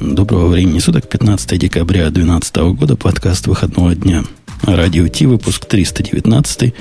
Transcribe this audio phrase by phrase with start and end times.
[0.00, 4.24] Доброго времени суток, 15 декабря 2012 года, подкаст выходного дня.
[4.62, 6.74] Радио Ти, выпуск 319.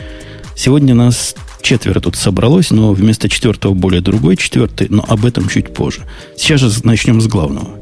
[0.55, 5.73] Сегодня нас четверо тут собралось, но вместо четвертого более другой четвертый, но об этом чуть
[5.73, 6.01] позже.
[6.35, 7.79] Сейчас же начнем с главного.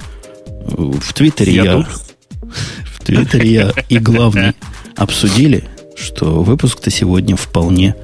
[0.68, 4.54] В Твиттере я, я в Твиттере я и главный
[4.95, 5.63] обсудили,
[5.95, 7.95] что выпуск-то сегодня вполне,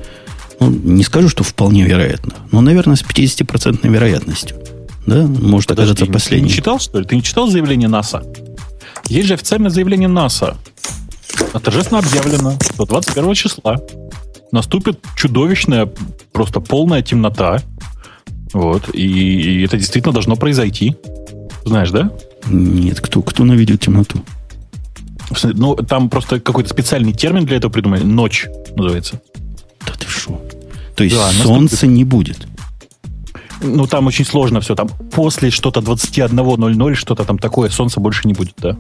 [0.60, 4.58] ну, не скажу, что вполне вероятно, но, наверное, с 50% вероятностью.
[5.06, 6.48] Да, может Подожди, оказаться последним.
[6.48, 7.06] Ты не читал, что ли?
[7.06, 8.24] Ты не читал заявление НАСА?
[9.08, 10.58] Есть же официальное заявление НАСА.
[11.64, 13.82] Торжественно объявлено, что 21 числа
[14.52, 15.90] наступит чудовищная,
[16.32, 17.62] просто полная темнота.
[18.54, 18.94] Вот.
[18.94, 20.96] И, и это действительно должно произойти.
[21.66, 22.12] Знаешь, да?
[22.48, 24.24] Нет, кто, кто наведет темноту?
[25.44, 28.04] Ну, там просто какой-то специальный термин для этого придумали.
[28.04, 29.22] Ночь называется.
[29.86, 30.42] Да ты что?
[30.96, 31.96] То есть да, солнца наступит...
[31.96, 32.48] не будет?
[33.62, 34.76] Ну, там очень сложно все.
[34.76, 38.78] Там после что-то 21.00, что-то там такое, солнца больше не будет, да.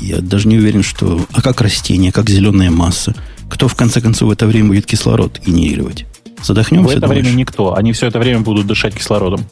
[0.00, 1.20] Я даже не уверен, что...
[1.32, 3.14] А как растение, как зеленая масса?
[3.48, 6.06] Кто, в конце концов, в это время будет кислород генерировать?
[6.42, 7.22] Задохнемся, В это думаешь?
[7.24, 7.74] время никто.
[7.74, 9.46] Они все это время будут дышать кислородом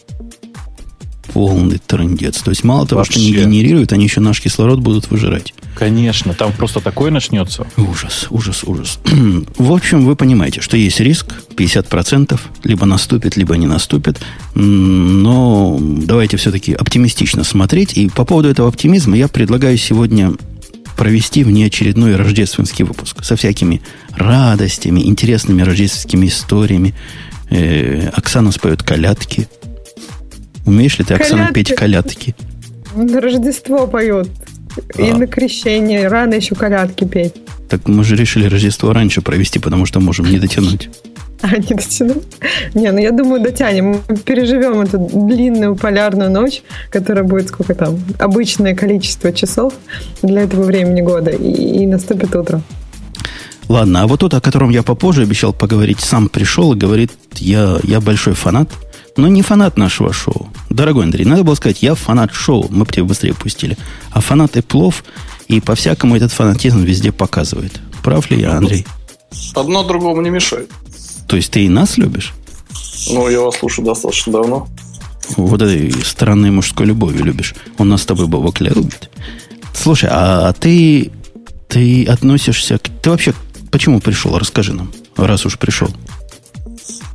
[1.32, 2.38] полный трендец.
[2.42, 3.12] То есть мало того, Вообще.
[3.14, 5.54] что не генерируют, они еще наш кислород будут выжирать.
[5.74, 7.66] Конечно, там просто такое начнется.
[7.76, 8.98] Ужас, ужас, ужас.
[9.56, 14.20] В общем, вы понимаете, что есть риск 50%, либо наступит, либо не наступит.
[14.54, 17.96] Но давайте все-таки оптимистично смотреть.
[17.96, 20.32] И по поводу этого оптимизма я предлагаю сегодня
[20.96, 26.94] провести внеочередной рождественский выпуск со всякими радостями, интересными рождественскими историями.
[27.50, 29.48] Э, Оксана споет колядки–
[30.66, 31.54] Умеешь ли ты, Оксана, колядки.
[31.54, 32.34] петь колядки?
[32.94, 34.28] На Рождество поет.
[34.96, 35.02] А.
[35.02, 36.08] И на крещение.
[36.08, 37.34] Рано еще колядки петь.
[37.68, 40.88] Так мы же решили Рождество раньше провести, потому что можем не дотянуть.
[41.44, 42.22] А, не дотянуть?
[42.72, 44.00] Не, ну я думаю, дотянем.
[44.08, 47.98] Мы переживем эту длинную полярную ночь, которая будет сколько там?
[48.20, 49.74] Обычное количество часов
[50.22, 51.32] для этого времени года.
[51.32, 52.62] И, и наступит утро.
[53.68, 57.76] Ладно, а вот тот, о котором я попозже обещал поговорить, сам пришел и говорит, я,
[57.82, 58.70] я большой фанат–
[59.16, 60.48] но не фанат нашего шоу.
[60.70, 63.76] Дорогой Андрей, надо было сказать, я фанат шоу, мы бы тебя быстрее пустили.
[64.10, 65.04] А фанат Эплов,
[65.48, 67.80] и по-всякому этот фанатизм везде показывает.
[68.02, 68.86] Прав ли я, Андрей?
[69.54, 70.70] Одно другому не мешает.
[71.28, 72.32] То есть ты и нас любишь?
[73.10, 74.68] Ну, я вас слушаю достаточно давно.
[75.36, 77.54] Вот этой странной мужской любовью любишь.
[77.78, 79.10] Он нас с тобой Бабокля любит.
[79.74, 81.10] Слушай, а ты,
[81.68, 82.88] ты относишься к...
[82.88, 83.34] Ты вообще
[83.70, 84.38] почему пришел?
[84.38, 85.88] Расскажи нам, раз уж пришел.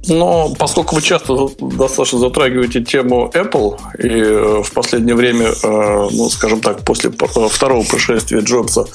[0.07, 6.29] Но поскольку вы часто достаточно затрагиваете тему Apple, и э, в последнее время, э, ну,
[6.29, 8.85] скажем так, после э, второго пришествия Джобса,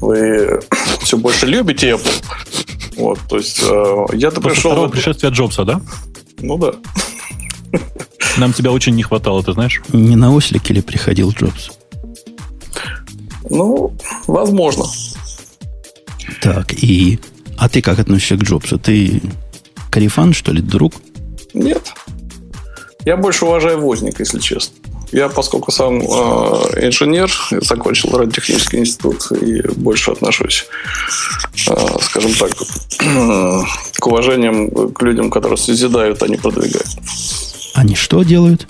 [0.00, 0.60] вы
[1.00, 2.24] все больше любите Apple.
[2.96, 4.70] Вот, то есть я-то после пришел...
[4.70, 5.80] второго пришествия Джобса, да?
[6.38, 6.74] Ну да.
[8.36, 9.82] Нам тебя очень не хватало, ты знаешь?
[9.92, 11.70] Не на ослике ли приходил Джобс?
[13.48, 14.84] Ну, возможно.
[16.40, 17.18] Так, и...
[17.56, 18.78] А ты как относишься к Джобсу?
[18.78, 19.22] Ты
[19.94, 20.94] Карифан, что ли, друг?
[21.52, 21.92] Нет.
[23.04, 24.74] Я больше уважаю Возник, если честно.
[25.12, 26.04] Я, поскольку сам э,
[26.84, 30.66] инженер, закончил радиотехнический институт и больше отношусь,
[31.68, 32.50] э, скажем так,
[34.00, 36.88] к уважениям к людям, которые созидают, а не продвигают.
[37.74, 38.66] Они что делают?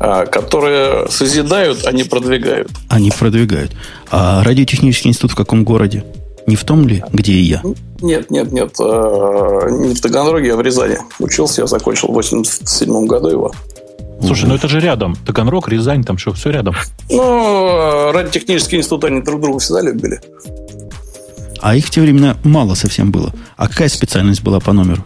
[0.00, 2.70] А, которые созидают, а не продвигают.
[2.88, 3.72] Они продвигают.
[4.10, 6.02] А радиотехнический институт в каком городе?
[6.46, 7.62] Не в том ли, где и я?
[8.00, 8.74] Нет, нет, нет.
[8.78, 10.98] Э, не в Таганроге, а в Рязани.
[11.18, 13.52] Учился, я закончил в 87 году его.
[14.20, 15.16] Слушай, ну это же рядом.
[15.26, 16.74] Таганрог, Рязань, там что, все рядом.
[17.10, 20.20] Ну, радиотехнический институт, они друг друга всегда любили.
[21.60, 23.32] А их в те времена мало совсем было.
[23.56, 25.02] А какая специальность была по номеру?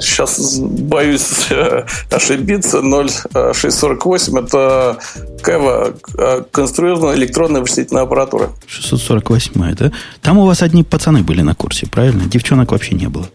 [0.00, 2.80] Сейчас боюсь э, ошибиться.
[2.80, 4.98] 0648 это
[5.42, 8.50] КЭВА, э, конструированная электронная вычислительная аппаратура.
[8.66, 9.92] 648, да?
[10.22, 12.24] Там у вас одни пацаны были на курсе, правильно?
[12.24, 13.28] Девчонок вообще не было.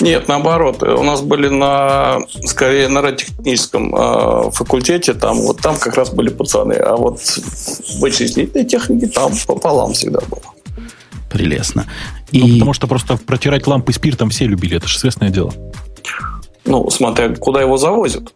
[0.00, 0.82] Нет, наоборот.
[0.82, 5.14] У нас были на, скорее, на радиотехническом э, факультете.
[5.14, 6.74] Там, вот там как раз были пацаны.
[6.74, 7.20] А вот
[7.98, 10.42] вычислительной технике там пополам всегда было.
[11.30, 11.86] Прелестно.
[12.34, 12.40] И...
[12.40, 14.76] Ну, потому что просто протирать лампы спиртом все любили.
[14.76, 15.54] Это же известное дело.
[16.64, 18.34] Ну, смотря куда его завозят.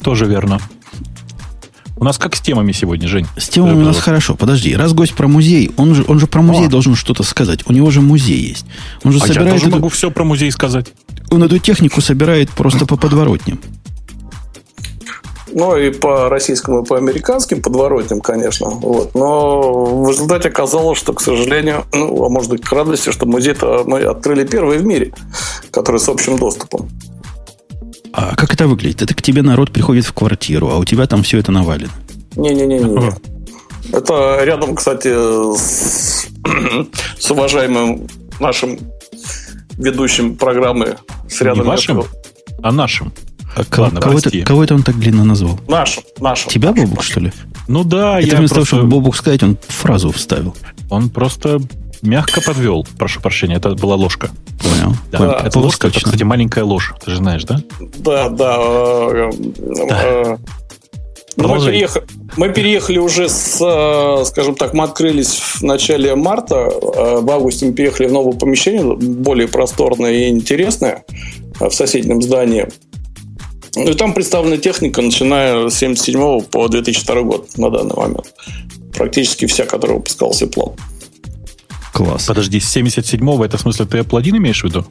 [0.00, 0.60] Тоже верно.
[1.96, 3.26] У нас как с темами сегодня, Жень?
[3.36, 4.36] С темами у нас хорошо.
[4.36, 6.70] Подожди, раз гость про музей, он же, он же про музей а.
[6.70, 7.64] должен что-то сказать.
[7.66, 8.66] У него же музей есть.
[9.02, 9.76] Он же а собирает я тоже эту...
[9.76, 10.92] могу все про музей сказать.
[11.30, 13.58] Он эту технику собирает просто по подворотням.
[15.58, 18.68] Ну и по российскому, и по американским подворотням, конечно.
[18.68, 19.14] Вот.
[19.14, 23.82] Но в результате оказалось, что, к сожалению, ну, а может быть, к радости, что музей-то
[23.86, 25.14] мы открыли первый в мире,
[25.70, 26.90] который с общим доступом.
[28.12, 29.00] А как это выглядит?
[29.00, 31.92] Это к тебе народ приходит в квартиру, а у тебя там все это навалено.
[32.36, 33.14] Не-не-не.
[33.96, 36.26] Это рядом, кстати, с,
[37.18, 38.06] с уважаемым
[38.40, 38.78] нашим
[39.78, 40.98] ведущим программы.
[41.30, 42.04] С рядом Не вашим,
[42.62, 43.10] а нашим.
[43.56, 45.58] А Ладно, кого, это, кого это он так длинно назвал?
[45.66, 46.02] Нашим.
[46.20, 47.32] нашим Тебя, Бобук, что ли?
[47.68, 48.70] Ну да, это я вместо просто...
[48.72, 50.54] того, чтобы Бобук сказать, он фразу вставил.
[50.90, 51.60] Он просто
[52.02, 54.30] мягко подвел, прошу прощения, это была ложка.
[54.62, 54.94] Понял.
[55.10, 57.62] Да, да, это ложка, это, кстати, маленькая ложь, ты же знаешь, да?
[57.98, 58.56] Да, да.
[58.58, 59.30] Э,
[59.88, 60.02] да.
[60.02, 60.36] Э,
[61.36, 62.04] ну, мы, переехали,
[62.36, 66.68] мы переехали уже с, э, скажем так, мы открылись в начале марта.
[66.70, 71.04] В августе мы переехали в новое помещение, более просторное и интересное,
[71.58, 72.68] в соседнем здании.
[73.76, 78.32] Ну, и там представлена техника, начиная с 1977 по 2002 год на данный момент.
[78.94, 80.74] Практически вся, которая выпускалась Apple.
[81.96, 82.26] Класс.
[82.26, 84.84] Подожди, с 77-го, это в смысле ты Apple 1 имеешь в виду?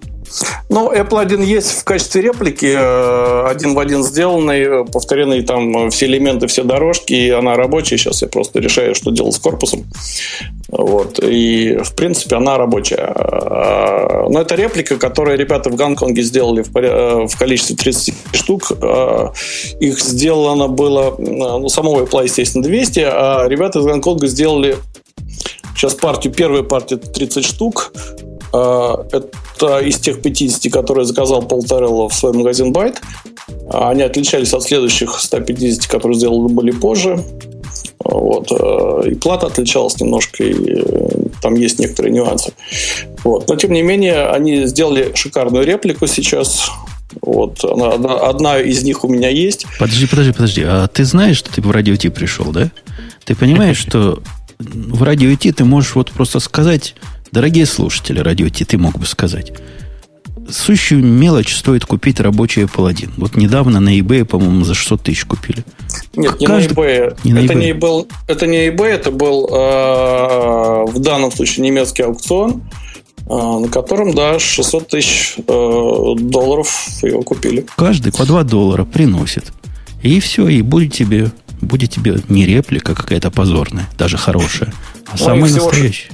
[0.69, 6.07] Ну, Apple 1 есть в качестве реплики, э, один в один сделанный, повторенный там все
[6.07, 7.97] элементы, все дорожки, и она рабочая.
[7.97, 9.85] Сейчас я просто решаю, что делать с корпусом.
[10.69, 11.19] Вот.
[11.21, 13.13] И, в принципе, она рабочая.
[13.15, 18.71] Э, но это реплика, которую ребята в Гонконге сделали в, э, в количестве 30 штук.
[19.79, 24.77] Их сделано было, ну, самого Apple, естественно, 200, а ребята из Гонконга сделали
[25.75, 27.91] Сейчас партию, первая партия 30 штук.
[28.53, 33.01] А, это из тех 50, которые заказал Пол Тарелло в свой магазин Байт.
[33.69, 37.23] Они отличались от следующих 150, которые сделаны были позже.
[38.03, 38.51] Вот.
[38.51, 41.09] А, и плата отличалась немножко, и э,
[41.41, 42.53] там есть некоторые нюансы.
[43.23, 43.47] Вот.
[43.49, 46.71] Но, тем не менее, они сделали шикарную реплику сейчас.
[47.21, 49.65] Вот, она, одна, одна из них у меня есть.
[49.79, 50.63] Подожди, подожди, подожди.
[50.63, 52.71] А ты знаешь, что ты в радио Ти пришел, да?
[53.25, 54.21] Ты понимаешь, что
[54.59, 56.95] в радио Ти ты можешь вот просто сказать,
[57.31, 59.51] дорогие слушатели радио Ти, ты мог бы сказать,
[60.49, 63.13] сущую мелочь стоит купить рабочий Apple 1.
[63.17, 65.63] Вот недавно на eBay, по-моему, за 600 тысяч купили.
[66.15, 66.73] Нет, не Каждый...
[66.73, 67.17] на eBay.
[67.23, 67.59] Не это, eBay.
[67.59, 72.63] Не был, это не eBay, это был э, в данном случае немецкий аукцион,
[73.27, 77.65] э, на котором, да, 600 тысяч э, долларов его купили.
[77.75, 79.51] Каждый по 2 доллара приносит.
[80.03, 81.31] И все, и будет тебе
[81.61, 84.73] будет тебе не реплика какая-то позорная, даже хорошая,
[85.07, 86.11] а ну, самая настоящая.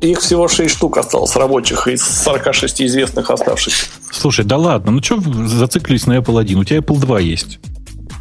[0.00, 3.86] Их всего 6 штук осталось рабочих из 46 известных оставшихся.
[4.12, 6.58] Слушай, да ладно, ну что зациклились на Apple 1?
[6.58, 7.58] У тебя Apple 2 есть.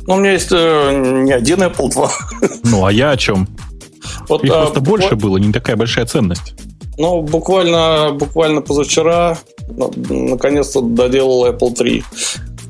[0.07, 2.12] Ну, у меня есть э, не один Apple 2.
[2.63, 3.48] Ну, а я о чем?
[4.30, 5.10] Вот, Их а, просто буквально...
[5.10, 6.53] больше было, не такая большая ценность.
[6.98, 9.38] Ну, буквально, буквально позавчера
[9.69, 12.03] наконец-то доделал Apple 3.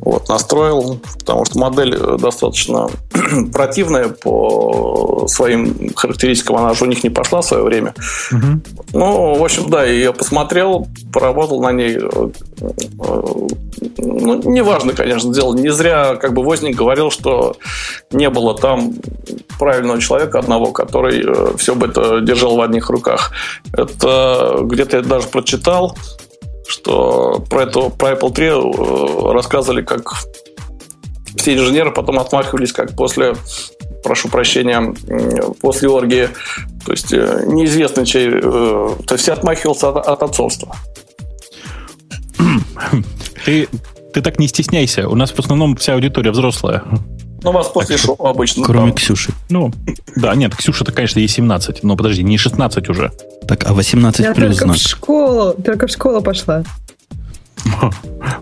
[0.02, 2.90] Вот, настроил, потому что модель э, достаточно
[3.54, 6.58] противная по своим характеристикам.
[6.58, 7.94] Она же у них не пошла в свое время.
[8.32, 8.62] Угу.
[8.94, 11.98] Ну, в общем, да, я посмотрел, поработал на ней.
[11.98, 12.30] Э,
[12.62, 13.22] э,
[13.98, 15.54] ну, неважно, конечно, дело.
[15.56, 17.58] Не зря как бы Возник говорил, что
[18.12, 18.94] не было там
[19.60, 23.32] правильного человека одного, который все бы это держал в одних руках.
[23.74, 25.96] Это где-то я даже прочитал,
[26.68, 30.14] что про, это, про Apple 3 э, рассказывали, как
[31.38, 33.36] все инженеры потом отмахивались, как после,
[34.04, 34.94] прошу прощения,
[35.62, 36.30] после оргии.
[36.86, 38.30] То есть э, неизвестно, чей...
[38.30, 40.76] Э, то есть все отмахивался от, от отцовства.
[43.46, 43.68] Ты,
[44.14, 45.08] ты так не стесняйся.
[45.08, 46.84] У нас в основном вся аудитория взрослая.
[47.44, 48.64] Ну, вас после шоу обычно.
[48.64, 48.96] Кроме там.
[48.96, 49.32] Ксюши.
[49.50, 49.72] Ну,
[50.16, 51.84] да, нет, Ксюша-то, конечно, ей 17.
[51.84, 53.12] Но подожди, не 16 уже.
[53.48, 54.78] Так, а 18 Я плюс только знак.
[54.78, 56.64] в школу, только в школу пошла.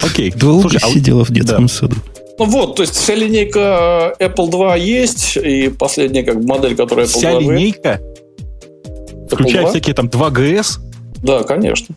[0.02, 0.32] Окей.
[0.32, 1.96] Долго Слушай, а сидела в детском саду.
[2.38, 7.10] Ну вот, то есть вся линейка Apple 2 есть, и последняя как модель, которая Apple
[7.10, 8.02] вся 2 линейка?
[9.30, 9.70] Включая 2?
[9.72, 10.80] всякие там 2GS?
[11.24, 11.96] Да, конечно.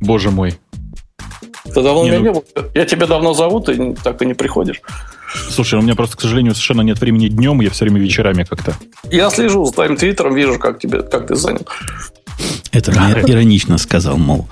[0.00, 0.58] Боже мой.
[1.64, 2.24] Ты давно не, меня ну...
[2.24, 2.44] не был.
[2.74, 4.82] Я тебя давно зову, ты так и не приходишь.
[5.50, 8.74] Слушай, у меня просто, к сожалению, совершенно нет времени днем, я все время вечерами как-то.
[9.10, 11.68] Я слежу за твоим твиттером, вижу, как, тебе, как ты занят.
[12.72, 13.20] Это да.
[13.26, 14.48] иронично сказал, мол.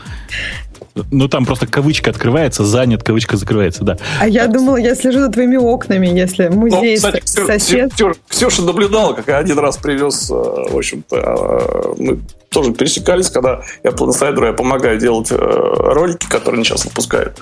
[1.10, 3.96] Ну, там просто кавычка открывается, занят, кавычка закрывается, да.
[4.18, 7.94] А я думала, я слежу за твоими окнами, если музей ну, кстати, сосед...
[7.94, 12.20] Ксюша, Ксюша наблюдала, как я один раз привез, э, в общем-то, э, мы
[12.50, 17.38] тоже пересекались, когда я по инсайдеру, я помогаю делать э, ролики, которые они сейчас выпускают.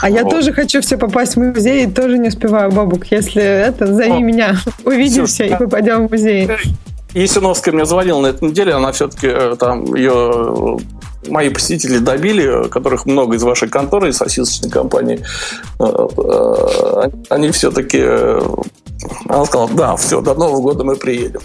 [0.00, 3.06] А я тоже хочу все попасть в музей и тоже не успеваю, бабук.
[3.06, 4.56] Если это, зови О, меня.
[4.84, 6.48] Увидимся и попадем в музей.
[7.14, 10.78] Есиновская мне звонила на этой неделе, она все-таки там ее
[11.28, 15.20] мои посетители добили, которых много из вашей конторы, из сосисочной компании,
[15.78, 17.98] э, э, они все-таки...
[18.00, 18.40] Э,
[19.28, 21.40] она сказала, да, все, до Нового года мы приедем.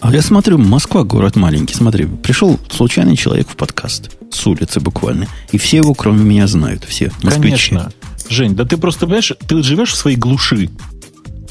[0.00, 1.74] А я смотрю, Москва город маленький.
[1.74, 5.26] Смотри, пришел случайный человек в подкаст с улицы буквально.
[5.50, 6.84] И все его, кроме меня, знают.
[6.84, 7.70] Все москвичи.
[7.70, 7.92] Конечно.
[8.28, 10.70] Жень, да ты просто, понимаешь, ты живешь в своей глуши.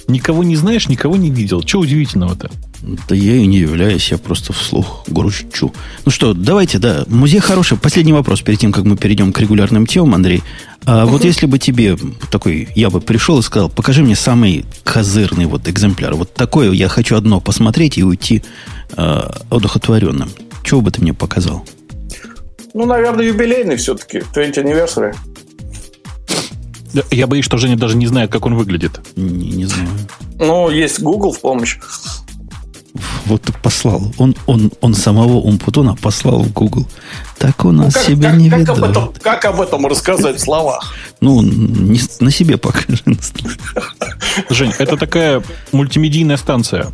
[0.07, 1.61] Никого не знаешь, никого не видел.
[1.61, 2.49] Чего удивительного-то?
[2.81, 5.73] Да я и не являюсь, я просто вслух грущу.
[6.05, 7.77] Ну что, давайте, да, музей хороший.
[7.77, 10.43] Последний вопрос перед тем, как мы перейдем к регулярным темам, Андрей.
[10.85, 11.13] А угу.
[11.13, 11.97] вот если бы тебе
[12.29, 16.13] такой, я бы пришел и сказал, покажи мне самый козырный вот экземпляр.
[16.13, 18.43] Вот такое я хочу одно посмотреть и уйти
[18.95, 20.29] э, удохотворенным.
[20.63, 21.65] Чего бы ты мне показал?
[22.73, 25.15] Ну, наверное, юбилейный все-таки, 20 anniversary.
[27.11, 28.99] Я боюсь, что Женя даже не знает, как он выглядит.
[29.15, 29.89] Не, не знаю.
[30.39, 31.77] Ну, есть Google в помощь.
[33.25, 34.13] Вот послал.
[34.17, 36.87] Он, он, он самого Умпутуна послал в Google.
[37.37, 40.37] Так у нас ну, как, себя как, не как Об этом, как об этом рассказать
[40.37, 40.93] в словах?
[41.21, 43.03] Ну, не, на себе покажи.
[44.49, 46.91] Жень, это такая мультимедийная станция.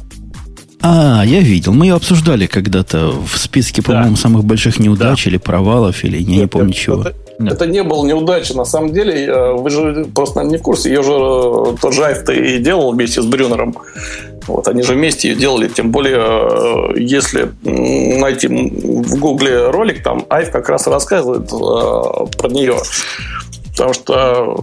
[0.85, 1.71] А, я видел.
[1.71, 4.21] Мы ее обсуждали когда-то в списке, по-моему, да.
[4.21, 5.29] самых больших неудач да.
[5.29, 7.01] или провалов, или не, не помню чего.
[7.01, 7.15] Это.
[7.39, 8.53] Это не было неудача.
[8.55, 10.89] На самом деле, э, вы же просто наверное, не в курсе.
[10.89, 13.75] Ее же э, тот Айв и делал вместе с Брюнером.
[14.45, 15.69] Вот, они же вместе ее делали.
[15.69, 22.75] Тем более, э, если найти в Гугле ролик, там Айв как раз рассказывает про нее.
[23.71, 24.59] Потому что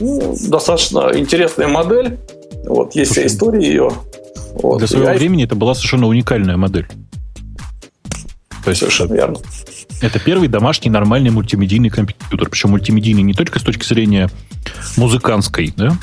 [0.00, 2.18] ну, достаточно интересная модель.
[2.66, 3.92] Вот, есть вся история ее.
[4.62, 4.78] Вот.
[4.78, 6.86] Для своего времени это была совершенно уникальная модель.
[8.64, 9.38] То есть, Совершенно верно.
[10.00, 12.48] Это первый домашний нормальный мультимедийный компьютер.
[12.48, 14.30] Причем мультимедийный не только с точки зрения
[14.96, 15.96] музыкантской, да,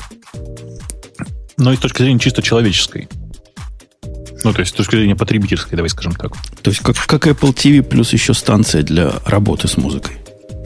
[1.56, 3.08] но и с точки зрения чисто человеческой.
[4.44, 6.32] Ну, то есть с точки зрения потребительской, давай скажем так.
[6.62, 10.16] То есть как, как Apple TV плюс еще станция для работы с музыкой.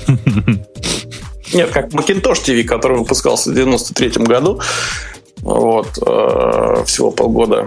[1.52, 4.61] Нет, как Macintosh TV, который выпускался в 93 году.
[5.43, 7.66] Вот, э, всего полгода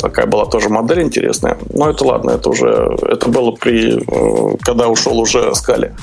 [0.00, 1.58] Такая была тоже модель интересная.
[1.74, 5.94] Но это ладно, это уже это было при э, когда ушел уже Скали.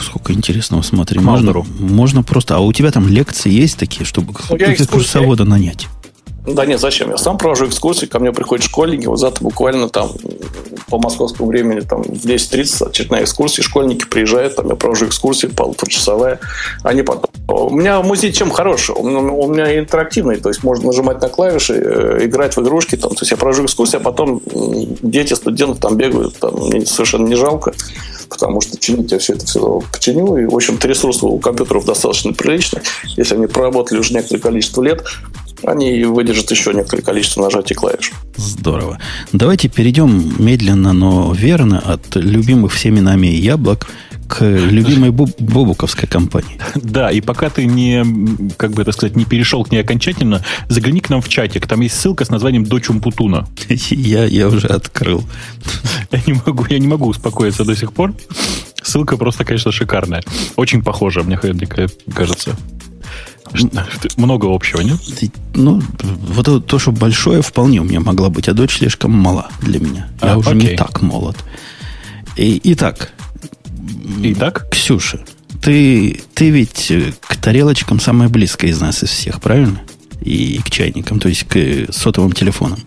[0.00, 1.20] Сколько интересного, смотри.
[1.20, 2.56] Можно, можно просто...
[2.56, 5.88] А у тебя там лекции есть такие, чтобы ну, экскурсовода нанять?
[6.46, 7.10] Да нет, зачем?
[7.10, 10.10] Я сам провожу экскурсии, ко мне приходят школьники, вот завтра буквально там
[10.90, 16.40] по московскому времени там в 10.30 очередная экскурсия, школьники приезжают, там я провожу экскурсии полуторачасовая,
[16.82, 17.30] они потом...
[17.48, 18.94] У меня музей чем хороший?
[18.94, 23.22] У меня интерактивный, то есть можно нажимать на клавиши, э, играть в игрушки, там, то
[23.22, 24.42] есть я провожу экскурсии, а потом
[25.02, 27.72] дети, студенты там бегают, там, мне совершенно не жалко,
[28.28, 32.34] потому что чинить я все это все починю, и, в общем-то, ресурсы у компьютеров достаточно
[32.34, 32.82] приличные,
[33.16, 35.04] если они проработали уже некоторое количество лет,
[35.66, 38.12] они выдержат еще некоторое количество нажатий клавиш.
[38.36, 38.98] Здорово.
[39.32, 43.88] Давайте перейдем медленно, но верно от любимых всеми нами яблок
[44.26, 46.58] к любимой бобуковской компании.
[46.74, 48.04] Да, и пока ты не,
[48.56, 51.66] как бы это сказать, не перешел к ней окончательно, загляни к нам в чатик.
[51.66, 53.46] Там есть ссылка с названием Дочь Умпутуна.
[53.90, 55.24] Я, я уже открыл.
[56.10, 58.14] Я не, могу, я не могу успокоиться до сих пор.
[58.82, 60.22] Ссылка просто, конечно, шикарная.
[60.56, 61.66] Очень похожа, мне, мне
[62.14, 62.56] кажется.
[64.16, 64.98] Много общего, нет?
[65.54, 69.80] Ну, вот то, что большое, вполне у меня могла быть, а дочь слишком мала для
[69.80, 70.08] меня.
[70.22, 70.70] Я а, уже окей.
[70.70, 71.36] не так молод.
[72.36, 73.12] И, итак.
[74.22, 74.66] Итак?
[74.70, 75.20] Ксюша,
[75.62, 79.80] ты, ты ведь к тарелочкам самая близкая из нас, из всех, правильно?
[80.20, 82.80] И к чайникам, то есть к сотовым телефонам.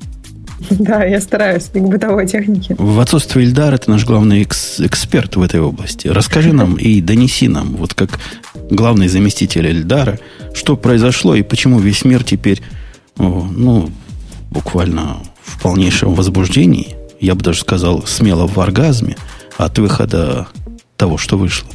[0.70, 2.76] Да, я стараюсь, к бытовой технике.
[2.78, 6.08] В отсутствие Ильдара ты наш главный экс- эксперт в этой области.
[6.08, 8.20] Расскажи нам и донеси нам, вот как
[8.70, 10.20] главный заместитель Эльдара,
[10.54, 12.62] что произошло и почему весь мир теперь,
[13.18, 13.90] ну,
[14.52, 19.16] буквально в полнейшем возбуждении, я бы даже сказал, смело в оргазме
[19.58, 20.48] от выхода
[20.98, 21.70] того, что вышло.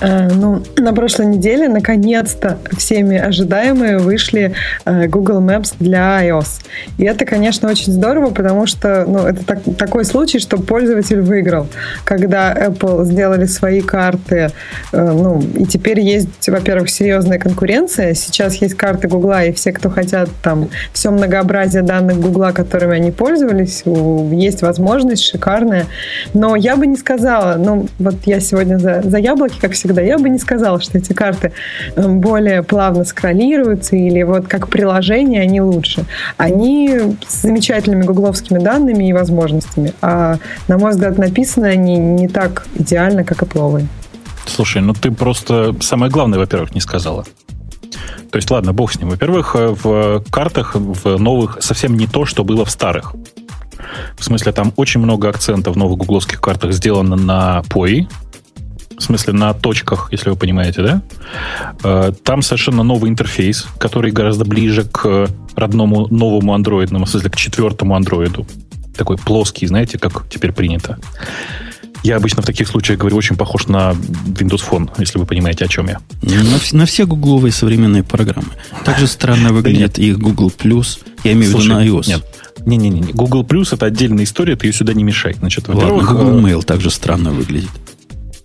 [0.00, 6.62] Э, ну, на прошлой неделе наконец-то всеми ожидаемые вышли э, Google Maps для iOS.
[6.98, 11.66] И это, конечно, очень здорово, потому что ну, это так, такой случай, что пользователь выиграл.
[12.04, 14.50] Когда Apple сделали свои карты,
[14.92, 18.14] э, ну, и теперь есть, во-первых, серьезная конкуренция.
[18.14, 23.10] Сейчас есть карты Google, и все, кто хотят там все многообразие данных Google, которыми они
[23.10, 25.86] пользовались, есть возможность шикарная.
[26.34, 30.02] Но я бы не сказала, ну, вот я сегодня за, за яблоки, как всегда, всегда.
[30.02, 31.52] Я бы не сказала, что эти карты
[31.94, 36.04] эм, более плавно скроллируются или вот как приложение они лучше.
[36.36, 39.92] Они с замечательными гугловскими данными и возможностями.
[40.02, 40.36] А,
[40.68, 43.86] на мой взгляд, написаны они не так идеально, как Apple.
[44.46, 47.24] Слушай, ну ты просто самое главное, во-первых, не сказала.
[48.30, 49.10] То есть, ладно, бог с ним.
[49.10, 53.14] Во-первых, э, в картах, в новых, совсем не то, что было в старых.
[54.18, 58.08] В смысле, там очень много акцентов в новых гугловских картах сделано на POI,
[58.98, 61.02] в смысле на точках, если вы понимаете, да?
[61.82, 67.36] Э, там совершенно новый интерфейс, который гораздо ближе к родному новому андроидному, в смысле к
[67.36, 68.46] четвертому андроиду.
[68.96, 70.98] Такой плоский, знаете, как теперь принято.
[72.02, 75.68] Я обычно в таких случаях говорю, очень похож на Windows Phone, если вы понимаете, о
[75.68, 75.98] чем я.
[76.22, 78.48] На, на все гугловые современные программы.
[78.84, 81.00] Также странно выглядит и Google Plus.
[81.24, 82.06] Я имею в виду на iOS.
[82.06, 82.24] Нет,
[82.64, 85.34] не-не-не, Google Plus это отдельная история, ты ее сюда не мешай.
[85.34, 87.70] Значит, Ладно, Google Mail также странно выглядит.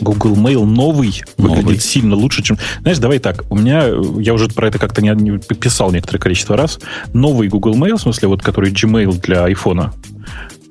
[0.01, 2.57] Google Mail новый, новый выглядит сильно лучше, чем...
[2.81, 3.85] Знаешь, давай так, у меня,
[4.19, 6.79] я уже про это как-то не, не писал некоторое количество раз,
[7.13, 9.91] новый Google Mail, в смысле, вот который Gmail для iPhone,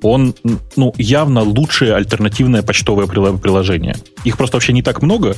[0.03, 0.35] он
[0.77, 3.97] ну, явно лучшее альтернативное почтовое приложение.
[4.25, 5.37] Их просто вообще не так много.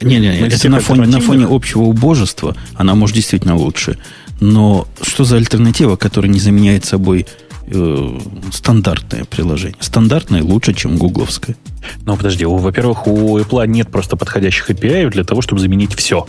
[0.00, 3.98] Не-не, это на фоне, на фоне общего убожества она может действительно лучше.
[4.40, 7.26] Но что за альтернатива, которая не заменяет собой
[7.70, 8.18] э,
[8.52, 9.76] стандартное приложение?
[9.80, 11.56] Стандартное лучше, чем гугловское.
[12.04, 16.26] Ну, подожди, во-первых, у Apple нет просто подходящих API для того, чтобы заменить все.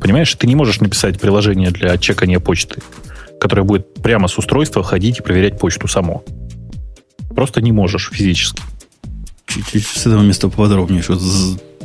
[0.00, 2.80] Понимаешь, ты не можешь написать приложение для чекания почты,
[3.40, 6.24] которое будет прямо с устройства ходить и проверять почту само.
[7.30, 8.62] Просто не можешь физически.
[9.46, 11.02] Чуть-чуть с этого места поподробнее.
[11.02, 11.18] Что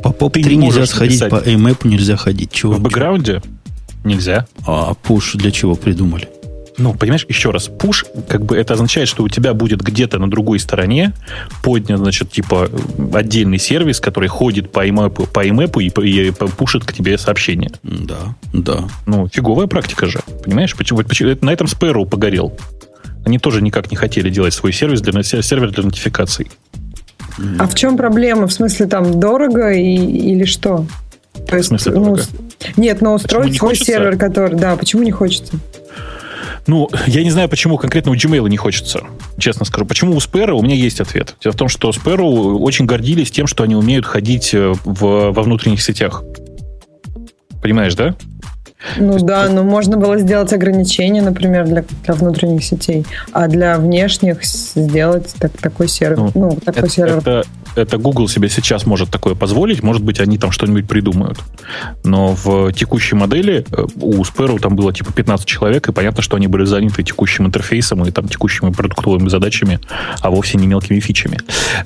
[0.02, 1.44] по POP3 нельзя сходить, написать.
[1.44, 2.52] по AMAP нельзя ходить.
[2.52, 2.74] Чего?
[2.74, 3.42] В бэкграунде
[4.04, 4.46] нельзя.
[4.66, 6.28] А push для чего придумали?
[6.76, 10.28] Ну, понимаешь, еще раз, push, как бы это означает, что у тебя будет где-то на
[10.28, 11.12] другой стороне
[11.62, 12.68] поднят, значит, типа
[13.12, 17.70] отдельный сервис, который ходит по IMAP, по IMAP и, и пушит к тебе сообщение.
[17.82, 18.88] Да, да.
[19.06, 20.74] Ну, фиговая практика же, понимаешь?
[20.74, 22.56] Почему, почему, на этом Sparrow погорел.
[23.24, 26.50] Они тоже никак не хотели делать свой сервис для, сервер для нотификаций.
[27.58, 28.46] А в чем проблема?
[28.46, 30.86] В смысле, там дорого и, или что?
[31.48, 32.22] То есть, в смысле ну, дорого?
[32.76, 33.92] Нет, но устроить свой хочется?
[33.92, 34.56] сервер, который...
[34.58, 35.54] Да, почему не хочется?
[36.66, 39.02] Ну, я не знаю, почему конкретно у Gmail не хочется,
[39.38, 39.86] честно скажу.
[39.86, 40.52] Почему у Sparrow?
[40.52, 41.36] У меня есть ответ.
[41.42, 45.42] Дело в том, что Sparrow очень гордились тем, что они умеют ходить э, в, во
[45.42, 46.22] внутренних сетях.
[47.62, 48.14] Понимаешь, да?
[48.98, 54.44] Ну да, но можно было сделать ограничения, например, для, для внутренних сетей, а для внешних
[54.44, 56.18] сделать так, такой сервер.
[56.18, 57.18] Ну, ну такой это, сервер.
[57.18, 57.44] Это,
[57.76, 61.38] это Google себе сейчас может такое позволить, может быть, они там что-нибудь придумают.
[62.04, 66.36] Но в текущей модели э, у Sparrow там было типа 15 человек, и понятно, что
[66.36, 69.80] они были заняты текущим интерфейсом и там текущими продуктовыми задачами,
[70.20, 71.38] а вовсе не мелкими фичами.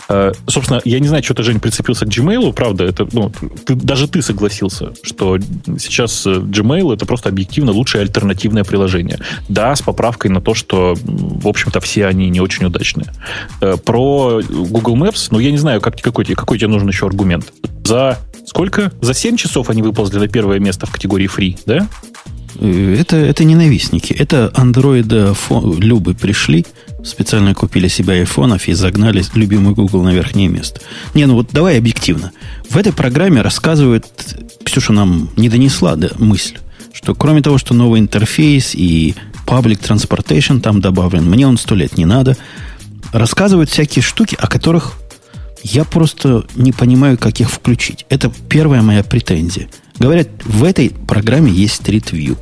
[0.08, 3.32] Э, собственно, я не знаю, что ты, Жень, прицепился к Gmail, правда, это, ну,
[3.64, 5.38] ты, даже ты согласился, что
[5.78, 9.18] сейчас э, Gmail это просто объективно лучшее альтернативное приложение.
[9.48, 13.12] Да, с поправкой на то, что, в общем-то, все они не очень удачные.
[13.84, 17.52] Про Google Maps, ну, я не знаю, знаю, как, какой, какой тебе нужен еще аргумент.
[17.84, 18.92] За сколько?
[19.00, 21.88] За 7 часов они выползли на первое место в категории free, да?
[22.56, 24.12] Э, это, это ненавистники.
[24.12, 25.34] Это андроида
[25.78, 26.66] любы пришли,
[27.04, 30.80] специально купили себе айфонов и загнали любимый Google на верхнее место.
[31.14, 32.32] Не, ну вот давай объективно.
[32.68, 34.06] В этой программе рассказывают,
[34.64, 36.56] Ксюша нам не донесла да, мысль,
[36.92, 39.14] что кроме того, что новый интерфейс и
[39.46, 42.36] public transportation там добавлен, мне он сто лет не надо,
[43.12, 44.98] рассказывают всякие штуки, о которых
[45.62, 48.06] я просто не понимаю, как их включить.
[48.08, 49.68] Это первая моя претензия.
[49.98, 52.36] Говорят, в этой программе есть Street View.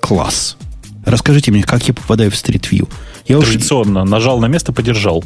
[0.00, 0.56] Класс.
[1.04, 2.88] Расскажите мне, как я попадаю в Street View.
[3.26, 4.10] Я Традиционно уж...
[4.10, 5.24] нажал на место, подержал.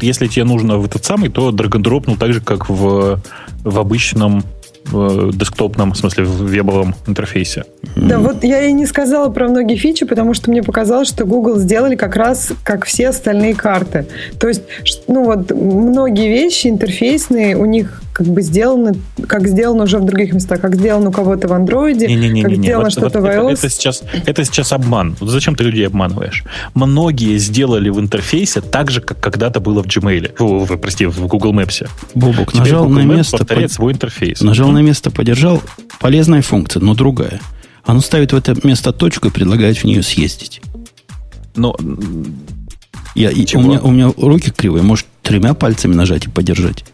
[0.00, 3.20] Если тебе нужно в этот самый, то драгондропнул так же, как в,
[3.64, 4.44] в обычном
[4.90, 7.64] в десктопном, в смысле, в вебовом интерфейсе.
[7.96, 11.58] Да, вот я и не сказала про многие фичи, потому что мне показалось, что Google
[11.58, 14.06] сделали как раз как все остальные карты.
[14.38, 14.62] То есть,
[15.06, 18.96] ну вот, многие вещи интерфейсные у них как бы сделаны,
[19.28, 22.08] как сделано уже в других местах, как сделано у кого-то в андроиде,
[22.42, 23.52] как сделано вот, что-то вот в iOS.
[23.52, 25.16] Это, это, сейчас, это сейчас обман.
[25.20, 26.42] Вот зачем ты людей обманываешь?
[26.74, 30.34] Многие сделали в интерфейсе так же, как когда-то было в Gmail.
[30.36, 31.88] В, в, прости, в Google Maps.
[32.16, 33.38] Бобок, нажал Google на место...
[33.38, 33.76] повторяет под...
[33.76, 34.40] свой интерфейс.
[34.40, 35.62] Нажал на место, подержал.
[36.00, 37.40] Полезная функция, но другая.
[37.84, 40.60] Оно ставит в это место точку и предлагает в нее съездить.
[41.54, 41.76] Но...
[43.14, 44.82] Я, у, меня, у меня руки кривые.
[44.82, 46.84] Может, тремя пальцами нажать и подержать?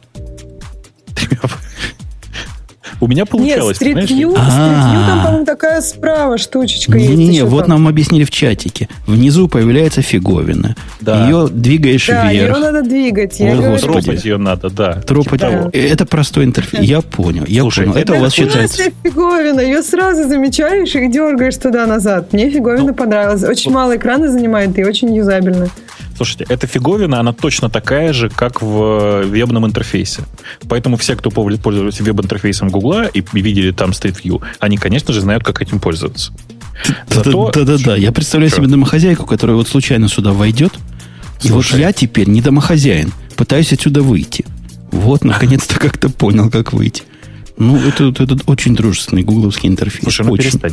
[3.01, 3.81] У меня получалось.
[3.81, 7.11] Нет, Street View, там, по-моему, такая справа штучечка есть.
[7.11, 8.89] Не-не-не, вот нам объяснили в чатике.
[9.07, 10.77] Внизу появляется фиговина.
[11.01, 11.27] Да.
[11.27, 12.57] Ее двигаешь да, вверх.
[12.57, 13.39] ее надо двигать.
[13.41, 15.03] Я О, Тропать ее надо, да.
[15.03, 15.41] Тропать.
[15.41, 15.69] Да.
[15.73, 16.83] Это простой интерфейс.
[16.83, 17.99] Я понял, я Слушай, понял.
[17.99, 18.85] Это, это у вас считается...
[19.03, 19.61] фиговина.
[19.61, 22.33] Ее сразу замечаешь и дергаешь туда-назад.
[22.33, 23.43] Мне фиговина ну, понравилась.
[23.43, 23.77] Очень вот.
[23.77, 25.69] мало экрана занимает и очень юзабельно.
[26.17, 30.23] Слушайте, эта фиговина, она точно такая же, как в вебном интерфейсе.
[30.69, 35.43] Поэтому все, кто пользуется веб-интерфейсом Гугла и видели там Street View, они, конечно же, знают,
[35.43, 36.33] как этим пользоваться.
[37.09, 37.97] Да-да-да.
[37.97, 40.75] Я представляю себе домохозяйку, которая вот случайно сюда войдет,
[41.43, 44.45] и вот я теперь не домохозяин, пытаюсь отсюда выйти.
[44.91, 47.03] Вот, наконец-то как-то понял, как выйти.
[47.57, 50.03] Ну, это, это очень дружественный гугловский интерфейс.
[50.03, 50.59] Слушай, ну очень.
[50.59, 50.73] перестань.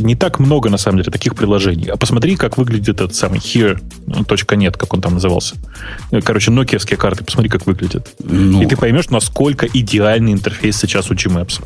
[0.00, 1.88] Не так много, на самом деле, таких приложений.
[1.92, 5.56] А посмотри, как выглядит этот самый here.net, как он там назывался.
[6.10, 8.08] Э, Короче, нокиевские карты, посмотри, как выглядят.
[8.24, 11.62] Ну, И ты поймешь, насколько идеальный интерфейс сейчас у Gmaps.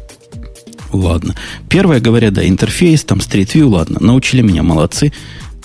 [0.93, 1.37] ладно.
[1.69, 3.99] Первое, говоря, да, интерфейс, там, Street View, ладно.
[4.01, 5.13] Научили меня, молодцы.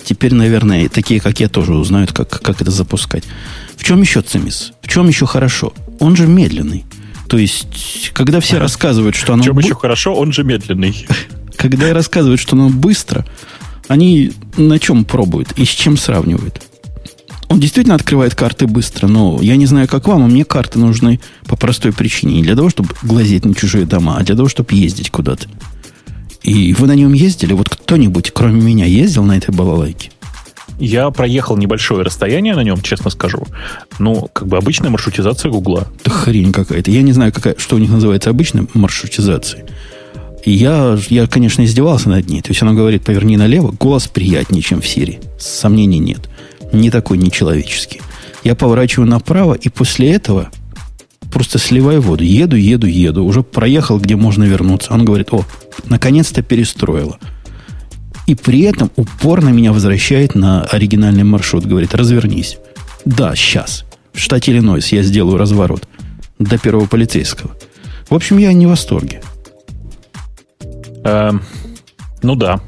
[0.04, 3.24] Теперь, наверное, такие, как я, тоже узнают, как, как это запускать.
[3.76, 4.72] В чем еще цимис?
[4.80, 5.72] В чем еще хорошо?
[5.98, 6.84] Он же медленный.
[7.28, 9.42] То есть, когда все рассказывают, что оно...
[9.42, 11.06] Чем бы- еще хорошо, он же медленный.
[11.56, 13.26] Когда рассказывают, что оно быстро,
[13.88, 16.62] они на чем пробуют и с чем сравнивают?
[17.48, 21.20] Он действительно открывает карты быстро, но я не знаю, как вам, а мне карты нужны
[21.46, 22.36] по простой причине.
[22.36, 25.48] Не для того, чтобы глазеть на чужие дома, а для того, чтобы ездить куда-то.
[26.42, 27.52] И вы на нем ездили?
[27.54, 30.10] Вот кто-нибудь, кроме меня, ездил на этой балалайке?
[30.78, 33.44] Я проехал небольшое расстояние на нем, честно скажу.
[33.98, 35.88] Ну, как бы обычная маршрутизация Гугла.
[36.00, 36.90] Это хрень какая-то.
[36.90, 39.64] Я не знаю, какая, что у них называется обычной маршрутизацией.
[40.44, 42.42] Я, я, конечно, издевался над ней.
[42.42, 45.20] То есть она говорит, поверни налево, голос приятнее, чем в Сирии.
[45.38, 46.28] Сомнений нет.
[46.72, 48.00] Не такой нечеловеческий.
[48.44, 50.50] Я поворачиваю направо, и после этого
[51.32, 52.24] просто сливаю воду.
[52.24, 53.24] Еду, еду, еду.
[53.24, 54.92] Уже проехал, где можно вернуться.
[54.92, 55.44] Он говорит, о,
[55.86, 57.18] наконец-то перестроила.
[58.28, 61.64] И при этом упорно меня возвращает на оригинальный маршрут.
[61.64, 62.58] Говорит, развернись.
[63.06, 63.86] Да, сейчас.
[64.12, 65.88] В штате Иллинойс я сделаю разворот.
[66.38, 67.52] До первого полицейского.
[68.10, 69.22] В общем, я не в восторге.
[71.04, 71.42] Эм,
[72.22, 72.60] ну да.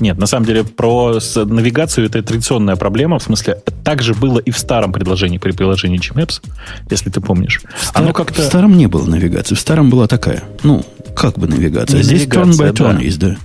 [0.00, 3.18] Нет, на самом деле про навигацию это традиционная проблема.
[3.18, 6.40] В смысле, так же было и в старом предложении при приложении Gmaps,
[6.88, 7.60] если ты помнишь.
[7.92, 8.42] Оно Стар- В как-то...
[8.42, 9.54] старом не было навигации.
[9.54, 10.82] В старом была такая, ну,
[11.14, 11.98] как бы навигация.
[11.98, 13.00] Не Здесь turn навигация, by turn да.
[13.02, 13.36] есть, да.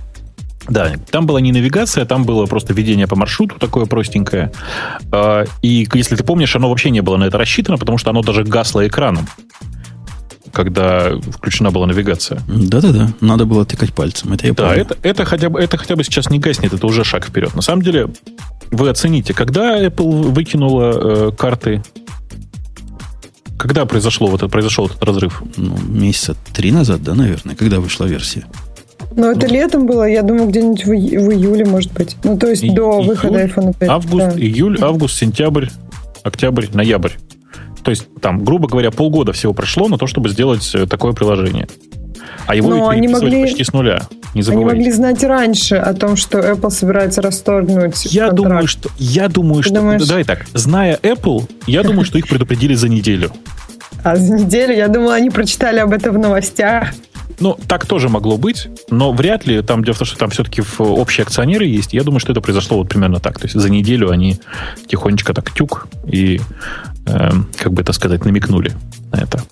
[0.68, 4.50] Да, там была не навигация, там было просто ведение по маршруту такое простенькое.
[5.12, 8.22] А, И, если ты помнишь, оно вообще не было на это рассчитано, потому что оно
[8.22, 9.28] даже гасло экраном,
[10.52, 12.40] когда включена была навигация.
[12.48, 14.32] Да-да-да, надо было тыкать пальцем.
[14.32, 14.80] Это я Да, помню.
[14.82, 17.54] это, это, хотя бы, это хотя бы сейчас не гаснет, это уже шаг вперед.
[17.54, 18.08] На самом деле,
[18.70, 21.82] вы оцените, когда Apple выкинула э, карты,
[23.58, 25.42] когда произошло вот, произошел этот разрыв?
[25.56, 28.44] Ну, месяца три назад, да, наверное, когда вышла версия.
[29.16, 32.16] Но это летом было, я думаю, где-нибудь в, ию- в июле, может быть.
[32.24, 33.88] Ну, то есть И- до июль, выхода iPhone 5.
[33.88, 34.40] Август, да.
[34.40, 35.66] июль, август, сентябрь,
[36.22, 37.12] октябрь, ноябрь.
[37.82, 41.68] То есть там, грубо говоря, полгода всего прошло на то, чтобы сделать э, такое приложение.
[42.46, 44.02] А его Но они могли- почти с нуля.
[44.34, 44.76] Не Они забывайте.
[44.78, 48.34] могли знать раньше о том, что Apple собирается расторгнуть Я контракт.
[48.36, 50.06] думаю, что я думаю, Ты что думаешь?
[50.08, 53.30] давай так, зная Apple, я думаю, что их предупредили за неделю.
[54.02, 56.88] А за неделю, я думала, они прочитали об этом в новостях.
[57.40, 59.60] Ну, так тоже могло быть, но вряд ли.
[59.62, 61.92] Там дело в том, что там все-таки общие акционеры есть.
[61.92, 63.38] Я думаю, что это произошло вот примерно так.
[63.38, 64.38] То есть за неделю они
[64.86, 66.40] тихонечко так тюк и,
[67.06, 68.72] эм, как бы это сказать, намекнули
[69.12, 69.42] на это.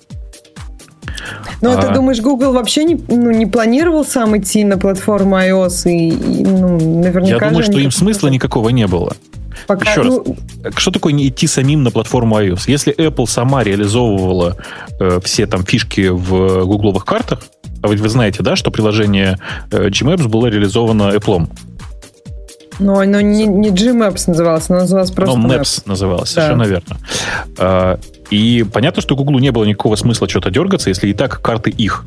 [1.61, 1.81] Но А.
[1.81, 5.89] ты думаешь, Google вообще не, ну, не планировал сам идти на платформу iOS?
[5.89, 9.15] И, и, ну, наверняка Я думаю, что им смысла никакого не было.
[9.67, 10.13] Пока, Еще раз.
[10.25, 10.35] ну,
[10.75, 12.63] Что такое не идти самим на платформу iOS?
[12.67, 14.57] Если Apple сама реализовывала
[14.99, 17.43] э, все там фишки в гугловых картах,
[17.83, 19.37] а ведь вы знаете, да, что приложение
[19.71, 21.47] э, Gmaps было реализовано Apple.
[22.79, 25.59] ну, оно не, не Gmaps называлось, оно называлось просто Ну, Maps.
[25.61, 26.41] Maps называлось, Да.
[26.41, 26.97] совершенно верно.
[27.59, 27.99] А,
[28.31, 32.05] И понятно, что Гуглу не было никакого смысла что-то дергаться, если и так карты их.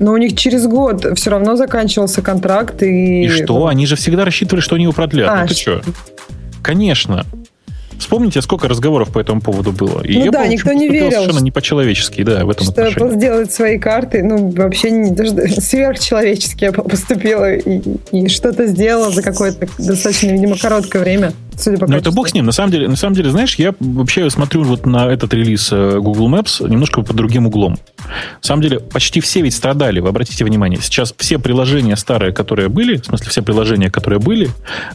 [0.00, 2.82] Но у них через год все равно заканчивался контракт.
[2.82, 3.66] И, И что?
[3.66, 5.28] Они же всегда рассчитывали, что они его продлят.
[5.28, 5.82] А, ну ты что?
[6.62, 7.26] Конечно.
[8.02, 10.02] Вспомните, сколько разговоров по этому поводу было.
[10.02, 12.86] И Ну Apple, да, никто не верил, Совершенно не по-человечески, да, в этом что Apple
[12.88, 13.16] отношении.
[13.16, 19.22] сделает свои карты, ну, вообще не даже сверхчеловечески Apple поступила и, и что-то сделала за
[19.22, 22.46] какое-то достаточно, видимо, короткое время, судя по Ну, это бог с ним.
[22.46, 25.98] На самом деле, на самом деле, знаешь, я вообще смотрю вот на этот релиз э,
[25.98, 27.78] Google Maps немножко под другим углом.
[27.98, 30.00] На самом деле, почти все ведь страдали.
[30.00, 34.50] Вы обратите внимание, сейчас все приложения старые, которые были, в смысле, все приложения, которые были,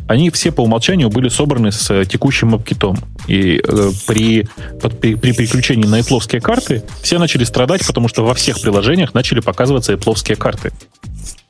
[0.07, 2.97] они все по умолчанию были собраны с э, текущим мапкитом.
[3.27, 4.47] И э, при,
[4.81, 9.13] под- при, при переключении на Apple карты все начали страдать, потому что во всех приложениях
[9.13, 10.71] начали показываться Apple карты.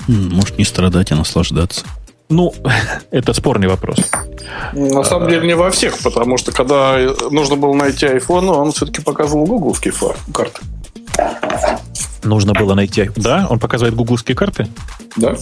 [0.08, 1.86] Может, не страдать, а наслаждаться.
[2.30, 2.54] Ну,
[3.12, 3.98] это спорный вопрос.
[4.74, 6.98] На самом деле не во всех, потому что когда
[7.32, 9.94] нужно было найти iPhone, он все-таки показывал гугловские
[10.34, 10.62] карты.
[12.24, 13.10] Нужно было найти...
[13.16, 14.68] Да, он показывает гугловские карты?
[15.16, 15.36] Да?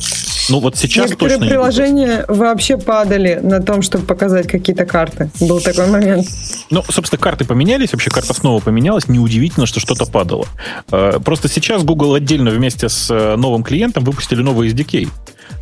[0.49, 5.31] Ну, вот сейчас Некоторые точно не приложения вообще падали на том, чтобы показать какие-то карты.
[5.41, 6.27] Был такой момент.
[6.69, 9.07] Ну, собственно, карты поменялись, вообще карта снова поменялась.
[9.07, 10.45] Неудивительно, что что-то падало.
[10.91, 15.09] Э, Просто сейчас Google отдельно вместе с э, новым клиентом выпустили новый SDK,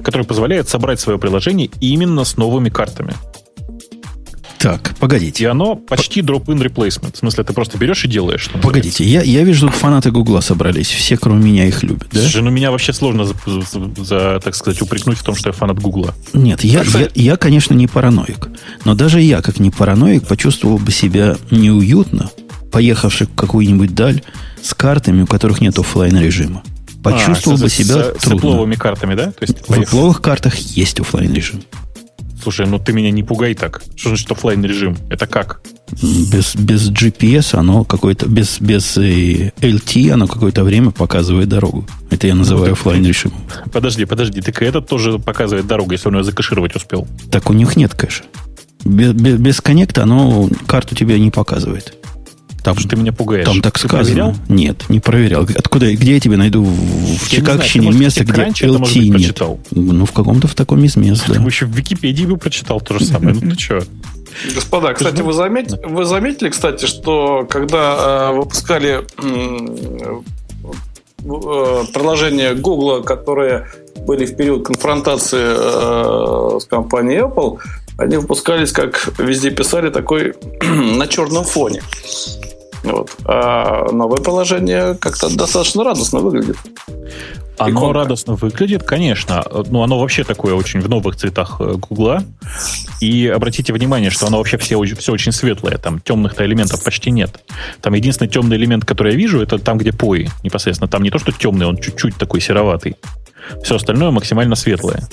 [0.03, 3.13] который позволяет собрать свое приложение именно с новыми картами.
[4.63, 5.43] Так, погодите.
[5.43, 7.15] И оно почти drop-in replacement.
[7.15, 8.49] В смысле, ты просто берешь и делаешь.
[8.61, 10.87] Погодите, я, я вижу, тут фанаты Гугла собрались.
[10.87, 12.21] Все, кроме меня, их любят, да?
[12.21, 13.33] Слушай, ну меня вообще сложно, за,
[13.97, 16.15] за- так сказать, упрекнуть в том, что я фанат Гугла.
[16.31, 18.47] Нет, я, я, я, конечно, не параноик.
[18.85, 22.29] Но даже я, как не параноик, почувствовал бы себя неуютно,
[22.71, 24.21] поехавший в какую-нибудь даль
[24.61, 26.63] с картами, у которых нет оффлайн режима.
[27.03, 28.47] Почувствовал А, бы с- себя с, с трудно.
[28.47, 29.25] Apple-овыми картами, да?
[29.31, 31.61] То есть, В Apple картах есть оффлайн режим.
[32.41, 33.81] Слушай, ну ты меня не пугай так.
[33.95, 34.97] Что значит оффлайн режим?
[35.09, 35.61] Это как?
[36.01, 41.85] Без, без GPS оно какое-то, без, без э, LTE оно какое-то время показывает дорогу.
[42.09, 43.39] Это я называю это- оффлайн режимом.
[43.71, 47.07] Подожди, подожди, так и этот тоже показывает дорогу, если он ее закэшировать успел.
[47.31, 48.23] Так у них нет кэша.
[48.83, 51.93] Без, без, без коннекта оно карту тебе не показывает.
[52.63, 53.45] Там, Что ты меня пугаешь?
[53.45, 54.03] там так Ты сказано.
[54.05, 54.35] проверял?
[54.47, 55.43] Нет, не проверял.
[55.43, 58.99] Откуда, где я тебе найду в, Чикагщине ты, место, в где TechCrunch это, может LT
[58.99, 59.13] быть, нет?
[59.13, 59.59] прочитал?
[59.71, 61.39] Ну, в каком-то в таком из мест, Ты да.
[61.41, 63.35] бы еще в Википедии бы прочитал то же самое.
[63.39, 63.83] Ну ты что?
[64.55, 70.21] Господа, кстати, вы заметили, вы заметили, кстати, что когда э, выпускали э,
[71.93, 73.67] приложения Google, которые
[74.05, 75.43] были в период конфронтации
[76.55, 77.59] э, с компанией Apple,
[77.97, 81.81] они выпускались, как везде писали, такой на черном фоне.
[82.83, 83.11] Вот.
[83.25, 86.57] А новое приложение как-то достаточно радостно выглядит.
[87.57, 87.93] Оно Иконка.
[87.99, 89.43] радостно выглядит, конечно.
[89.69, 92.23] Ну, оно вообще такое очень в новых цветах э, Гугла.
[92.99, 95.77] И обратите внимание, что оно вообще все, очень- все очень светлое.
[95.77, 97.39] Там темных-то элементов почти нет.
[97.79, 100.89] Там единственный темный элемент, который я вижу, это там, где пои непосредственно.
[100.89, 102.95] Там не то, что темный, он чуть-чуть такой сероватый.
[103.63, 105.03] Все остальное максимально светлое.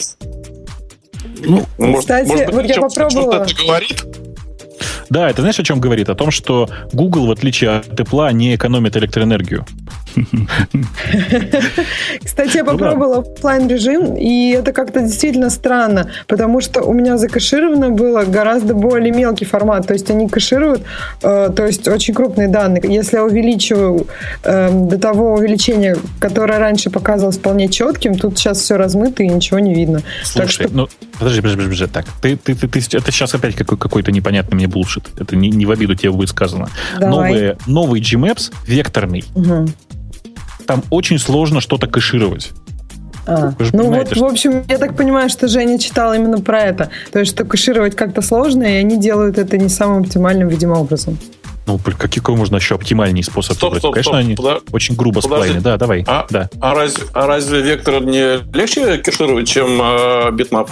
[1.44, 3.46] Ну, Может, Кстати, может быть, вот я чем- попробовала.
[3.46, 4.04] Что-то это говорит?
[5.10, 6.08] Да, это знаешь, о чем говорит?
[6.08, 9.66] О том, что Google, в отличие от тепла, не экономит электроэнергию.
[12.24, 12.72] Кстати, я Ну да.
[12.72, 13.24] попробовала
[13.68, 19.44] режим, и это как-то действительно странно, потому что у меня закэшировано было гораздо более мелкий
[19.44, 20.82] формат, то есть они кэшируют,
[21.22, 22.82] э, то есть очень крупные данные.
[22.86, 24.06] Если я увеличиваю
[24.44, 29.58] э, до того увеличения, которое раньше показывалось вполне четким, тут сейчас все размыто и ничего
[29.58, 30.02] не видно.
[30.24, 33.78] Слушай, что ну, подожди, подожди, подожди, так, ты, ты, ты, ты- это сейчас опять какой,
[33.78, 35.08] какой-то непонятный мне булшит.
[35.18, 36.68] Это не, не в обиду тебе будет сказано.
[36.98, 37.10] Давай.
[37.10, 39.24] Новые, новый Gmaps векторный.
[40.70, 42.50] Там очень сложно что-то кэшировать.
[43.26, 46.90] А, ну вот, что- в общем, я так понимаю, что Женя читал именно про это.
[47.12, 51.18] То есть, что кэшировать как-то сложно, и они делают это не самым оптимальным, видимо, образом.
[51.66, 53.80] Ну, блин, какой, какой можно еще оптимальный способ Стоп, выбрать?
[53.82, 54.20] стоп, Конечно, стоп.
[54.24, 55.44] они Подо- очень грубо Подожди.
[55.48, 55.60] сплайны.
[55.60, 56.04] Да, давай.
[56.06, 56.26] А?
[56.30, 56.48] Да.
[56.60, 60.70] А разве, а разве вектор не легче кэшировать, чем э, bitmap?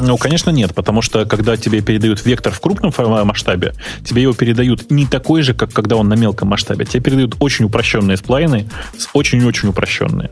[0.00, 4.32] Ну, конечно, нет, потому что когда тебе передают вектор в крупном фа- масштабе, тебе его
[4.32, 6.86] передают не такой же, как когда он на мелком масштабе.
[6.86, 8.68] Тебе передают очень упрощенные сплайны,
[9.12, 10.30] очень-очень упрощенные.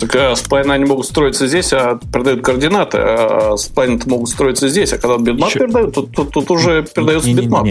[0.00, 2.98] Так сплайны они могут строиться здесь, а передают координаты.
[3.00, 7.32] А сплайны могут строиться здесь, а когда bitmap Еще- передают, тут, тут- тут уже передается
[7.32, 7.66] bitmap.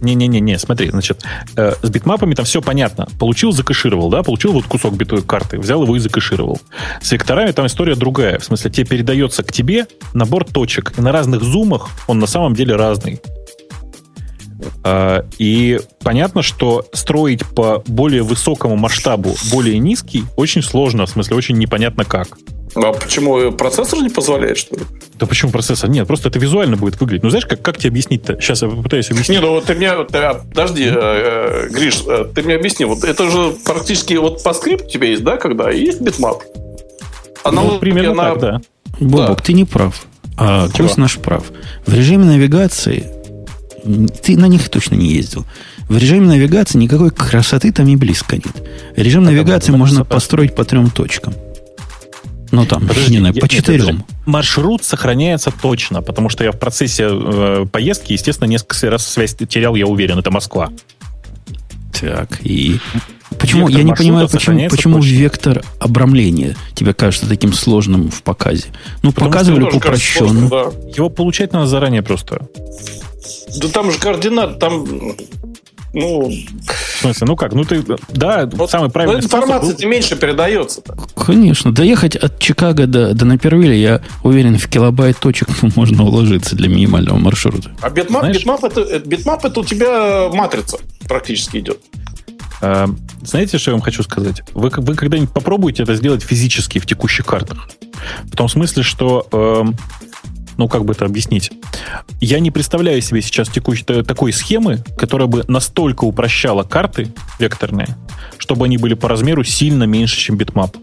[0.00, 1.22] Не-не-не, смотри, значит,
[1.56, 3.06] э, с битмапами там все понятно.
[3.18, 6.58] Получил, закэшировал, да, получил вот кусок битой карты, взял его и закэшировал.
[7.02, 8.38] С векторами там история другая.
[8.38, 12.54] В смысле, тебе передается к тебе набор точек, и на разных зумах он на самом
[12.54, 13.20] деле разный.
[14.84, 21.36] А, И понятно, что строить по более высокому масштабу более низкий очень сложно, в смысле,
[21.36, 22.38] очень непонятно как.
[22.76, 24.82] А почему процессор не позволяет, что ли?
[25.18, 25.90] Да почему процессор?
[25.90, 27.24] Нет, просто это визуально будет выглядеть.
[27.24, 28.40] Ну, знаешь, как, как тебе объяснить-то?
[28.40, 29.40] Сейчас я попытаюсь объяснить.
[29.40, 29.92] Не, ну вот ты мне...
[29.96, 32.84] вот, а, подожди, э, э, Гриш, э, ты мне объясни.
[32.84, 34.14] Вот это же практически...
[34.14, 35.70] Вот PostScript у тебя есть, да, когда?
[35.72, 36.42] И есть bitmap.
[36.54, 36.60] Ну,
[37.42, 38.60] Аналогия примерно на- так, да.
[39.00, 39.42] Бобок, Да.
[39.42, 40.04] ты не прав.
[40.36, 41.44] А гость наш прав.
[41.86, 43.10] В режиме навигации
[44.22, 45.44] ты на них точно не ездил.
[45.88, 48.46] В режиме навигации никакой красоты там и близко нет.
[48.96, 50.14] Режим навигации это можно красота.
[50.14, 51.34] построить по трем точкам.
[52.52, 54.04] Ну там, Подожди, не я- по четырем.
[54.26, 59.76] Маршрут сохраняется точно, потому что я в процессе э, поездки, естественно, несколько раз связь терял,
[59.76, 60.70] я уверен, это Москва.
[62.00, 62.80] Так, и
[63.38, 65.10] почему Вектор я не понимаю, почему, почему точно.
[65.10, 68.66] вектор обрамления тебе кажется таким сложным в показе?
[69.02, 70.28] Ну, Потому показывали упрощенно.
[70.28, 70.88] сложно, да.
[70.96, 72.48] Его получать надо заранее просто.
[73.60, 74.86] Да там же координаты, там...
[75.92, 79.88] Ну, В смысле, ну как, ну ты, да, вот, самый ну, правильный способ информация был-
[79.88, 80.82] меньше передается.
[81.16, 81.72] Конечно.
[81.72, 87.18] Доехать от Чикаго до, до Напервилля, я уверен, в килобайт точек можно уложиться для минимального
[87.18, 87.72] маршрута.
[87.82, 90.78] А bitmap, Знаешь- bitmap, это, это- bitmap это у тебя матрица
[91.08, 91.80] практически идет.
[92.62, 92.86] Э,
[93.24, 94.42] Знаете, что я вам хочу сказать?
[94.54, 97.68] Вы, вы когда-нибудь попробуйте это сделать физически в текущих картах.
[98.32, 99.74] В том смысле, что, эм,
[100.56, 101.50] ну как бы это объяснить?
[102.20, 107.96] Я не представляю себе сейчас текущей та- такой схемы, которая бы настолько упрощала карты векторные,
[108.38, 110.76] чтобы они были по размеру сильно меньше, чем bitmap.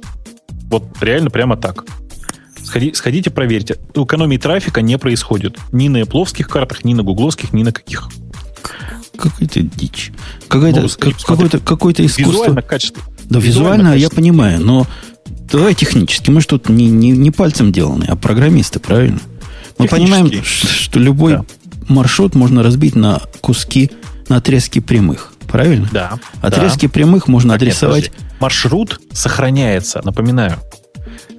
[0.70, 1.86] Вот реально прямо так.
[2.64, 3.78] Сходи- сходите, проверьте.
[3.96, 5.58] Экономии трафика не происходит.
[5.72, 8.10] Ни на эпловских картах, ни на гугловских, ни на каких.
[9.18, 10.12] Какая-то дичь.
[10.48, 12.32] Какая-то, Ну, как- какое-то, какое-то искусство.
[12.34, 13.02] Визуально качество.
[13.30, 14.16] Да, визуально, визуально, я конечно.
[14.16, 14.88] понимаю, но
[15.52, 16.30] давай технически.
[16.30, 19.20] Мы же тут не, не, не пальцем деланы, а программисты, правильно?
[19.78, 21.46] Мы понимаем, что любой Да.
[21.88, 23.92] маршрут можно разбить на куски,
[24.30, 25.88] на отрезки прямых, правильно?
[25.92, 26.20] Да.
[26.42, 28.26] Отрезки прямых можно Так, нет, адресовать, подожди.
[28.40, 30.58] Маршрут сохраняется, напоминаю.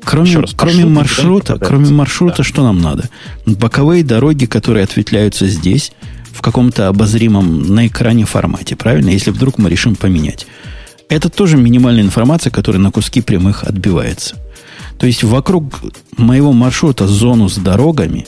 [0.05, 1.68] кроме, раз, кроме маршрута, попадает.
[1.68, 2.44] кроме маршрута, Да.
[2.44, 3.09] что нам надо?
[3.46, 5.92] Боковые дороги, которые ответвляются здесь,
[6.33, 9.11] в каком-то обозримом на экране формате, правильно?
[9.11, 10.46] Если вдруг мы решим поменять.
[11.09, 14.37] Это тоже минимальная информация, которая на куски прямых отбивается.
[14.99, 15.64] То есть вокруг
[16.17, 18.27] моего маршрута зону с дорогами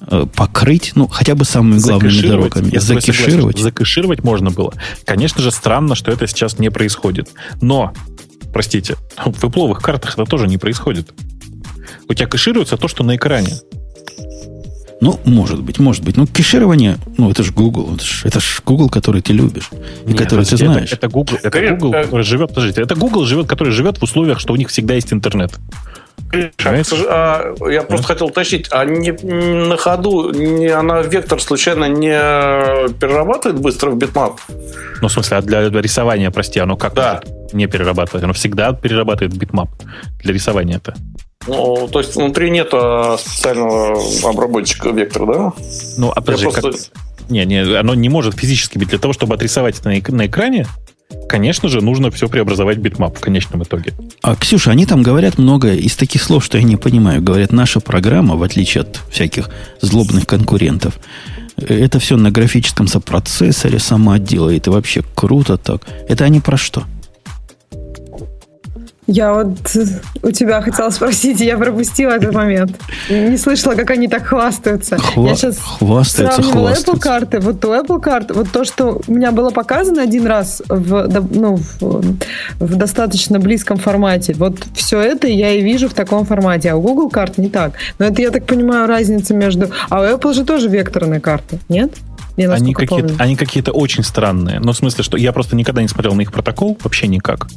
[0.00, 3.56] э, покрыть, ну, хотя бы самыми главными дорогами, я закешировать.
[3.56, 4.72] что Закэшировать можно было.
[5.04, 7.30] Конечно же, странно, что это сейчас не происходит.
[7.60, 7.92] Но,
[8.52, 11.12] простите, в ипловых картах это тоже не происходит.
[12.08, 13.54] У тебя кэшируется то, что на экране.
[15.04, 16.16] Ну, может быть, может быть.
[16.16, 17.94] Ну, кеширование, ну, это же Google.
[17.94, 19.68] Это же это ж Google, который ты любишь.
[20.06, 20.92] И Нет, который ты подождите, это- знаешь.
[20.92, 24.40] Это, Google, это Конечно, Google, который живет, подождите, это Google живет, который живет в условиях,
[24.40, 25.52] что у них всегда есть интернет.
[26.64, 32.16] А, я просто хотел уточнить, а не, на ходу не, она вектор случайно не
[32.98, 34.40] перерабатывает быстро в bitmap?
[35.02, 37.20] Ну, в смысле, а для, для рисования, прости, оно как Да.
[37.52, 38.24] не перерабатывать?
[38.24, 39.68] Оно всегда перерабатывает bitmap
[40.22, 40.94] для рисования это.
[41.46, 45.52] Ну, то есть внутри нет а, специального обработчика вектора, да?
[45.98, 46.90] Ну, а подожди, Я как- просто-
[47.28, 48.88] Не, не, оно не может физически быть.
[48.88, 50.66] Для того, чтобы отрисовать это на, эк- на экране,
[51.28, 53.92] конечно же, нужно все преобразовать в bitmap в конечном итоге.
[54.22, 57.22] А, Ксюша, они там говорят много из таких слов, что я не понимаю.
[57.22, 59.48] Говорят, наша программа, в отличие от всяких
[59.80, 60.98] злобных конкурентов,
[61.56, 64.66] э, это все на графическом сопроцессоре сама делает.
[64.66, 65.82] И вообще круто так.
[66.08, 66.84] Это они про что?
[69.06, 69.48] Я вот
[70.22, 72.72] у тебя хотела спросить, я пропустила этот момент.
[73.10, 74.96] Не слышала, как они так хвастаются.
[74.96, 77.02] Хва- Я сейчас хвастаются, сравнивала Apple хвастаются.
[77.08, 77.40] карты.
[77.40, 81.56] Вот у Apple карт, вот то, что у меня было показано один раз в, ну,
[81.80, 82.16] в,
[82.60, 86.80] в достаточно близком формате, вот все это я и вижу в таком формате, а у
[86.80, 87.72] Google карт не так.
[87.98, 89.68] Но это, я так понимаю, разница между...
[89.90, 91.90] А у Apple же тоже векторные карты, нет?
[92.36, 94.60] Они какие-то, они какие-то очень странные.
[94.60, 97.48] Ну, в смысле, что я просто никогда не смотрел на их протокол, вообще никак.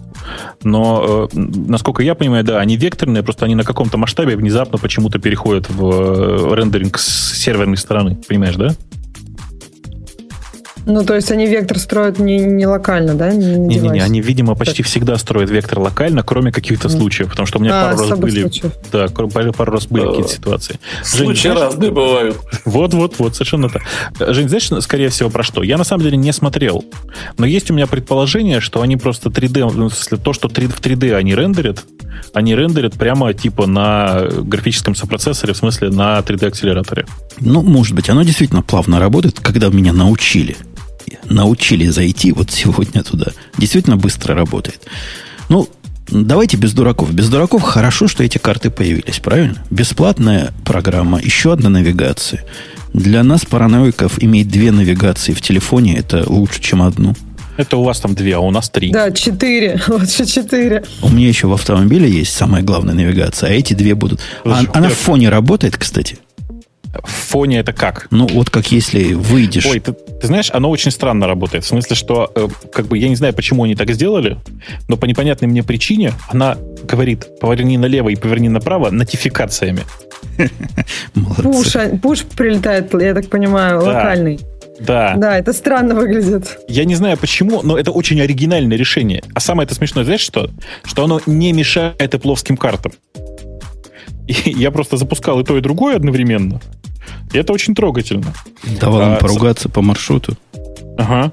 [0.63, 5.19] Но, э, насколько я понимаю, да, они векторные, просто они на каком-то масштабе внезапно почему-то
[5.19, 8.17] переходят в э, рендеринг с серверной стороны.
[8.27, 8.75] Понимаешь, да?
[10.87, 13.29] Ну, то есть они вектор строят не, не локально, да?
[13.31, 17.29] Не, Не-не-не, они, видимо, почти всегда строят вектор локально, кроме каких-то случаев.
[17.29, 18.41] Потому что у меня А, пару раз были...
[18.41, 18.71] случаев.
[18.91, 20.79] Да, пару, пару раз были Э, какие-то ситуации.
[21.13, 22.37] Жень, Случаи разные бывают.
[22.63, 23.81] Вот, вот, вот, совершенно так.
[24.33, 25.61] Жень, знаешь, скорее всего, про что?
[25.61, 26.85] Я на самом деле не смотрел.
[27.37, 30.67] Но есть у меня предположение, что они просто 3D, ну, в смысле, то, что 3,
[30.67, 31.83] в 3D они рендерят,
[32.33, 37.05] они рендерят прямо типа на графическом сопроцессоре, в смысле на 3D-акселераторе.
[37.41, 40.55] Ну, может быть, оно действительно плавно работает, когда меня научили.
[41.29, 43.27] Научили зайти вот сегодня туда.
[43.57, 44.81] Действительно быстро работает.
[45.49, 45.67] Ну,
[46.09, 47.11] давайте без дураков.
[47.13, 49.63] Без дураков хорошо, что эти карты появились, правильно?
[49.69, 52.43] Бесплатная программа, еще одна навигация.
[52.93, 57.15] Для нас, параноиков, иметь две навигации в телефоне это лучше, чем одну.
[57.57, 58.91] Это у вас там две, а у нас три.
[58.91, 59.81] Да, четыре.
[59.87, 60.83] Лучше четыре.
[61.01, 64.19] У меня еще в автомобиле есть самая главная навигация, а эти две будут.
[64.45, 66.19] А- Слушай, она я- в фоне работает, кстати.
[67.03, 68.07] В фоне это как?
[68.11, 69.65] Ну, вот как если выйдешь.
[69.65, 71.63] Ой, ты, ты знаешь, оно очень странно работает.
[71.63, 74.37] В смысле, что э, как бы я не знаю, почему они так сделали,
[74.87, 79.81] но по непонятной мне причине она говорит поверни налево и поверни направо нотификациями.
[81.41, 83.85] Пуш, а- пуш прилетает, я так понимаю, Да.
[83.87, 84.39] локальный.
[84.79, 85.15] Да.
[85.17, 86.59] Да, это странно выглядит.
[86.67, 89.23] Я не знаю почему, но это очень оригинальное решение.
[89.33, 90.51] А самое это смешное, знаешь что?
[90.83, 92.91] Что оно не мешает эпловским картам.
[94.27, 96.61] И я просто запускал и то, и другое одновременно.
[97.37, 98.33] И это очень трогательно.
[98.81, 100.35] Давал им А, поругаться по маршруту.
[100.97, 101.31] Ага.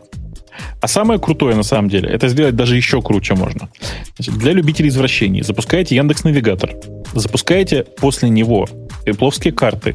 [0.83, 3.71] А самое крутое, на самом деле, это сделать даже еще круче можно.
[4.15, 6.75] Значит, для любителей извращений запускаете Яндекс Навигатор,
[7.15, 8.69] запускаете после него
[9.07, 9.95] эпловские карты,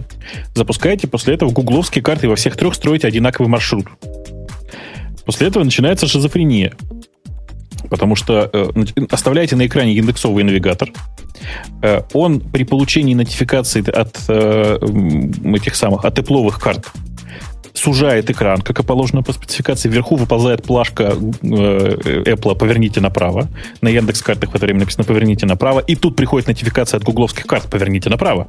[0.55, 3.85] запускаете после этого гугловские карты и во всех трех строите одинаковый маршрут.
[5.25, 6.73] После этого начинается шизофрения.
[7.89, 10.89] Потому что э, нач- оставляете на экране индексовый навигатор.
[11.81, 14.77] Э, он при получении нотификации от э,
[15.55, 16.91] этих самых, от эпловых карт
[17.73, 19.89] сужает экран, как и положено по спецификации.
[19.89, 23.47] Вверху выползает плашка э, Apple «Поверните направо».
[23.81, 25.79] На Яндекс картах в это время написано «Поверните направо».
[25.79, 28.47] И тут приходит нотификация от гугловских карт «Поверните направо».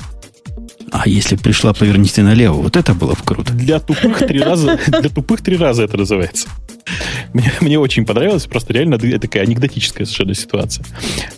[0.90, 3.52] А если пришла поверните налево, вот это было бы круто.
[3.52, 6.48] Для тупых три раза, для тупых три раза это называется.
[7.32, 10.84] Мне, мне очень понравилось, просто реально такая анекдотическая совершенно ситуация.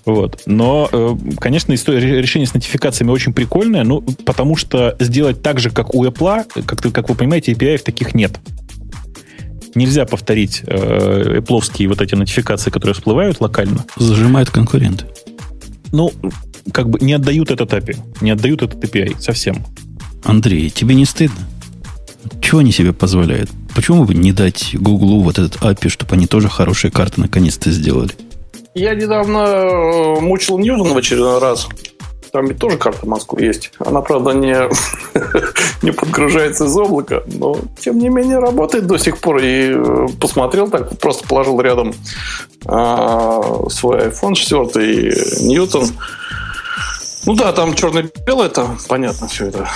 [0.06, 0.42] Вот.
[0.46, 5.70] Но, э, конечно, история, решение с нотификациями очень прикольное, ну, потому что сделать так же,
[5.70, 8.38] как у Apple, как, как вы понимаете, API таких нет.
[9.74, 13.84] нельзя повторить э, Apple вот эти нотификации, которые всплывают локально.
[13.96, 15.06] Зажимают конкуренты.
[15.92, 16.10] Ну,
[16.72, 17.98] как бы не отдают этот API.
[18.20, 19.64] Не отдают этот API совсем.
[20.24, 21.48] Андрей, тебе не стыдно?
[22.40, 23.50] Чего они себе позволяют?
[23.74, 28.12] Почему бы не дать Гуглу вот этот API, чтобы они тоже хорошие карты наконец-то сделали?
[28.74, 31.68] Я недавно э, мучил Ньютона в очередной раз.
[32.32, 33.72] Там ведь тоже карта Москвы есть.
[33.78, 34.56] Она, правда, не,
[35.82, 39.38] не подгружается из облака, но, тем не менее, работает до сих пор.
[39.38, 41.92] И э, посмотрел так, просто положил рядом
[42.64, 45.88] а, свой iPhone 4 и Ньютон.
[47.24, 49.68] Ну да, там черно-белое, это понятно все это.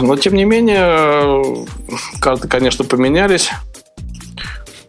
[0.00, 1.66] Но, тем не менее,
[2.20, 3.50] карты, конечно, поменялись.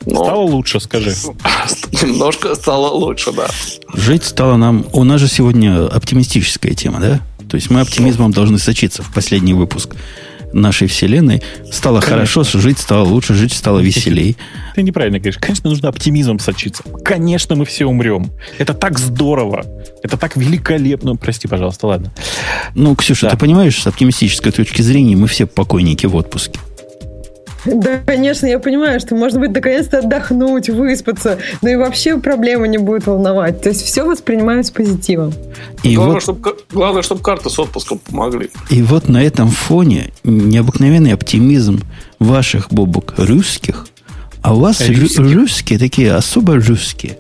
[0.06, 0.24] Но...
[0.24, 1.14] Стало лучше, скажи.
[1.92, 3.48] Немножко стало лучше, да.
[3.94, 4.86] Жить стало нам...
[4.94, 7.20] У нас же сегодня оптимистическая тема, да?
[7.50, 9.96] То есть мы оптимизмом должны сочиться в последний выпуск
[10.54, 11.42] нашей вселенной.
[11.72, 12.28] Стало Конечно.
[12.34, 14.38] хорошо, жить стало лучше, жить стало веселей.
[14.76, 15.38] Ты неправильно говоришь.
[15.40, 16.84] Конечно, нужно оптимизмом сочиться.
[17.04, 18.32] Конечно, мы все умрем.
[18.58, 19.66] Это так здорово.
[20.04, 21.16] Это так великолепно.
[21.16, 22.12] Прости, пожалуйста, ладно.
[22.76, 23.32] Ну, Ксюша, да.
[23.32, 26.60] ты понимаешь, с оптимистической точки зрения мы все покойники в отпуске.
[27.80, 32.78] Да, конечно, я понимаю, что, может быть, наконец-то отдохнуть, выспаться, но и вообще проблемы не
[32.78, 33.62] будет волновать.
[33.62, 35.34] То есть все воспринимают с позитивом.
[35.84, 38.50] И главное, вот, чтобы, главное, чтобы карты с отпуском помогли.
[38.70, 41.82] И вот на этом фоне необыкновенный оптимизм
[42.20, 43.88] ваших, Бобок, русских,
[44.42, 47.18] а у вас русские, русские такие особо русские.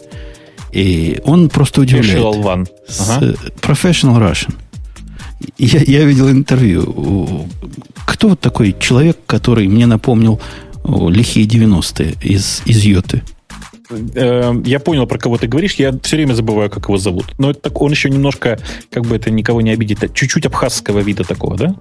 [0.71, 2.35] И он просто удивляет.
[2.45, 3.33] Ага.
[3.61, 4.53] Professional Russian.
[5.57, 7.47] Я, я видел интервью.
[8.05, 10.39] Кто вот такой человек, который мне напомнил
[10.85, 13.23] лихие 90-е из, из Йоты?
[13.89, 15.75] Эм, я понял, про кого ты говоришь.
[15.75, 17.25] Я все время забываю, как его зовут.
[17.37, 18.59] Но это так, он еще немножко,
[18.91, 21.75] как бы это никого не обидит, чуть-чуть абхазского вида такого, да?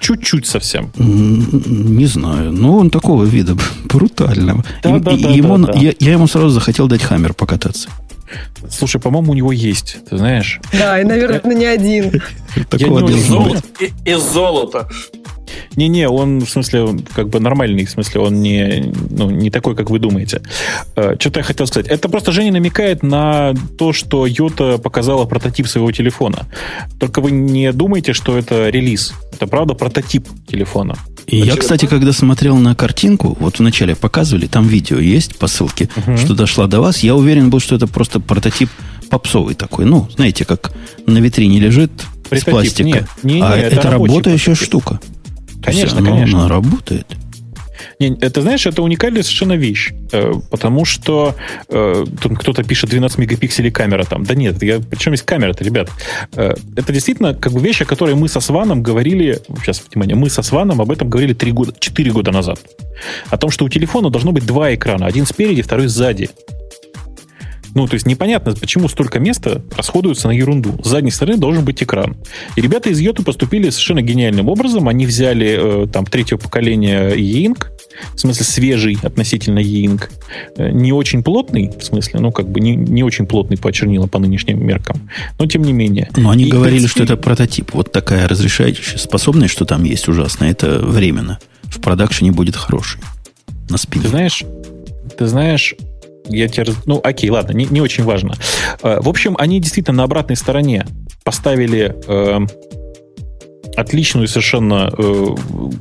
[0.00, 0.92] Чуть-чуть совсем.
[0.98, 2.52] Не знаю.
[2.52, 4.64] Но он такого вида брутального.
[4.82, 5.78] Да, и, да, да, ему, да, да.
[5.78, 7.88] Я, я ему сразу захотел дать хаммер покататься.
[8.70, 10.60] Слушай, по-моему, у него есть, ты знаешь.
[10.72, 12.22] Да, и, наверное, не один.
[14.04, 14.88] Из золота.
[15.76, 19.90] Не-не, он, в смысле, как бы нормальный, в смысле, он не, ну, не такой, как
[19.90, 20.42] вы думаете.
[20.96, 21.88] Э, Что-то я хотел сказать.
[21.88, 26.46] Это просто Женя намекает на то, что Йота показала прототип своего телефона.
[26.98, 29.14] Только вы не думаете, что это релиз.
[29.32, 30.96] Это, правда, прототип телефона.
[31.26, 35.88] И я, кстати, когда смотрел на картинку, вот вначале показывали, там видео есть по ссылке,
[35.96, 36.16] угу.
[36.16, 38.68] что дошла до вас, я уверен был, что это просто прототип
[39.10, 39.84] попсовый такой.
[39.84, 40.72] Ну, знаете, как
[41.06, 41.90] на витрине лежит
[42.28, 42.48] Прототип.
[42.48, 42.84] с пластика.
[42.84, 44.66] Нет, не, не, а это, это работающая прототип.
[44.66, 45.00] штука.
[45.64, 46.40] Конечно, оно, конечно.
[46.40, 47.06] Она работает.
[47.98, 49.92] Не, это, знаешь, это уникальная совершенно вещь.
[50.12, 51.34] Э, потому что
[51.68, 54.24] э, тут кто-то пишет 12 мегапикселей камера там.
[54.24, 55.90] Да нет, я, причем есть камера-то, ребят.
[56.34, 60.30] Э, это действительно как бы вещь, о которой мы со Сваном говорили, сейчас, внимание, мы
[60.30, 62.58] со Сваном об этом говорили 3 года, 4 года назад.
[63.30, 65.06] О том, что у телефона должно быть два экрана.
[65.06, 66.30] Один спереди, второй сзади.
[67.74, 70.78] Ну, то есть непонятно, почему столько места расходуется на ерунду.
[70.82, 72.16] С задней стороны должен быть экран.
[72.56, 74.88] И ребята из Йоты поступили совершенно гениальным образом.
[74.88, 77.66] Они взяли э, там третьего поколения E-Ink,
[78.14, 80.10] в смысле свежий относительно E-Ink,
[80.56, 84.08] э, не очень плотный, в смысле, ну, как бы не, не очень плотный по чернилам
[84.08, 86.08] по нынешним меркам, но тем не менее.
[86.16, 87.04] Но они и говорили, принципе...
[87.04, 87.72] что это прототип.
[87.74, 91.38] Вот такая разрешающая способность, что там есть ужасно, это временно.
[91.64, 93.00] В продакшене будет хороший.
[93.68, 94.04] На спине.
[94.04, 94.44] Ты знаешь,
[95.18, 95.74] ты знаешь,
[96.28, 96.72] я тебе...
[96.86, 98.34] Ну, окей, ладно, не, не очень важно.
[98.82, 100.86] Э, в общем, они действительно на обратной стороне
[101.24, 102.46] поставили э,
[103.76, 105.02] отличную совершенно э,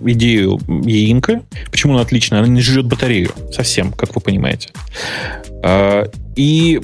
[0.08, 1.42] идею яинка.
[1.72, 2.40] Почему она отличная?
[2.40, 4.70] Она не жрет батарею совсем, как вы понимаете.
[5.64, 6.82] Э, и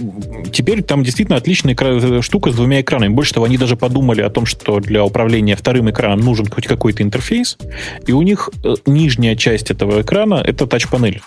[0.52, 1.76] теперь там действительно отличная
[2.22, 3.14] штука с двумя экранами.
[3.14, 7.04] Больше того, они даже подумали о том, что для управления вторым экраном нужен хоть какой-то
[7.04, 7.58] интерфейс.
[8.06, 11.22] И у них э, нижняя часть этого экрана— это тач-панель.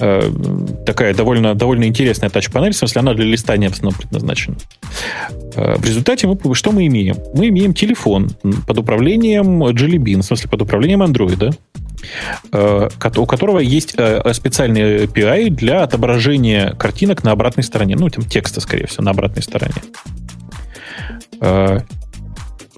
[0.00, 0.32] Э,
[0.86, 4.56] такая довольно, довольно интересная тач-панель, в смысле, она для листания в основном предназначена.
[5.54, 7.16] Э, в результате мы, что мы имеем?
[7.34, 8.30] Мы имеем телефон
[8.66, 11.54] под управлением Jelly Bean, в смысле, под управлением Android,
[12.52, 13.90] э, у которого есть
[14.32, 17.96] специальный API для отображения картинок на обратной стороне.
[17.96, 19.74] Ну, там текста, скорее всего, на обратной стороне.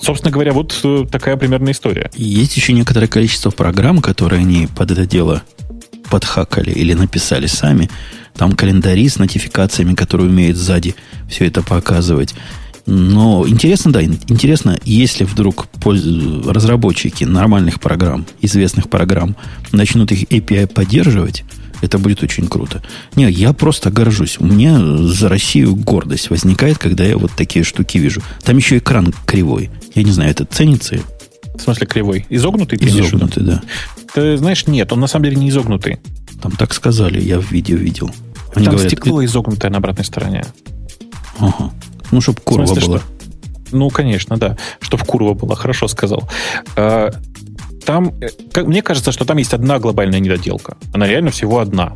[0.01, 2.11] Собственно говоря, вот такая примерная история.
[2.14, 5.43] Есть еще некоторое количество программ, которые они под это дело
[6.13, 7.89] подхакали или написали сами.
[8.37, 10.95] Там календари с нотификациями, которые умеют сзади
[11.31, 12.35] все это показывать.
[12.85, 19.37] Но интересно, да, интересно, если вдруг разработчики нормальных программ, известных программ,
[19.73, 21.45] начнут их API поддерживать,
[21.81, 22.83] это будет очень круто.
[23.17, 24.37] Не, я просто горжусь.
[24.39, 28.21] У меня за Россию гордость возникает, когда я вот такие штуки вижу.
[28.45, 29.71] Там еще экран кривой.
[29.95, 30.99] Я не знаю, это ценится?
[31.55, 32.27] В смысле кривой?
[32.29, 32.79] Изогнутый?
[32.83, 33.63] Изогнутый, да.
[34.15, 35.99] Ты знаешь, нет, он на самом деле не изогнутый.
[36.41, 38.11] Там так сказали, я в видео видел.
[38.55, 40.45] Они Там говорят, стекло изогнутое на обратной стороне.
[41.39, 41.73] Ага.
[42.11, 42.99] Ну, чтобы курва смысле, была.
[42.99, 43.07] Что?
[43.73, 44.57] Ну, конечно, да.
[44.81, 46.29] Чтобы курва была, хорошо сказал.
[46.77, 47.11] А,
[47.85, 50.77] там, э, как, мне кажется, что там есть одна глобальная недоделка.
[50.93, 51.95] Она реально всего одна.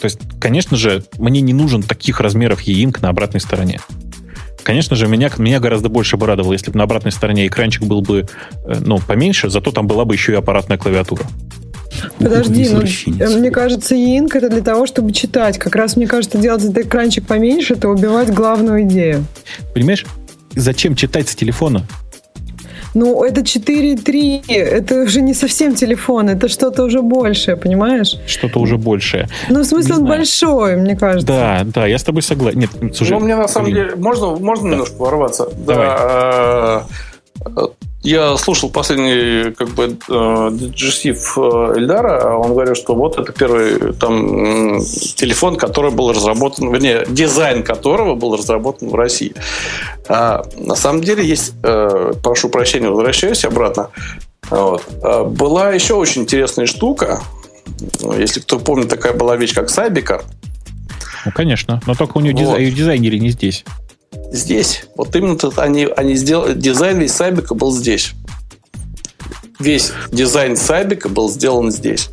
[0.00, 3.80] То есть, конечно же, мне не нужен таких размеров e-ink на обратной стороне.
[4.66, 8.00] Конечно же, меня, меня гораздо больше бы радовало, если бы на обратной стороне экранчик был
[8.00, 8.26] бы
[8.64, 11.22] э, ну, поменьше, зато там была бы еще и аппаратная клавиатура.
[12.18, 15.56] Подожди, ну, э, мне кажется, e это для того, чтобы читать.
[15.56, 19.24] Как раз, мне кажется, делать этот экранчик поменьше, это убивать главную идею.
[19.72, 20.04] Понимаешь,
[20.56, 21.86] зачем читать с телефона?
[22.96, 28.16] Ну, это 4.3, это уже не совсем телефон, это что-то уже большее, понимаешь?
[28.26, 29.28] Что-то уже большее.
[29.50, 30.18] Ну, в смысле, не он знаю.
[30.18, 31.26] большой, мне кажется.
[31.26, 32.60] Да, да, я с тобой согласен.
[32.60, 33.10] Нет, слушай.
[33.10, 35.46] Ну, мне на самом деле, можно, можно немножко ворваться?
[35.58, 35.86] Давай.
[35.86, 36.86] Да,
[38.06, 39.88] я слушал последний как бы
[40.52, 44.80] диджесив Эльдара, он говорил, что вот это первый там
[45.16, 49.34] телефон, который был разработан, вернее, дизайн которого был разработан в России.
[50.08, 53.90] А на самом деле есть, э, прошу прощения, возвращаюсь обратно,
[54.50, 54.82] вот.
[55.02, 57.20] А была еще очень интересная штука,
[58.16, 60.22] если кто помнит, такая была вещь, как Сайбика.
[61.24, 62.58] Ну, конечно, но только у нее вот.
[62.58, 63.64] дизайнеры не здесь.
[64.30, 64.84] Здесь.
[64.96, 66.54] Вот именно тут они, они сделали...
[66.54, 68.12] Дизайн весь Сайбика был здесь.
[69.58, 72.10] Весь дизайн Сайбика был сделан здесь.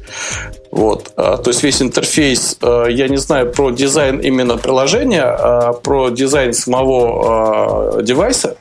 [0.71, 1.11] Вот.
[1.17, 6.09] А, то есть весь интерфейс, а, я не знаю про дизайн именно приложения, а про
[6.09, 8.55] дизайн самого а, девайса.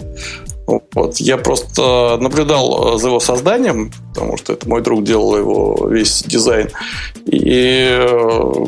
[0.66, 1.16] Вот.
[1.16, 6.68] Я просто наблюдал за его созданием, потому что это мой друг делал его весь дизайн.
[7.26, 8.64] И э,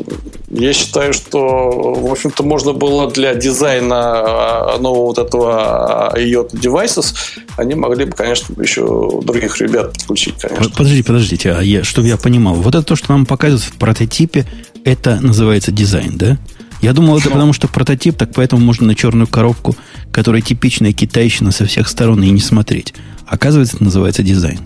[0.49, 6.57] я считаю, что, в общем-то, можно было для дизайна а, нового вот этого Yota а,
[6.57, 7.15] Devices,
[7.57, 10.69] они могли бы, конечно, еще других ребят подключить, конечно.
[10.69, 14.45] Подождите, подождите, а я, чтобы я понимал, вот это то, что нам показывают в прототипе,
[14.83, 16.37] это называется дизайн, да?
[16.81, 19.75] Я думал, это потому что прототип, так поэтому можно на черную коробку,
[20.15, 22.93] которая типичная китайщина со всех сторон, и не смотреть.
[23.27, 24.59] Оказывается, это называется дизайн.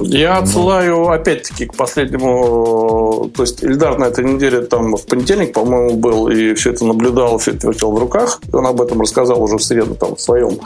[0.00, 0.42] Я ну.
[0.42, 3.30] отсылаю, опять-таки, к последнему...
[3.32, 7.38] То есть Ильдар на этой неделе там в понедельник, по-моему, был, и все это наблюдал,
[7.38, 8.40] все это вертел в руках.
[8.52, 10.58] И он об этом рассказал уже в среду там в своем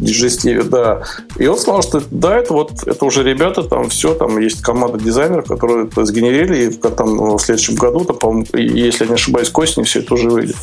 [0.00, 1.04] диджестиве, да.
[1.36, 4.98] И он сказал, что да, это вот это уже ребята, там все, там есть команда
[4.98, 9.58] дизайнеров, которые это сгенерили, и там в следующем году, там, если я не ошибаюсь, к
[9.58, 10.56] осени все это уже выйдет.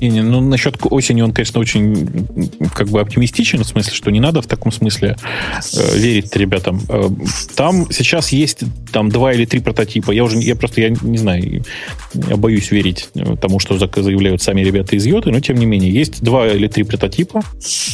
[0.00, 2.26] И, ну, насчет осени он, конечно, очень
[2.74, 5.16] как бы оптимистичен, в смысле, что не надо в таком смысле
[5.74, 6.80] э, верить ребятам.
[6.88, 7.10] Э,
[7.54, 8.62] там сейчас есть
[8.92, 10.12] там два или три прототипа.
[10.12, 11.64] Я уже, я просто, я не знаю,
[12.14, 13.08] я боюсь верить
[13.40, 16.84] тому, что заявляют сами ребята из Йоты, но тем не менее, есть два или три
[16.84, 17.42] прототипа,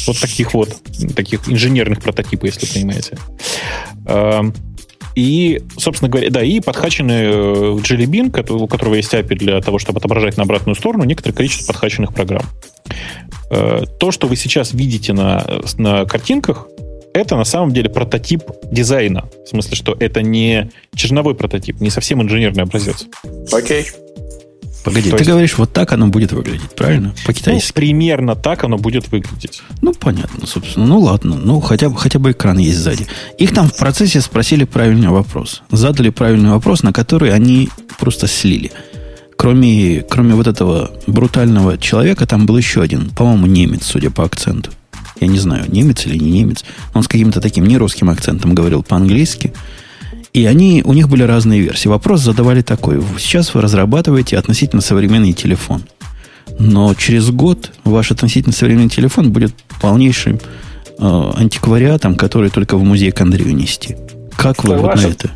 [0.06, 0.76] вот таких вот,
[1.14, 3.18] таких инженерных прототипов, если понимаете.
[4.06, 4.54] Эм,
[5.16, 9.78] и, собственно говоря, да, и подхачены в Jelly Bean, у которого есть API для того,
[9.78, 12.44] чтобы отображать на обратную сторону некоторое количество подхаченных программ.
[13.50, 15.44] Э, то, что вы сейчас видите на,
[15.78, 16.68] на картинках,
[17.14, 19.26] это на самом деле прототип дизайна.
[19.46, 23.06] В смысле, что это не черновой прототип, не совсем инженерный образец.
[23.52, 23.84] Окей.
[23.84, 24.05] Okay.
[24.86, 25.30] Погоди, То ты есть...
[25.30, 27.12] говоришь, вот так оно будет выглядеть, правильно?
[27.26, 27.72] По-китайски.
[27.74, 29.60] Ну, примерно так оно будет выглядеть.
[29.82, 30.86] Ну, понятно, собственно.
[30.86, 31.34] Ну, ладно.
[31.34, 33.08] Ну, хотя бы, хотя бы экран есть сзади.
[33.36, 35.62] Их там в процессе спросили правильный вопрос.
[35.72, 37.68] Задали правильный вопрос, на который они
[37.98, 38.70] просто слили.
[39.36, 44.70] Кроме, кроме вот этого брутального человека, там был еще один, по-моему, немец, судя по акценту.
[45.20, 46.64] Я не знаю, немец или не немец.
[46.94, 49.52] Он с каким-то таким нерусским акцентом говорил по-английски.
[50.36, 51.88] И они, у них были разные версии.
[51.88, 53.02] Вопрос задавали такой.
[53.18, 55.84] Сейчас вы разрабатываете относительно современный телефон.
[56.58, 60.38] Но через год ваш относительно современный телефон будет полнейшим
[60.98, 63.96] э, антиквариатом, который только в музей к Андрею нести.
[64.36, 65.30] Как вы вот на это?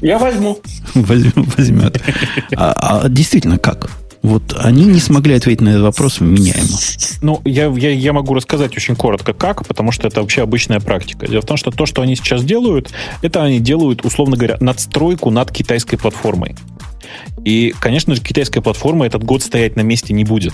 [0.00, 0.60] Я возьму.
[0.94, 2.00] Возьму, возьмет.
[2.54, 3.90] А, а действительно, как?
[4.22, 6.78] Вот они не смогли ответить на этот вопрос меняемо.
[7.22, 11.26] Ну, я, я, я могу рассказать очень коротко, как, потому что это вообще обычная практика.
[11.26, 12.90] Дело в том, что то, что они сейчас делают,
[13.22, 16.56] это они делают, условно говоря, надстройку над китайской платформой.
[17.44, 20.52] И, конечно же, китайская платформа этот год стоять на месте не будет.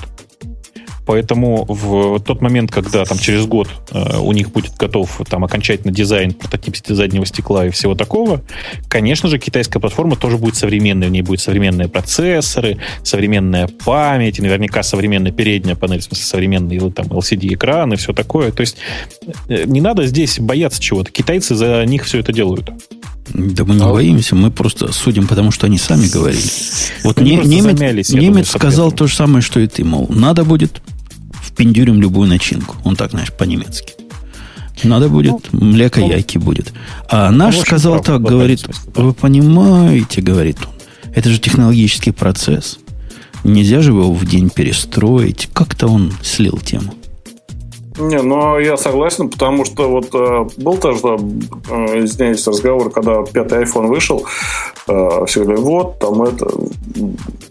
[1.07, 5.93] Поэтому в тот момент, когда там через год э, у них будет готов там окончательно
[5.93, 8.43] дизайн, прототип заднего стекла и всего такого,
[8.89, 11.09] конечно же, китайская платформа тоже будет современной.
[11.09, 16.79] В ней будут современные процессоры, современная память, и наверняка современная передняя панель, в смысле современный
[16.91, 18.51] там LCD-экран и все такое.
[18.51, 18.77] То есть
[19.49, 21.11] э, не надо здесь бояться чего-то.
[21.11, 22.71] Китайцы за них все это делают.
[23.33, 26.43] Да мы не а боимся, мы просто судим, потому что они сами говорили.
[27.03, 30.45] Вот не, немец, замялись, немец думаю, сказал то же самое, что и ты, мол, надо
[30.45, 30.83] будет
[31.55, 32.77] впендюрим любую начинку.
[32.85, 33.95] Он так, знаешь, по-немецки.
[34.83, 36.73] Надо будет, ну, млеко ну, яйки будет.
[37.09, 39.03] А наш ну, сказал прав, так, говорит, смысле, да.
[39.03, 42.79] вы понимаете, говорит он, это же технологический процесс.
[43.45, 45.49] Нельзя же его в день перестроить.
[45.53, 46.95] Как-то он слил тему.
[47.97, 50.99] Не, ну я согласен, потому что вот э, был тоже,
[51.71, 54.27] э, извиняюсь, разговор, когда пятый iPhone вышел,
[54.89, 56.51] э, все говорили, вот, там это,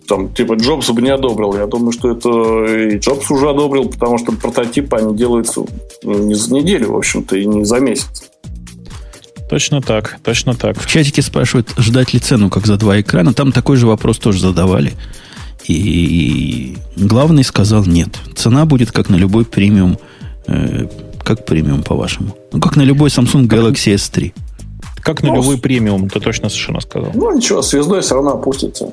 [0.05, 1.55] там, типа, Джобс бы не одобрил.
[1.55, 5.61] Я думаю, что это и Джобс уже одобрил, потому что прототипы, они делаются
[6.03, 8.29] не за неделю, в общем-то, и не за месяц.
[9.49, 10.77] Точно так, точно так.
[10.77, 13.33] В чатике спрашивают, ждать ли цену, как за два экрана.
[13.33, 14.93] Там такой же вопрос тоже задавали.
[15.67, 18.19] И главный сказал нет.
[18.35, 19.97] Цена будет как на любой премиум
[20.47, 20.87] Э,
[21.23, 22.35] как премиум, по-вашему?
[22.51, 24.33] Ну, как на любой Samsung Galaxy S3.
[25.01, 27.11] Как на ну, любой премиум, ты точно совершенно сказал.
[27.13, 28.89] Ну, ничего, звездой все равно опустится.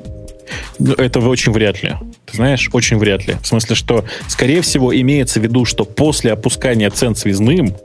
[0.79, 1.95] Ну, это очень вряд ли.
[2.27, 3.37] Ты знаешь, очень вряд ли.
[3.43, 7.77] В смысле, что, скорее всего, имеется в виду, что после опускания цен связным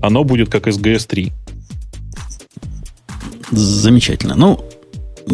[0.00, 1.32] оно будет как SGS 3.
[3.50, 4.34] Замечательно.
[4.36, 4.64] Ну,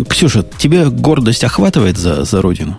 [0.08, 2.78] Ксюша, тебе гордость охватывает за, за родину?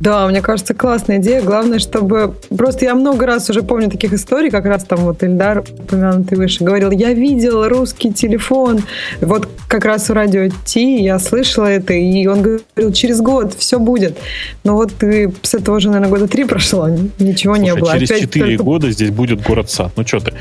[0.00, 1.42] Да, мне кажется, классная идея.
[1.42, 2.34] Главное, чтобы...
[2.48, 6.64] Просто я много раз уже помню таких историй, как раз там вот Ильдар, упомянутый выше,
[6.64, 8.80] говорил, я видел русский телефон.
[9.20, 13.78] Вот как раз у радио Ти я слышала это, и он говорил, через год все
[13.78, 14.16] будет.
[14.64, 16.88] Но вот ты с этого уже, наверное, года три прошло,
[17.18, 17.92] ничего Слушай, не было.
[17.92, 18.64] через четыре только...
[18.64, 19.92] года здесь будет город-сад.
[19.96, 20.32] Ну что ты?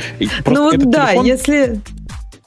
[0.45, 1.25] ну вот да, телефон...
[1.25, 1.81] если...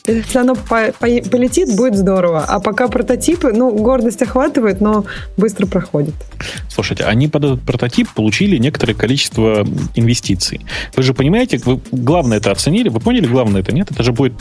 [0.07, 2.45] Если оно по по полетит, будет здорово.
[2.45, 5.05] А пока прототипы, ну, гордость охватывает, но
[5.37, 6.15] быстро проходит.
[6.69, 10.61] Слушайте, они под этот прототип получили некоторое количество инвестиций.
[10.97, 13.93] Вы же понимаете, вы главное это оценили, вы поняли, главное это нет?
[13.93, 14.35] Это же будет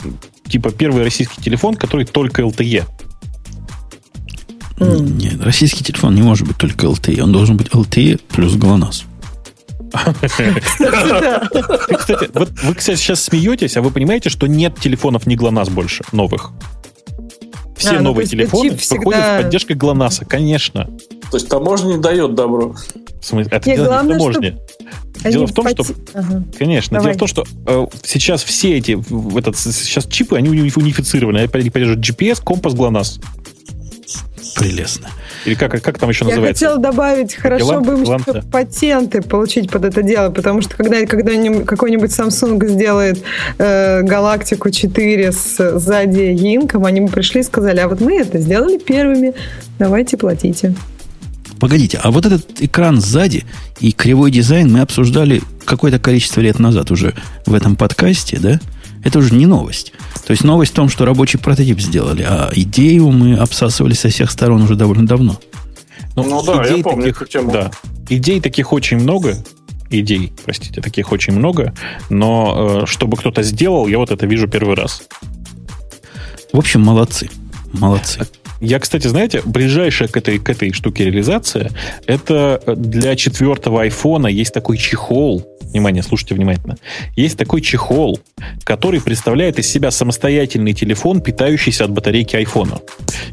[0.48, 2.84] типа первый российский телефон, который только LTE.
[4.80, 7.20] Нет, российский телефон не может быть только LTE.
[7.20, 9.04] Он должен быть LTE плюс GLONASS.
[11.98, 16.04] Кстати, вот вы, кстати, сейчас смеетесь, а вы понимаете, что нет телефонов не ГЛОНАСС больше,
[16.12, 16.52] новых?
[17.76, 20.88] Все а, ну, новые телефоны выходят с поддержкой ГЛОНАССа, конечно.
[21.30, 22.74] То есть таможня не дает добро.
[23.20, 24.58] В смысле, это дело не в таможне.
[25.24, 25.84] Дело в том, что,
[26.14, 26.44] ага.
[26.58, 27.14] конечно, Давай.
[27.14, 31.38] дело в том, что э, сейчас все эти, в этот, сейчас чипы, они унифицированы.
[31.38, 33.22] Они поддерживают GPS, компас, GLONASS.
[34.56, 35.08] Прелестно.
[35.44, 36.64] Или как, как там еще Я называется?
[36.64, 40.76] Я хотела добавить, хорошо Гелан, бы им еще патенты получить под это дело, потому что
[40.76, 41.32] когда, когда
[41.64, 43.22] какой-нибудь Samsung сделает
[43.58, 48.38] э, Галактику 4 с сзади Инком, они бы пришли и сказали, а вот мы это
[48.38, 49.34] сделали первыми,
[49.78, 50.74] давайте платите.
[51.58, 53.44] Погодите, а вот этот экран сзади
[53.78, 57.14] и кривой дизайн мы обсуждали какое-то количество лет назад уже
[57.46, 58.60] в этом подкасте, да?
[59.04, 59.92] Это уже не новость.
[60.26, 64.30] То есть новость в том, что рабочий прототип сделали, а идею мы обсасывали со всех
[64.30, 65.38] сторон уже довольно давно.
[66.14, 67.52] Ну, ну да, идей я помню таких, эту тему.
[67.52, 67.70] Да,
[68.08, 69.36] идей таких очень много,
[69.90, 71.72] идей, простите, таких очень много,
[72.10, 75.02] но э, чтобы кто-то сделал, я вот это вижу первый раз.
[76.52, 77.30] В общем, молодцы.
[77.72, 78.26] Молодцы.
[78.62, 81.72] Я, кстати, знаете, ближайшая к этой, к этой штуке реализация,
[82.06, 86.76] это для четвертого айфона есть такой чехол, внимание, слушайте внимательно,
[87.16, 88.20] есть такой чехол,
[88.62, 92.78] который представляет из себя самостоятельный телефон, питающийся от батарейки айфона.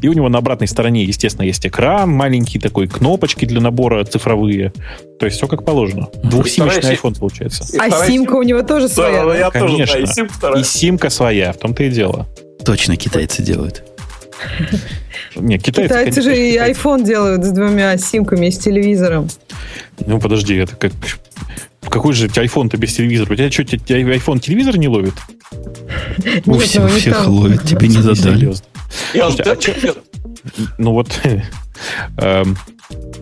[0.00, 4.72] И у него на обратной стороне, естественно, есть экран, маленький такой, кнопочки для набора цифровые.
[5.20, 6.08] То есть все как положено.
[6.24, 7.64] Двухсимочный iPhone получается.
[7.78, 9.24] А симка у него тоже своя?
[9.24, 9.94] Да, я Конечно.
[9.94, 12.26] Тоже, да, и, и симка своя, в том-то и дело.
[12.64, 13.84] Точно китайцы делают.
[15.36, 19.28] Не, китайцы, китайцы же и iPhone делают с двумя симками и с телевизором.
[20.04, 20.92] Ну, подожди, это как...
[21.88, 23.32] Какой же iPhone-то без телевизора?
[23.32, 25.14] У тебя что, iPhone телевизор не ловит?
[26.46, 28.52] У всех, ну, всех ловит, тебе не задали.
[29.18, 29.30] А
[30.78, 31.08] ну вот,
[32.18, 32.56] эм,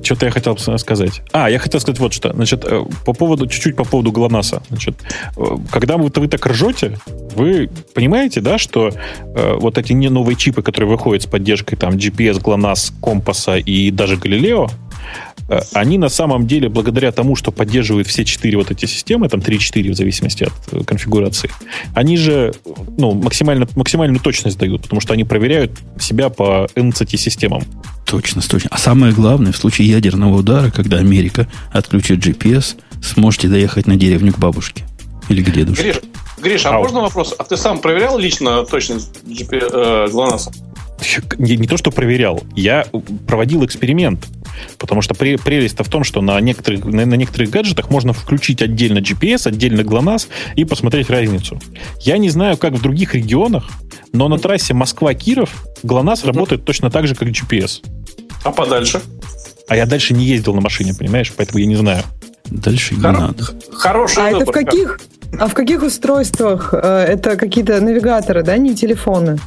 [0.08, 1.20] что-то я хотел сказать.
[1.32, 2.32] А, я хотел сказать вот что.
[2.32, 4.62] Значит, э, по поводу, чуть-чуть по поводу ГЛОНАССа.
[4.70, 4.94] Значит,
[5.36, 6.98] э, когда вы, вы так ржете,
[7.36, 11.94] вы понимаете, да, что э, вот эти не новые чипы, которые выходят с поддержкой там
[11.94, 14.70] GPS, ГЛОНАСС, Компаса и даже Галилео,
[15.72, 19.92] они на самом деле, благодаря тому, что поддерживают все четыре вот эти системы, там 3-4
[19.92, 21.50] в зависимости от э, конфигурации,
[21.94, 22.52] они же
[22.96, 27.62] ну, максимально, максимальную точность дают, потому что они проверяют себя по NCT-системам.
[28.04, 28.70] Точность, точно.
[28.72, 34.32] А самое главное, в случае ядерного удара, когда Америка отключит GPS, сможете доехать на деревню
[34.32, 34.84] к бабушке.
[35.28, 35.82] Или к дедушке.
[35.82, 36.00] Гриш,
[36.38, 37.34] Гриш а, а можно вопрос?
[37.38, 40.67] А ты сам проверял лично точность GPS, э, GLONASS?
[41.38, 42.42] Не, не то, что проверял.
[42.56, 42.86] Я
[43.26, 44.26] проводил эксперимент.
[44.78, 48.98] Потому что прелесть-то в том, что на некоторых, на, на некоторых гаджетах можно включить отдельно
[48.98, 50.26] GPS, отдельно GLONASS
[50.56, 51.60] и посмотреть разницу.
[52.00, 53.68] Я не знаю, как в других регионах,
[54.12, 57.82] но на трассе Москва-Киров GLONASS работает точно так же, как GPS.
[58.42, 59.00] А подальше?
[59.68, 61.32] А я дальше не ездил на машине, понимаешь?
[61.36, 62.02] Поэтому я не знаю.
[62.46, 63.20] Дальше не Хоро...
[63.20, 63.44] надо.
[63.72, 65.00] Хороший А выбор, это в каких?
[65.38, 66.72] А в каких устройствах?
[66.72, 69.38] Э, это какие-то навигаторы, да, не телефоны?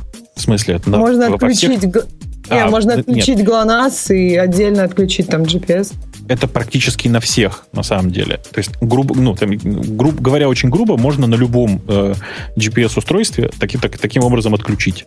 [0.42, 0.76] В смысле?
[0.76, 1.78] Это можно отключить...
[1.78, 2.08] Всех...
[2.50, 3.48] А, нет, можно отключить нет.
[3.48, 5.94] GLONASS и отдельно отключить там GPS.
[6.28, 8.38] Это практически на всех, на самом деле.
[8.38, 12.16] То есть, грубо, ну, там, груб, говоря очень грубо, можно на любом э,
[12.58, 15.06] GPS-устройстве таки, так, таким образом отключить.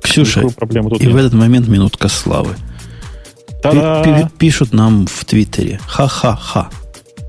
[0.00, 1.12] Ксюша, и нет.
[1.12, 2.54] в этот момент минутка славы.
[3.64, 4.30] Та-да!
[4.38, 5.80] Пишут нам в Твиттере.
[5.88, 6.70] Ха-ха-ха.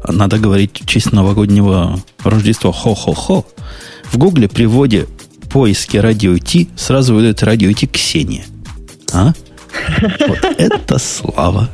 [0.08, 2.72] Надо говорить в честь новогоднего Рождества.
[2.72, 3.44] Хо-хо-хо.
[4.04, 5.08] В Гугле при вводе
[5.56, 8.44] поиске радио Ти сразу выдает радио Ти Ксения.
[9.14, 9.32] А?
[10.28, 11.70] Вот это слава.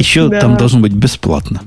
[0.00, 0.40] Еще да.
[0.40, 1.62] там должно быть бесплатно.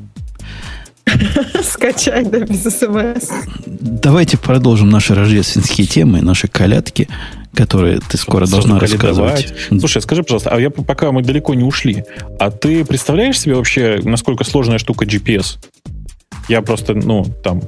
[1.64, 3.30] Скачать, да, без смс.
[3.66, 7.08] Давайте продолжим наши рождественские темы, наши колядки
[7.56, 9.54] которые ты скоро должна рассказывать.
[9.70, 12.04] Слушай, скажи, пожалуйста, а я пока мы далеко не ушли,
[12.40, 15.60] а ты представляешь себе вообще, насколько сложная штука GPS?
[16.50, 17.62] Я просто, ну, там...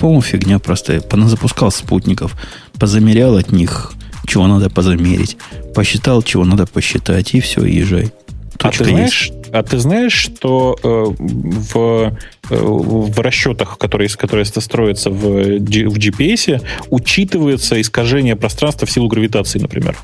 [0.00, 1.00] По-моему, фигня просто.
[1.00, 2.36] Поназапускал спутников,
[2.78, 3.92] позамерял от них,
[4.26, 5.36] чего надо позамерить,
[5.74, 8.12] посчитал, чего надо посчитать, и все, езжай.
[8.60, 12.16] А ты, знаешь, а ты знаешь, что э, в,
[12.50, 19.60] э, в расчетах, которые, которые строятся в, в GPS, учитывается искажение пространства в силу гравитации,
[19.60, 19.96] например?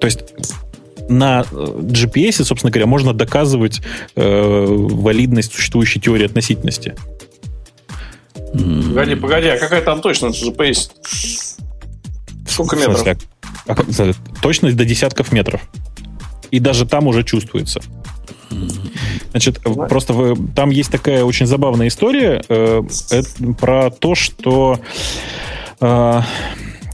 [0.00, 0.20] То есть
[1.08, 3.80] на э, GPS, собственно говоря, можно доказывать
[4.14, 6.94] э, валидность существующей теории относительности.
[8.52, 10.90] Погоди, погоди, а какая там точность GPS?
[12.46, 12.98] Сколько метров?
[12.98, 13.16] Смысле,
[13.66, 15.62] а, а, точность до десятков метров
[16.52, 17.80] и даже там уже чувствуется.
[19.30, 24.78] Значит, просто вы, там есть такая очень забавная история э, это, про то, что
[25.80, 26.20] э,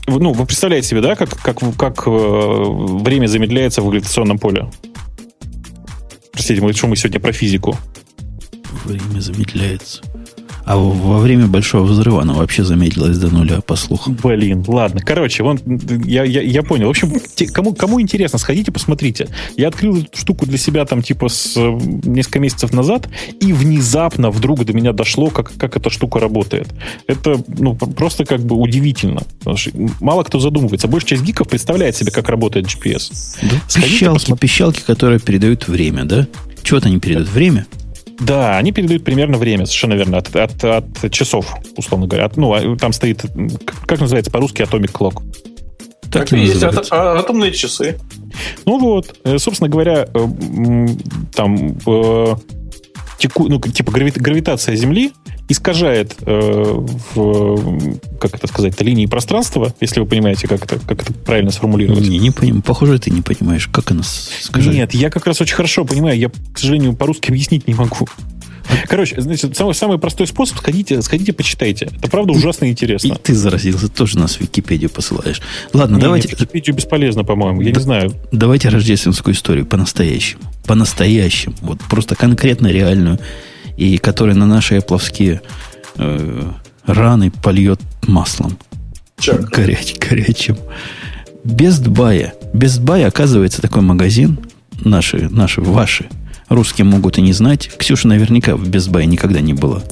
[0.07, 4.71] ну, вы представляете себе, да, как, как, как э, время замедляется в гравитационном поле?
[6.33, 7.77] Простите, мы, что мы сегодня про физику?
[8.85, 10.03] Время замедляется.
[10.69, 14.19] А во время большого взрыва она вообще замедлилась до нуля, по слухам.
[14.23, 15.01] Блин, ладно.
[15.01, 15.59] Короче, вон,
[16.05, 16.89] я, я, я понял.
[16.89, 19.29] В общем, те, кому, кому интересно, сходите, посмотрите.
[19.57, 23.09] Я открыл эту штуку для себя там типа с несколько месяцев назад,
[23.41, 26.69] и внезапно вдруг до меня дошло, как, как эта штука работает.
[27.07, 29.23] Это ну, просто как бы удивительно.
[30.01, 30.87] Мало кто задумывается.
[30.87, 33.11] Большая часть гиков представляет себе, как работает GPS.
[33.41, 36.29] Да, пищалки, пищалки, которые передают время, да?
[36.63, 37.67] Чего-то они передают время?
[38.21, 42.27] Да, они передают примерно время, совершенно верно, от, от, от часов, условно говоря.
[42.27, 43.25] От, ну, а там стоит,
[43.87, 45.23] как называется по-русски, Atomic Clock.
[46.11, 47.99] Так, так и есть ат- а, атомные часы.
[48.65, 50.87] Ну вот, э, собственно говоря, э,
[51.35, 52.35] там э,
[53.19, 55.13] теку, ну, типа гравитация Земли
[55.49, 61.13] искажает, э, в, как это сказать, линии пространства, если вы понимаете, как это, как это
[61.13, 62.07] правильно сформулировать.
[62.07, 62.63] Не, не понимаю.
[62.63, 64.73] Похоже, ты не понимаешь, как она скажет.
[64.73, 66.19] Нет, я как раз очень хорошо понимаю.
[66.19, 68.07] Я, к сожалению, по-русски объяснить не могу.
[68.89, 71.89] Короче, значит, самый, самый простой способ, сходите, сходите, почитайте.
[72.01, 73.15] Это правда ужасно и, интересно.
[73.15, 75.41] И ты заразился, тоже нас в Википедию посылаешь.
[75.73, 76.29] Ладно, не, давайте...
[76.29, 78.15] Нет, Википедию бесполезно, по-моему, я да, не знаю.
[78.33, 80.43] Давайте рождественскую историю по-настоящему.
[80.67, 81.55] По-настоящему.
[81.63, 83.19] Вот просто конкретно реальную
[83.77, 85.41] и который на наши эпловские
[85.97, 86.53] э,
[86.85, 88.59] раны польет маслом.
[89.53, 90.57] Горяч, горячим.
[91.45, 92.33] Best Buy.
[92.53, 94.39] Best Buy, оказывается, такой магазин.
[94.85, 96.09] Наши, наши, ваши.
[96.49, 97.71] Русские могут и не знать.
[97.77, 99.83] Ксюша наверняка в Buy никогда не была.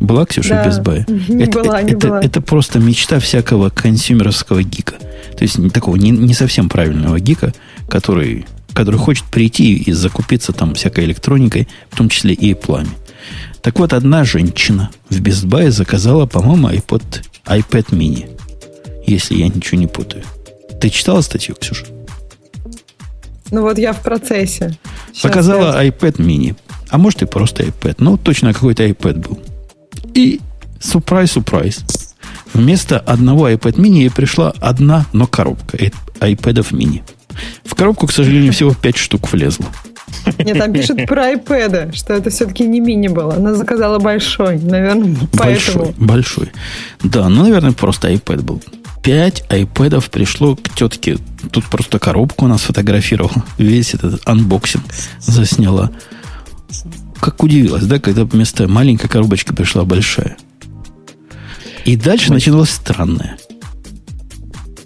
[0.00, 1.04] Была Ксюша да, в Buy?
[1.32, 2.20] Не это, была, не это, была.
[2.20, 4.94] это просто мечта всякого консюмеровского гика.
[5.36, 7.54] То есть такого не, не совсем правильного гика,
[7.88, 12.88] который который хочет прийти и закупиться там всякой электроникой, в том числе и пламя.
[13.60, 17.02] Так вот, одна женщина в Buy заказала, по-моему, iPod,
[17.46, 18.30] iPad mini.
[19.06, 20.24] Если я ничего не путаю.
[20.80, 21.86] Ты читала статью, Ксюша?
[23.52, 24.76] Ну вот я в процессе.
[25.12, 25.88] Сейчас заказала я...
[25.88, 26.56] iPad mini.
[26.88, 27.96] А может и просто iPad.
[27.98, 29.38] Ну, точно какой-то iPad был.
[30.14, 30.40] И
[30.80, 31.84] сюрприз-сюрприз.
[32.54, 37.02] Вместо одного iPad mini ей пришла одна, но коробка iPad mini.
[37.64, 39.66] В коробку, к сожалению, всего 5 штук влезло.
[40.38, 43.34] Нет, там пишут про iPad, что это все-таки не мини было.
[43.34, 45.92] Она заказала большой, наверное, поэтому.
[45.92, 46.52] Большой, большой.
[47.02, 48.62] Да, ну, наверное, просто iPad был.
[49.02, 51.18] Пять айпэдов пришло к тетке.
[51.50, 53.32] Тут просто коробку у нас фотографировал.
[53.58, 54.84] Весь этот unboxing
[55.18, 55.90] засняла.
[57.20, 60.36] Как удивилась, да, когда вместо маленькой коробочки пришла большая.
[61.84, 63.38] И дальше началось странное.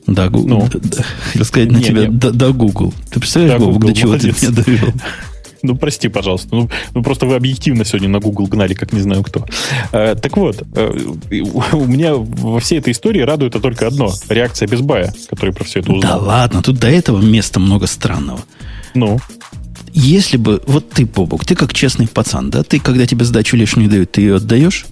[0.07, 0.69] Да, Google.
[0.73, 2.17] Ну, да, хотел сказать на не, тебя, не.
[2.17, 2.95] Да, да, Google.
[3.11, 4.37] Ты представляешь, да, Google, до чего молодец.
[4.37, 4.93] ты меня довел?
[5.67, 6.49] Ну, прости, пожалуйста.
[6.55, 9.45] Ну, ну, просто вы объективно сегодня на Google гнали, как не знаю кто.
[9.93, 10.99] Э, так вот, э,
[11.73, 14.13] у меня во всей этой истории радует только одно.
[14.29, 16.21] Реакция Безбая, который про все это узнал.
[16.21, 18.41] Да ладно, тут до этого места много странного.
[18.95, 19.19] Ну?
[19.93, 22.63] Если бы, вот ты, Бобок, ты как честный пацан, да?
[22.63, 24.87] Ты, когда тебе сдачу лишнюю дают, ты ее отдаешь?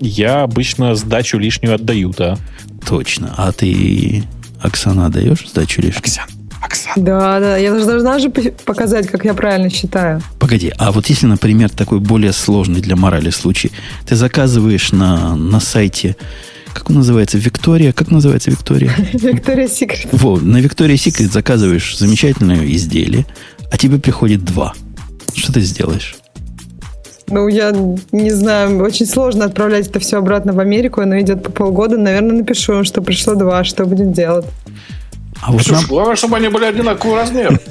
[0.00, 2.36] Я обычно сдачу лишнюю отдаю, да.
[2.86, 3.34] Точно.
[3.36, 4.24] А ты,
[4.60, 5.98] Оксана, отдаешь сдачу лишнюю?
[5.98, 6.26] Оксан,
[6.66, 6.94] Оксан.
[6.96, 10.20] Да, да, я даже должна же показать, как я правильно считаю.
[10.38, 13.70] Погоди, а вот если, например, такой более сложный для морали случай,
[14.04, 16.16] ты заказываешь на, на сайте,
[16.74, 18.92] как он называется, Виктория, как называется Виктория?
[19.12, 20.08] Виктория Секрет.
[20.12, 23.26] Во, на Виктория Секрет заказываешь замечательное изделие,
[23.70, 24.74] а тебе приходит два.
[25.34, 26.16] Что ты сделаешь?
[27.28, 27.72] Ну, я
[28.12, 31.96] не знаю, очень сложно отправлять это все обратно в Америку, оно идет по полгода.
[31.96, 34.46] Наверное, напишу им, что пришло два, что будем делать.
[35.42, 37.58] А вот Ксюш, нам- главное, чтобы они были одинакового размера.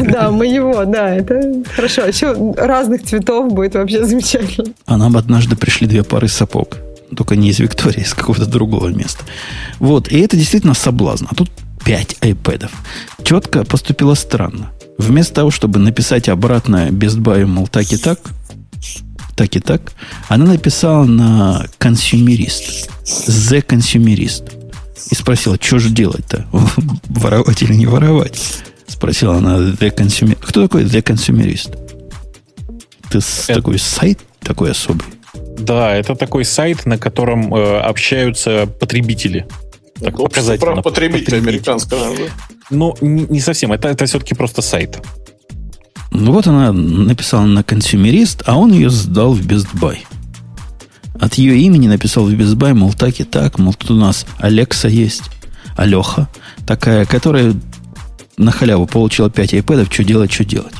[0.00, 2.02] Да, моего, да, это хорошо.
[2.04, 4.72] А Еще разных цветов будет вообще замечательно.
[4.86, 6.78] А нам однажды пришли две пары сапог.
[7.16, 9.24] Только не из Виктории, а из какого-то другого места.
[9.78, 11.26] Вот, и это действительно соблазн.
[11.30, 11.48] А тут
[11.84, 12.72] пять айпэдов.
[13.24, 14.72] Тетка поступила странно.
[14.98, 18.18] Вместо того, чтобы написать обратно Best Buy, мол, так и так,
[19.36, 19.92] так и так,
[20.28, 22.90] она написала на консюмерист.
[23.04, 24.44] The консюмерист.
[25.10, 26.46] И спросила, что же делать-то?
[27.08, 28.40] Воровать или не воровать?
[28.86, 30.36] Спросила она The Consumer.
[30.40, 31.76] Кто такой The Consumerist?
[33.10, 35.06] Ты с- Это- такой сайт такой особый?
[35.58, 39.46] Да, это такой сайт, на котором э, общаются потребители.
[40.00, 40.72] Так, показательно.
[40.72, 41.98] прав потребителей американское.
[42.00, 42.22] да.
[42.70, 43.72] Ну, не, не совсем.
[43.72, 44.98] Это, это все-таки просто сайт.
[46.10, 49.98] Ну вот она написала на консюмерист, а он ее сдал в Best Buy.
[51.20, 54.88] От ее имени написал в Buy, мол, так и так, мол, тут у нас Алекса
[54.88, 55.22] есть,
[55.76, 56.28] Алеха,
[56.66, 57.54] такая, которая
[58.36, 60.74] на халяву получила 5 iPad, что делать, что делать.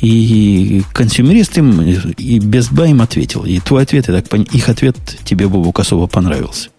[0.00, 3.44] И консюмерист им, и Buy им ответил.
[3.44, 6.70] И твой ответ, я так понимаю, их ответ тебе, Бобук, особо понравился.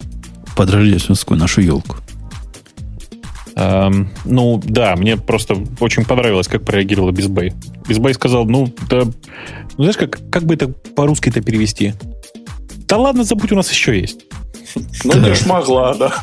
[0.56, 1.98] Под рождественскую нашу елку.
[3.56, 7.54] Эм, ну, да, мне просто очень понравилось, как прореагировала Безбай.
[7.88, 9.06] Безбай сказал, ну, да,
[9.78, 11.94] ну, знаешь, как, как бы это по-русски это перевести?
[12.88, 14.22] Да ладно, забудь, у нас еще есть.
[15.04, 16.14] Ну, не ж могла, да.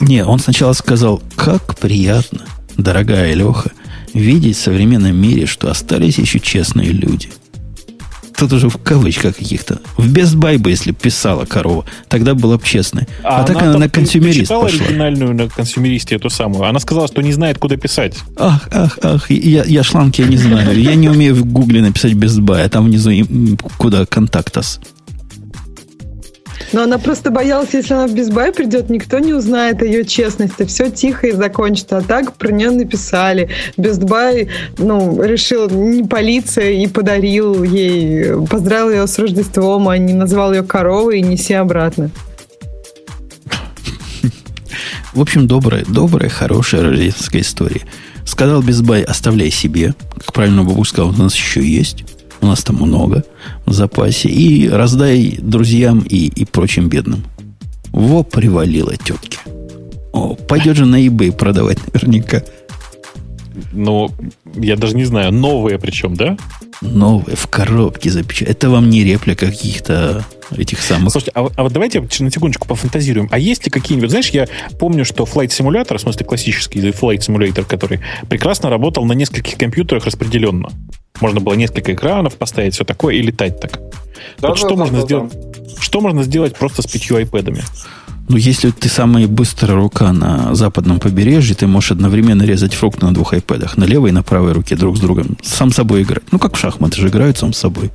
[0.00, 2.40] Не, он сначала сказал, как приятно,
[2.76, 3.70] дорогая Леха,
[4.14, 7.30] видеть в современном мире, что остались еще честные люди.
[8.36, 9.80] Тут уже в кавычках каких-то.
[9.96, 13.08] В Best Buy бы, если писала корова, тогда была бы честной.
[13.24, 14.68] А, так она там- на ты- ты консюмерист пошла.
[14.68, 16.64] оригинальную на консюмеристе эту самую?
[16.68, 18.14] Она сказала, что не знает, куда писать.
[18.36, 20.80] Ах, ах, ах, я, я шланг, я не знаю.
[20.80, 23.10] Я не умею в гугле написать Best Buy, а там внизу
[23.76, 24.78] куда контактас.
[26.72, 30.64] Но она просто боялась, если она в Безбай придет, никто не узнает ее честности.
[30.64, 31.98] Все тихо и закончится.
[31.98, 33.50] А так про нее написали.
[33.76, 40.52] Безбай, ну, решил не полиция и подарил ей, поздравил ее с Рождеством, а не назвал
[40.52, 42.10] ее коровой и неси обратно.
[45.14, 47.82] В общем, добрая, добрая, хорошая рождественская история.
[48.24, 49.94] Сказал Безбай, оставляй себе.
[50.14, 52.04] Как правильно Бабу сказал, у нас еще есть.
[52.40, 53.24] У нас там много
[53.66, 54.28] в запасе.
[54.28, 57.24] И раздай друзьям и, и прочим бедным.
[57.92, 59.38] Во, привалило тетке.
[60.12, 62.42] О, пойдет же на eBay продавать наверняка.
[63.72, 64.10] Ну,
[64.54, 66.36] я даже не знаю, новые причем, да?
[66.80, 68.56] Новые, в коробке запечатать.
[68.56, 70.24] Это вам не реплика каких-то
[70.56, 71.10] этих самых...
[71.10, 73.28] Слушайте, а, а вот давайте на секундочку пофантазируем.
[73.30, 74.10] А есть ли какие-нибудь...
[74.10, 74.46] Знаешь, я
[74.78, 80.04] помню, что Flight Simulator, в смысле классический Flight Simulator, который прекрасно работал на нескольких компьютерах
[80.04, 80.70] распределенно.
[81.20, 83.80] Можно было несколько экранов поставить, все такое, и летать так.
[84.38, 85.32] Да, вот да, что да, можно да, сделать?
[85.80, 87.62] Что можно сделать просто с пятью айпэдами?
[88.28, 93.14] Ну, если ты самая быстрая рука на западном побережье, ты можешь одновременно резать фрукты на
[93.14, 93.76] двух айпэдах.
[93.78, 95.38] На левой и на правой руке друг с другом.
[95.42, 96.24] Сам собой играть.
[96.30, 97.90] Ну, как в шахматы же играют сам собой.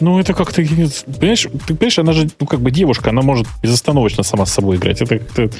[0.00, 0.62] Ну, это как-то...
[0.62, 4.76] Понимаешь, ты понимаешь, она же, ну, как бы девушка, она может безостановочно сама с собой
[4.76, 5.00] играть.
[5.02, 5.50] Это как-то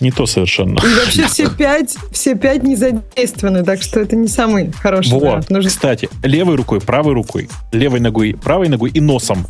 [0.00, 0.78] не то совершенно.
[0.80, 5.22] И вообще все пять, все пять не задействованы, так что это не самый хороший Вот,
[5.22, 5.50] вариант.
[5.50, 9.46] Нужно кстати, левой рукой, правой рукой, левой ногой, правой ногой и носом.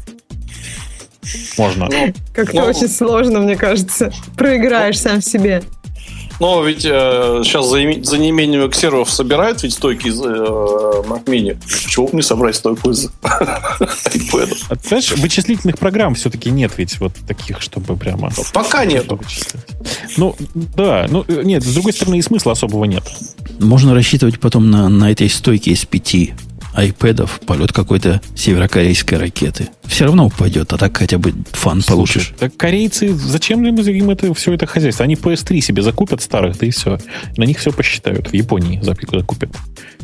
[1.58, 1.88] Можно.
[2.32, 4.12] как-то Ну, очень сложно, мне кажется.
[4.36, 5.62] Проиграешь сам себе.
[6.40, 11.56] Но ведь э, сейчас за, за неимением эксеров собирают ведь стойки из э, Mac Mini.
[11.88, 14.56] Чего бы не собрать стойку из iPad?
[14.68, 18.30] А знаешь, вычислительных программ все-таки нет ведь вот таких, чтобы прямо...
[18.52, 19.64] Пока вычислять.
[20.16, 23.04] Ну, да, ну, э, нет, с другой стороны, и смысла особого нет.
[23.60, 26.34] Можно рассчитывать потом на, на этой стойке из пяти
[26.74, 29.68] айпэдов полет какой-то северокорейской ракеты.
[29.84, 32.28] Все равно упадет, а так хотя бы фан получишь.
[32.28, 35.04] Слушай, так корейцы, зачем им, им это, все это хозяйство?
[35.04, 36.98] Они PS3 себе закупят старых, да и все.
[37.36, 38.28] На них все посчитают.
[38.28, 39.50] В Японии закупят.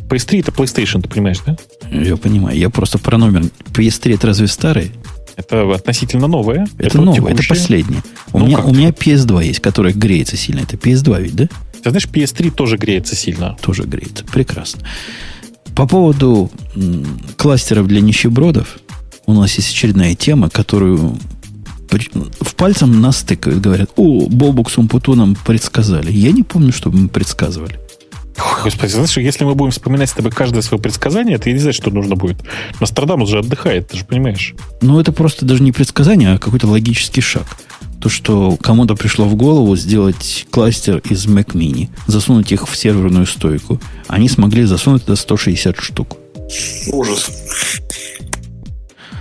[0.09, 1.57] PS3 это PlayStation, ты понимаешь, да?
[1.91, 2.57] Я понимаю.
[2.57, 3.43] Я просто про номер.
[3.73, 4.91] PS3 это разве старый?
[5.37, 6.67] Это относительно новое.
[6.77, 7.49] Это, новое, это текущее.
[7.49, 8.03] последнее.
[8.33, 10.59] У, Ну, меня, у меня PS2 есть, которая греется сильно.
[10.61, 11.47] Это PS2 ведь, да?
[11.83, 13.57] Ты знаешь, PS3 тоже греется сильно.
[13.61, 14.23] Тоже греется.
[14.25, 14.81] Прекрасно.
[15.75, 16.51] По поводу
[17.37, 18.77] кластеров для нищебродов,
[19.25, 21.17] у нас есть очередная тема, которую
[22.39, 26.11] в пальцем нас тыкают, говорят, о, Бобук с Умпутуном предсказали.
[26.11, 27.79] Я не помню, чтобы мы предсказывали.
[28.63, 31.91] Господи, знаешь, если мы будем вспоминать с тобой каждое свое предсказание, ты не знаешь, что
[31.91, 32.37] нужно будет.
[32.79, 34.55] Нострадамус же отдыхает, ты же понимаешь.
[34.81, 37.45] Ну, это просто даже не предсказание, а какой-то логический шаг.
[38.01, 43.27] То, что кому-то пришло в голову сделать кластер из Mac Mini, засунуть их в серверную
[43.27, 43.79] стойку.
[44.07, 46.17] Они смогли засунуть до 160 штук.
[46.91, 47.29] Ужас.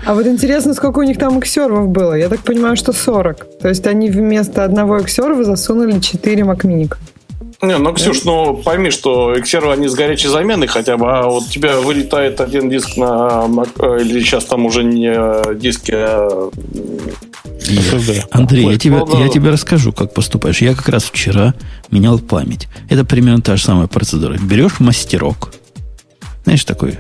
[0.07, 2.15] А вот интересно, сколько у них там эксервов было.
[2.15, 3.59] Я так понимаю, что 40.
[3.61, 6.91] То есть они вместо одного эксерва засунули 4 Mac Mini.
[7.63, 11.43] Не, ну, Ксюш, ну пойми, что XR они с горячей заменой хотя бы, а вот
[11.43, 13.47] у тебя вылетает один диск на
[13.79, 16.51] э, или сейчас там уже не диски, а
[18.31, 20.61] Андрей, я тебе, я тебе расскажу, как поступаешь.
[20.61, 21.55] Я как раз вчера
[21.91, 22.69] менял память.
[22.89, 24.37] Это примерно та же самая процедура.
[24.39, 25.53] Берешь мастерок,
[26.45, 26.99] знаешь, такой,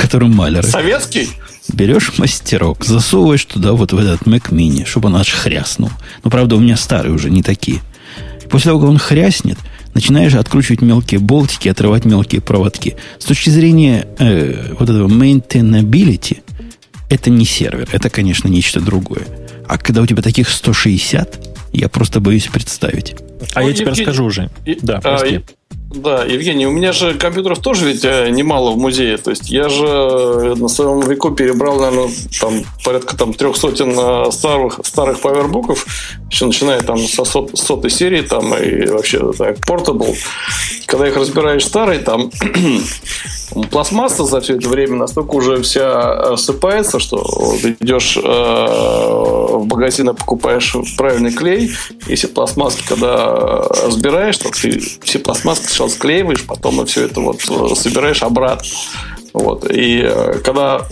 [0.00, 0.66] который маляры.
[0.66, 1.28] Советский?
[1.72, 5.90] Берешь мастерок, засовываешь туда вот в этот Mac Mini, чтобы он аж хряснул.
[6.22, 7.80] Ну, правда, у меня старые уже не такие.
[8.48, 9.58] После того, как он хряснет,
[9.94, 12.96] начинаешь откручивать мелкие болтики, отрывать мелкие проводки.
[13.18, 16.38] С точки зрения э, вот этого maintainability,
[17.08, 19.26] это не сервер, это, конечно, нечто другое.
[19.68, 21.38] А когда у тебя таких 160,
[21.72, 23.16] я просто боюсь представить.
[23.54, 24.50] А ну, я тебе расскажу уже.
[24.64, 25.36] И, да, прости.
[25.36, 29.18] А, да, Евгений, у меня же компьютеров тоже ведь э, немало в музее.
[29.18, 32.10] То есть я же э, на своем веку перебрал, наверное,
[32.40, 35.86] там порядка там трех сотен э, старых, старых павербуков,
[36.30, 40.16] еще начиная там со сот, сотой серии там и вообще так, Portable.
[40.86, 42.30] Когда их разбираешь старые, там
[43.70, 47.24] пластмасса за все это время настолько уже вся осыпается, что
[47.80, 51.70] идешь э, в магазин и покупаешь правильный клей.
[52.06, 57.40] Если пластмасски, когда разбираешь, то ты все пластмасски сначала склеиваешь, потом и все это вот
[57.48, 58.66] э, собираешь обратно.
[59.36, 59.70] Вот.
[59.70, 60.86] И э, когда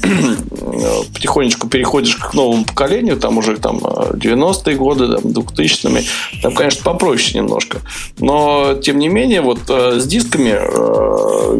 [1.14, 6.03] потихонечку переходишь к новому поколению, там уже там 90-е годы, там, 2000-ми,
[6.42, 7.78] там, конечно, попроще немножко.
[8.18, 10.61] Но, тем не менее, вот э, с дисками,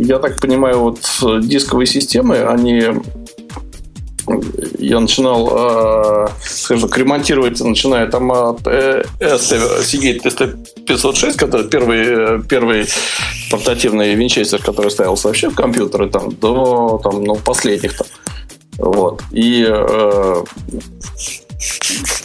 [0.07, 1.01] я так понимаю, вот
[1.43, 2.82] дисковые системы, они
[4.79, 12.87] я начинал, э, скажем, ремонтировать, начиная там от э, Seagate ST506, который первый, первый
[13.51, 18.07] портативный винчестер, который ставился вообще в компьютеры, там, до там, ну, последних там.
[18.79, 19.22] Вот.
[19.31, 20.45] И э,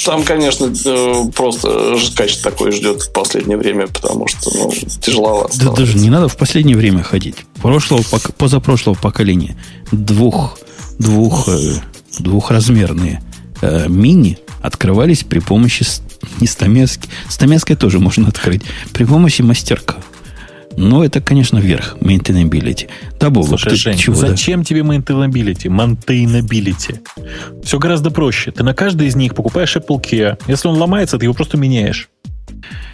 [0.05, 4.71] там, конечно, э, просто жесткач такой ждет в последнее время, потому что ну,
[5.01, 5.59] тяжеловато.
[5.59, 7.35] Да даже не надо в последнее время ходить.
[7.61, 8.03] Прошлого,
[8.37, 9.55] позапрошлого поколения
[9.91, 10.57] двух
[10.99, 11.73] двух, э,
[12.19, 13.21] двухразмерные
[13.61, 15.85] э, мини открывались при помощи
[16.39, 17.09] не стамески.
[17.29, 18.61] Стамеской тоже можно открыть.
[18.93, 19.95] При помощи мастерка.
[20.77, 22.87] Но это, конечно, верх maintainability.
[23.19, 24.65] Да, Бог, Слушай, ты Жень, чего, зачем да?
[24.65, 25.65] тебе maintainability?
[25.65, 26.99] Maintainability.
[27.63, 28.51] Все гораздо проще.
[28.51, 30.39] Ты на каждый из них покупаешь Apple Care.
[30.47, 32.09] Если он ломается, ты его просто меняешь.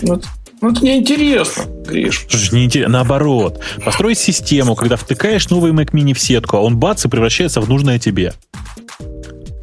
[0.02, 0.26] Вот
[0.62, 2.26] ну, это неинтересно, Гриш.
[2.30, 2.94] Слушай, неинтересно.
[2.94, 3.62] Наоборот.
[3.84, 7.70] Построить систему, когда втыкаешь новый Mac Mini в сетку, а он бац и превращается в
[7.70, 8.34] нужное тебе.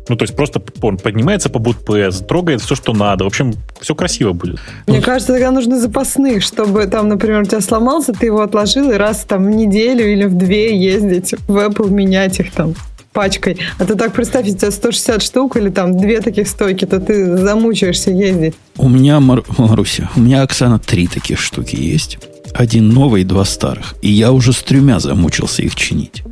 [0.09, 3.25] Ну, то есть просто он поднимается по bootps, трогает все, что надо.
[3.25, 4.59] В общем, все красиво будет.
[4.87, 8.91] Мне ну, кажется, тогда нужны запасных, чтобы там, например, у тебя сломался, ты его отложил
[8.91, 12.75] и раз там в неделю или в две ездить в Apple менять их там
[13.13, 13.59] пачкой.
[13.79, 17.37] А ты так представь, у тебя 160 штук или там две таких стойки, то ты
[17.37, 18.55] замучаешься ездить.
[18.77, 19.43] У меня, Мар...
[19.59, 22.19] Маруся, у меня, Оксана, три таких штуки есть.
[22.55, 23.95] Один новый, два старых.
[24.03, 26.23] И я уже с тремя замучился их чинить.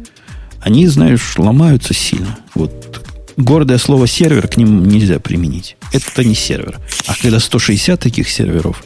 [0.60, 2.38] Они, знаешь, ломаются сильно.
[2.54, 3.02] Вот
[3.36, 5.76] гордое слово сервер к ним нельзя применить.
[5.92, 6.78] Это не сервер.
[7.06, 8.84] А когда 160 таких серверов,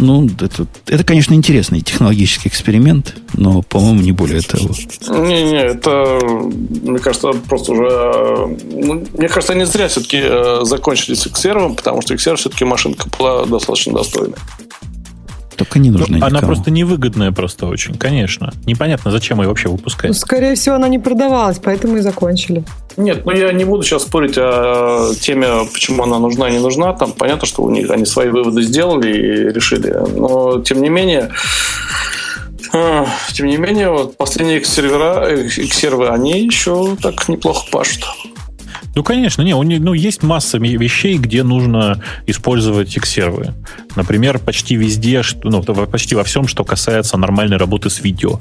[0.00, 4.70] ну, это, это, конечно, интересный технологический эксперимент, но, по-моему, не более того.
[5.08, 6.18] Не-не, это,
[6.82, 8.56] мне кажется, просто уже...
[8.70, 13.08] Ну, мне кажется, они зря все-таки э, закончили с XR, потому что XR все-таки машинка
[13.18, 14.38] была достаточно достойная.
[15.58, 18.52] Только не нужна ну, Она просто невыгодная просто очень, конечно.
[18.64, 20.10] Непонятно, зачем ее вообще выпускать.
[20.10, 22.64] Ну, скорее всего, она не продавалась, поэтому и закончили.
[22.96, 26.92] Нет, ну я не буду сейчас спорить о теме, почему она нужна, не нужна.
[26.92, 29.94] Там понятно, что у них они свои выводы сделали и решили.
[30.16, 31.30] Но тем не менее,
[32.72, 38.04] а, тем не менее, вот последние сервера, серверы, они еще так неплохо пашут.
[38.98, 43.54] Ну, конечно, не, у них, ну, есть масса вещей, где нужно использовать X-сервы.
[43.94, 48.40] Например, почти везде, что, ну, почти во всем, что касается нормальной работы с видео.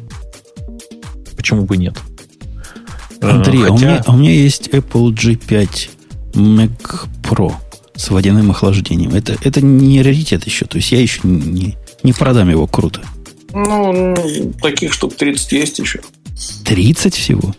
[1.35, 1.95] Почему бы нет?
[3.21, 3.67] Андрей, Хотя...
[3.67, 5.89] а, у меня, а у меня есть Apple G5
[6.33, 7.53] Mac Pro
[7.95, 9.13] с водяным охлаждением.
[9.13, 10.65] Это, это не раритет еще.
[10.65, 13.01] То есть я еще не, не продам его круто.
[13.53, 14.15] Ну,
[14.59, 16.01] таких штук 30 есть еще.
[16.65, 17.53] 30 всего?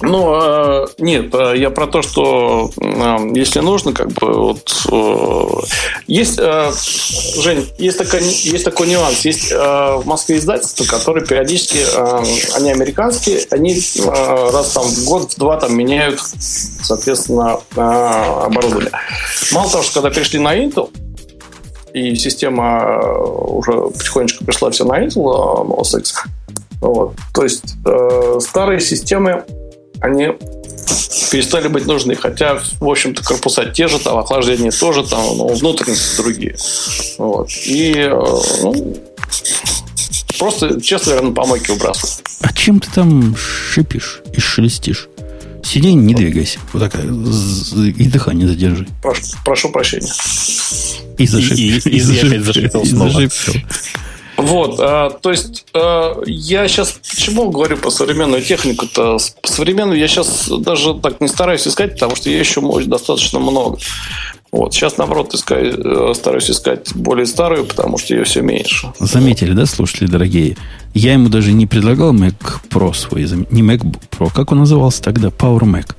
[0.00, 4.74] Ну, э, нет, э, я про то, что э, если нужно, как бы вот
[6.06, 9.24] есть, Жень, есть такой, есть такой нюанс.
[9.24, 11.78] Есть в Москве издательства, которые периодически,
[12.54, 18.92] они американские, они раз там в год, в два там меняют, соответственно, оборудование.
[19.52, 20.90] Мало того, что когда перешли на Intel,
[21.92, 26.24] и система уже потихонечку пришла все на Intel, OS X,
[26.80, 27.14] вот.
[27.34, 29.44] То есть э, старые системы
[30.00, 30.28] они
[31.30, 32.14] перестали быть нужны.
[32.14, 36.56] Хотя, в общем-то, корпуса те же, там охлаждение тоже, там, но внутренности другие.
[37.18, 37.50] Вот.
[37.66, 38.10] И э,
[38.62, 38.96] ну,
[40.38, 42.12] просто, честно говоря, на помойке выбрасываю.
[42.40, 45.08] А чем ты там шипишь и шелестишь?
[45.62, 46.60] Сиди, не двигайся.
[46.72, 47.04] Вот такая.
[47.04, 48.86] И дыхание задержи.
[49.02, 50.10] Прошу, прошу прощения.
[51.18, 51.56] И зашипел.
[51.56, 52.84] И, и, и, и зашипел.
[54.38, 59.18] Вот, а, то есть а, я сейчас почему говорю про современную технику-то?
[59.42, 63.78] Современную я сейчас даже так не стараюсь искать, потому что я еще мощь достаточно много.
[64.50, 64.72] Вот.
[64.72, 68.90] Сейчас, наоборот, искать, э, стараюсь искать более старую, потому что ее все меньше.
[68.98, 70.56] Заметили, да, слушатели дорогие?
[70.94, 72.34] Я ему даже не предлагал Mac
[72.70, 75.28] Pro свой, не Mac Pro, как он назывался тогда?
[75.28, 75.94] Power Mac.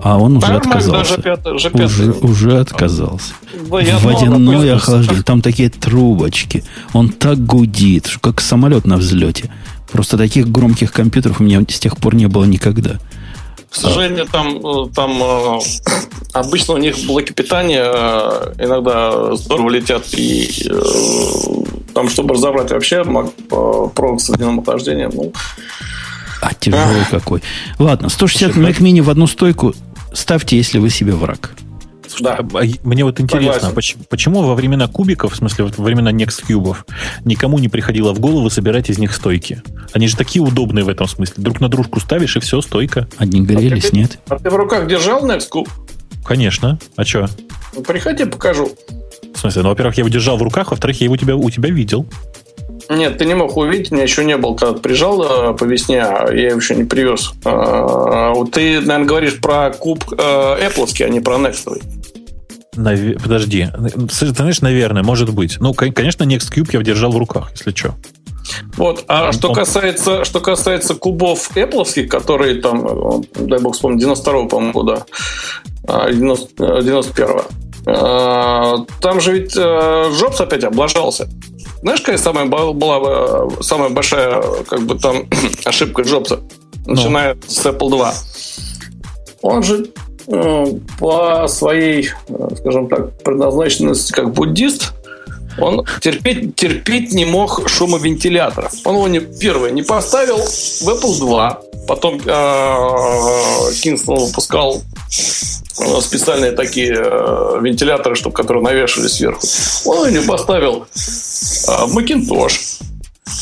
[0.00, 1.20] А он уже Power отказался.
[1.20, 1.84] Да, G5, G5.
[1.84, 3.32] Уже, уже отказался.
[3.52, 5.22] Да, Водяное охлаждение.
[5.22, 6.64] Там такие трубочки.
[6.92, 9.50] Он так гудит, как самолет на взлете.
[9.90, 12.98] Просто таких громких компьютеров у меня с тех пор не было никогда.
[13.70, 15.58] К сожалению, там, э, там э,
[16.32, 20.48] обычно у них блоки питания э, иногда здорово летят, и
[21.92, 25.32] там, чтобы разобрать вообще провод с водяным охлаждением, ну,
[26.40, 27.42] а тяжелый какой.
[27.78, 29.74] Ладно, 160 Mac Mini в одну стойку
[30.18, 31.52] ставьте, если вы себе враг.
[32.20, 32.38] Да.
[32.38, 36.46] А, мне вот интересно, почему, почему во времена кубиков, в смысле вот во времена Next
[36.46, 36.86] кубов,
[37.24, 39.62] никому не приходило в голову собирать из них стойки?
[39.92, 41.34] Они же такие удобные в этом смысле.
[41.42, 43.08] Друг на дружку ставишь, и все, стойка.
[43.18, 44.18] Одни грелись, а ты, нет?
[44.28, 45.68] А ты в руках держал Next Cube?
[46.24, 46.78] Конечно.
[46.96, 47.28] А что?
[47.74, 48.70] Ну, приходи, покажу.
[49.34, 49.62] В смысле?
[49.62, 52.06] Ну, во-первых, я его держал в руках, во-вторых, я его у тебя, у тебя видел.
[52.90, 56.02] Нет, ты не мог увидеть, меня еще не был, когда ты приезжал э, по весне,
[56.02, 57.32] а я его еще не привез.
[57.44, 61.82] Э, ты, наверное, говоришь про куб э, Apple, а не про Next.
[63.22, 63.68] Подожди.
[64.18, 65.58] Ты знаешь, наверное, может быть.
[65.60, 67.94] Ну, конечно, Next Cube я держал в руках, если что.
[68.76, 69.04] Вот.
[69.08, 75.04] А что касается, что касается кубов Apple, которые там, дай бог вспомнить, 92-го, по-моему, года,
[75.84, 77.44] 91-го,
[77.88, 81.28] там же ведь Джобс опять облажался.
[81.82, 85.28] Знаешь, какая самая была э, самая большая как бы там
[85.64, 86.40] ошибка Джобса,
[86.86, 86.94] ну.
[86.94, 87.44] начиная no.
[87.46, 88.14] с Apple 2?
[89.42, 89.86] Он же
[90.26, 90.64] э,
[90.98, 94.92] по своей, э, скажем так, предназначенности как буддист,
[95.60, 98.72] он терпеть, терпеть не мог шума вентиляторов.
[98.84, 104.82] Он его не, первое не поставил в Apple 2, потом э, Кингстон выпускал
[106.00, 109.40] специальные такие э, вентиляторы, чтобы, которые навешивали сверху.
[109.84, 112.82] Он не поставил э, Macintosh.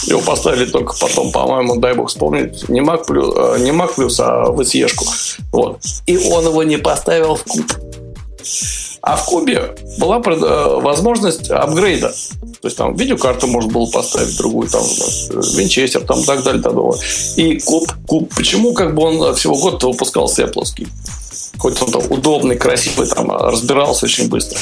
[0.06, 4.18] Его поставили только потом, по-моему, дай бог вспомнить, не Mac, плюс, э, не Mac плюс,
[4.20, 4.88] а в SE.
[5.52, 5.78] Вот.
[6.06, 7.64] И он его не поставил в куб.
[9.02, 12.08] А в кубе была возможность апгрейда.
[12.08, 14.82] То есть там видеокарту можно было поставить, другую там
[15.54, 16.94] винчестер, там так далее, так далее.
[17.36, 20.64] И куб, куб, почему как бы он всего год выпускался Apple?
[21.58, 24.58] Хоть он там удобный, красивый, там разбирался очень быстро.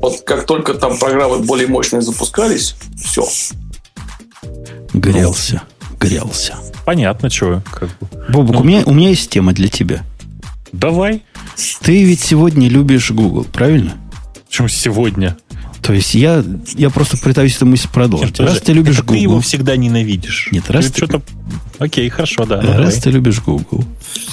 [0.00, 3.26] Вот как только там программы более мощные запускались, все.
[4.92, 5.62] Грелся,
[5.98, 6.56] грелся.
[6.84, 7.62] Понятно, что.
[7.72, 8.08] Как бы.
[8.28, 10.04] Бобук, ну, у, меня, у меня есть тема для тебя.
[10.72, 11.22] Давай.
[11.82, 13.96] Ты ведь сегодня любишь Google, правильно?
[14.46, 15.36] Почему сегодня?
[15.84, 16.42] То есть я,
[16.76, 18.38] я просто пытаюсь эту мысль продолжить.
[18.38, 19.12] Нет, раз ты любишь Google...
[19.12, 20.48] Ты его всегда ненавидишь.
[20.50, 20.96] Нет, раз ты...
[21.04, 21.22] Что-то...
[21.78, 22.56] Окей, хорошо, да.
[22.62, 23.00] Раз давай.
[23.02, 23.84] ты любишь Google,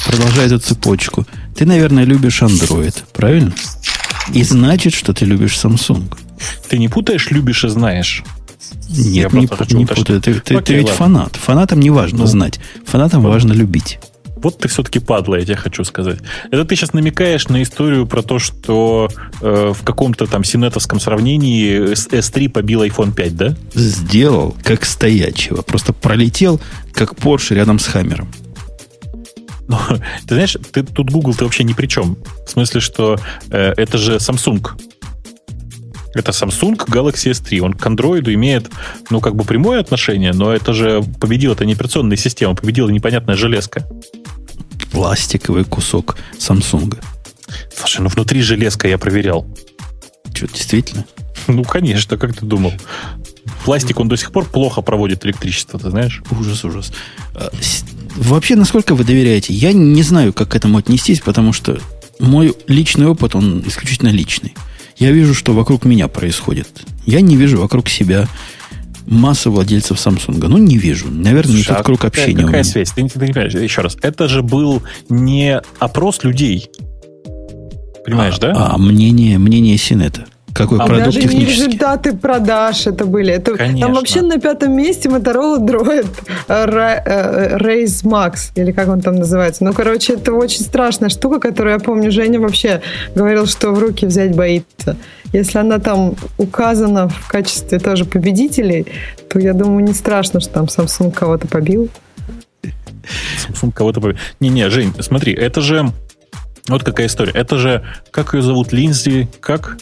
[0.08, 1.28] продолжай эту цепочку.
[1.54, 3.54] Ты, наверное, любишь Android, правильно?
[4.34, 6.16] И значит, что ты любишь Samsung.
[6.70, 8.24] Ты не путаешь «любишь» и «знаешь»?
[8.90, 9.42] Нет, не,
[9.76, 10.22] не путаю.
[10.22, 10.98] Ты, ты, Окей, ты ведь ладно.
[10.98, 11.36] фанат.
[11.36, 12.60] Фанатам не важно ну, знать.
[12.86, 13.30] Фанатам вот.
[13.30, 14.00] важно любить.
[14.42, 16.20] Вот ты все-таки падла, я тебе хочу сказать.
[16.50, 19.08] Это ты сейчас намекаешь на историю про то, что
[19.42, 23.56] э, в каком-то там синетовском сравнении S3 побил iPhone 5, да?
[23.74, 25.62] Сделал как стоячего.
[25.62, 26.60] Просто пролетел,
[26.94, 28.32] как Porsche рядом с Хаммером.
[29.68, 29.78] Ну,
[30.28, 32.18] ты знаешь, ты, тут Google ты вообще ни при чем.
[32.46, 33.20] В смысле, что
[33.52, 34.68] э, это же Samsung.
[36.14, 37.60] Это Samsung Galaxy S3.
[37.60, 38.70] Он к Android имеет,
[39.12, 43.36] ну, как бы прямое отношение, но это же победила это не операционная система, победила непонятная
[43.36, 43.88] железка
[44.92, 47.02] пластиковый кусок Samsung.
[47.76, 49.46] Слушай, ну внутри железка я проверял.
[50.34, 51.06] Что, действительно?
[51.48, 52.72] Ну, конечно, как ты думал?
[53.66, 56.22] пластик, он до сих пор плохо проводит электричество, ты знаешь?
[56.32, 56.92] Ужас, ужас.
[57.36, 57.52] А,
[58.16, 59.54] вообще, насколько вы доверяете?
[59.54, 61.80] Я не знаю, как к этому отнестись, потому что
[62.20, 64.54] мой личный опыт, он исключительно личный.
[64.98, 66.68] Я вижу, что вокруг меня происходит.
[67.06, 68.28] Я не вижу вокруг себя
[69.06, 70.48] массы владельцев Samsung.
[70.48, 71.10] Ну, не вижу.
[71.10, 72.46] Наверное, Слушай, не тот а круг общения.
[72.46, 72.92] Какая связь?
[72.92, 73.98] Ты, ты, ты понимаешь, еще раз.
[74.02, 76.70] Это же был не опрос людей.
[78.06, 78.54] Понимаешь, а, да?
[78.56, 80.26] А мнение, мнение Синета.
[80.54, 81.46] Какой а продукт даже технический?
[81.46, 83.34] не результаты продаж это были.
[83.34, 86.08] Это, там вообще на пятом месте Motorola Droid
[86.48, 89.64] э, Raze Max, или как он там называется.
[89.64, 92.82] Ну, короче, это очень страшная штука, которую я помню, Женя вообще
[93.16, 94.98] говорил, что в руки взять боится.
[95.34, 98.86] Если она там указана в качестве тоже победителей,
[99.30, 101.90] то я думаю, не страшно, что там Samsung кого-то побил.
[103.48, 104.18] Samsung кого-то побил.
[104.40, 105.92] Не-не, Жень, смотри, это же...
[106.68, 107.32] Вот какая история.
[107.34, 109.78] Это же, как ее зовут, Линзи, как?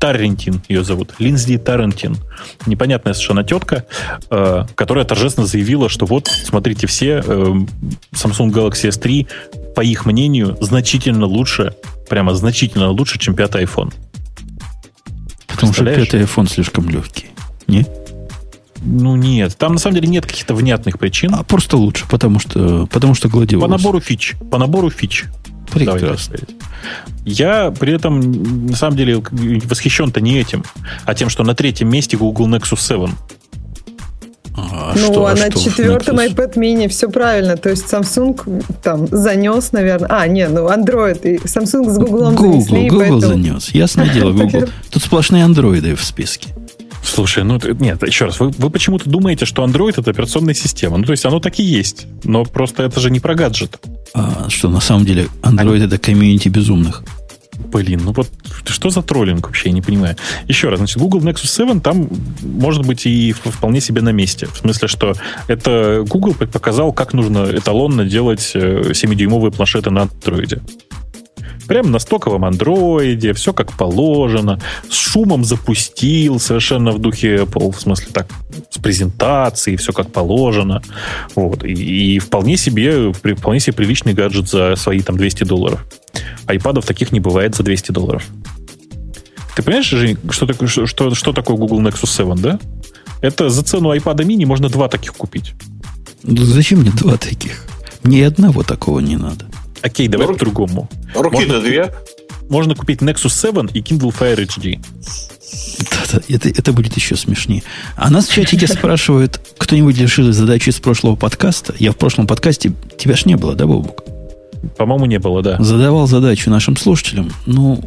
[0.00, 2.16] Таррентин ее зовут, Линзди Таррентин.
[2.64, 3.84] Непонятная совершенно тетка,
[4.30, 7.54] э, которая торжественно заявила, что вот, смотрите, все э,
[8.12, 9.28] Samsung Galaxy S3,
[9.74, 11.74] по их мнению, значительно лучше,
[12.08, 13.92] прямо значительно лучше, чем пятый iPhone.
[15.60, 17.26] Потому что пятый iPhone слишком легкий.
[17.66, 17.86] Не?
[18.82, 21.34] Ну нет, там на самом деле нет каких-то внятных причин.
[21.34, 23.64] А просто лучше, потому что, потому что гладиолус.
[23.64, 24.36] По набору фич.
[24.50, 25.26] По набору фич.
[25.70, 26.36] Прекрасно.
[27.24, 30.64] Я при этом, на самом деле, восхищен-то не этим,
[31.04, 33.12] а тем, что на третьем месте Google Nexus 7.
[34.56, 37.56] А ну, что, а, а на что четвертом iPad mini все правильно.
[37.56, 40.08] То есть Samsung там занес, наверное.
[40.10, 42.88] А, не, ну Android и Samsung с Google Google, занесли.
[42.88, 43.20] Google поэтому...
[43.20, 43.70] занес.
[43.70, 44.68] Ясное дело, Google.
[44.90, 46.48] Тут сплошные андроиды в списке.
[47.02, 50.98] Слушай, ну нет, еще раз, вы, вы почему-то думаете, что Android это операционная система.
[50.98, 52.06] Ну, то есть оно так и есть.
[52.24, 53.78] Но просто это же не про гаджет.
[54.12, 55.86] А, что на самом деле Android Они...
[55.86, 57.02] это комьюнити безумных.
[57.72, 58.28] Блин, ну вот
[58.66, 60.16] что за троллинг вообще, я не понимаю.
[60.48, 62.08] Еще раз, значит, Google Nexus 7 там
[62.42, 64.46] может быть и вполне себе на месте.
[64.46, 65.14] В смысле, что
[65.48, 70.60] это Google показал, как нужно эталонно делать 7-дюймовые э, планшеты на Android.
[71.70, 74.58] Прям на стоковом андроиде, все как положено,
[74.90, 78.26] с шумом запустил, совершенно в духе Apple, в смысле так,
[78.70, 80.82] с презентацией, все как положено.
[81.36, 81.62] Вот.
[81.62, 85.86] И, и вполне себе, вполне себе приличный гаджет за свои там 200 долларов.
[86.46, 88.26] Айпадов таких не бывает за 200 долларов.
[89.54, 92.58] Ты понимаешь, Жень, что такое, что, что такое Google Nexus 7, да?
[93.20, 95.54] Это за цену iPad mini можно два таких купить.
[96.24, 97.64] Ну, зачем мне два таких?
[98.02, 99.46] Мне одного такого не надо.
[99.82, 100.88] Окей, давай ну, по-другому.
[101.14, 101.92] Руки-то две.
[102.48, 104.80] Можно купить Nexus 7 и Kindle Fire HD.
[105.90, 107.62] Да-да, это, это будет еще смешнее.
[107.96, 111.74] А нас в чатике спрашивают, кто-нибудь решил задачу из прошлого подкаста?
[111.78, 114.02] Я в прошлом подкасте, тебя ж не было, да, Бобук?
[114.76, 115.56] По-моему, не было, да.
[115.60, 117.32] Задавал задачу нашим слушателям.
[117.46, 117.82] Ну,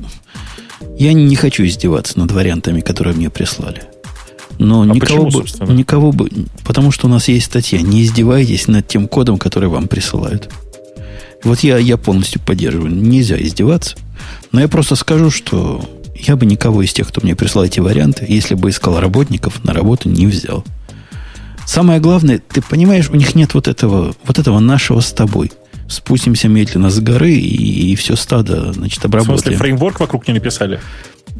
[0.97, 3.83] я не хочу издеваться над вариантами, которые мне прислали.
[4.59, 6.29] Но а никого, почему, бы, никого бы...
[6.63, 7.81] Потому что у нас есть статья.
[7.81, 10.49] Не издевайтесь над тем кодом, который вам присылают.
[11.43, 12.93] Вот я, я полностью поддерживаю.
[12.93, 13.97] Нельзя издеваться.
[14.51, 15.83] Но я просто скажу, что
[16.15, 19.73] я бы никого из тех, кто мне прислал эти варианты, если бы искал работников, на
[19.73, 20.63] работу не взял.
[21.65, 25.51] Самое главное, ты понимаешь, у них нет вот этого, вот этого нашего с тобой.
[25.87, 29.37] Спустимся медленно с горы и, и все стадо, значит, обработаем.
[29.37, 30.79] В смысле, фреймворк вокруг не написали?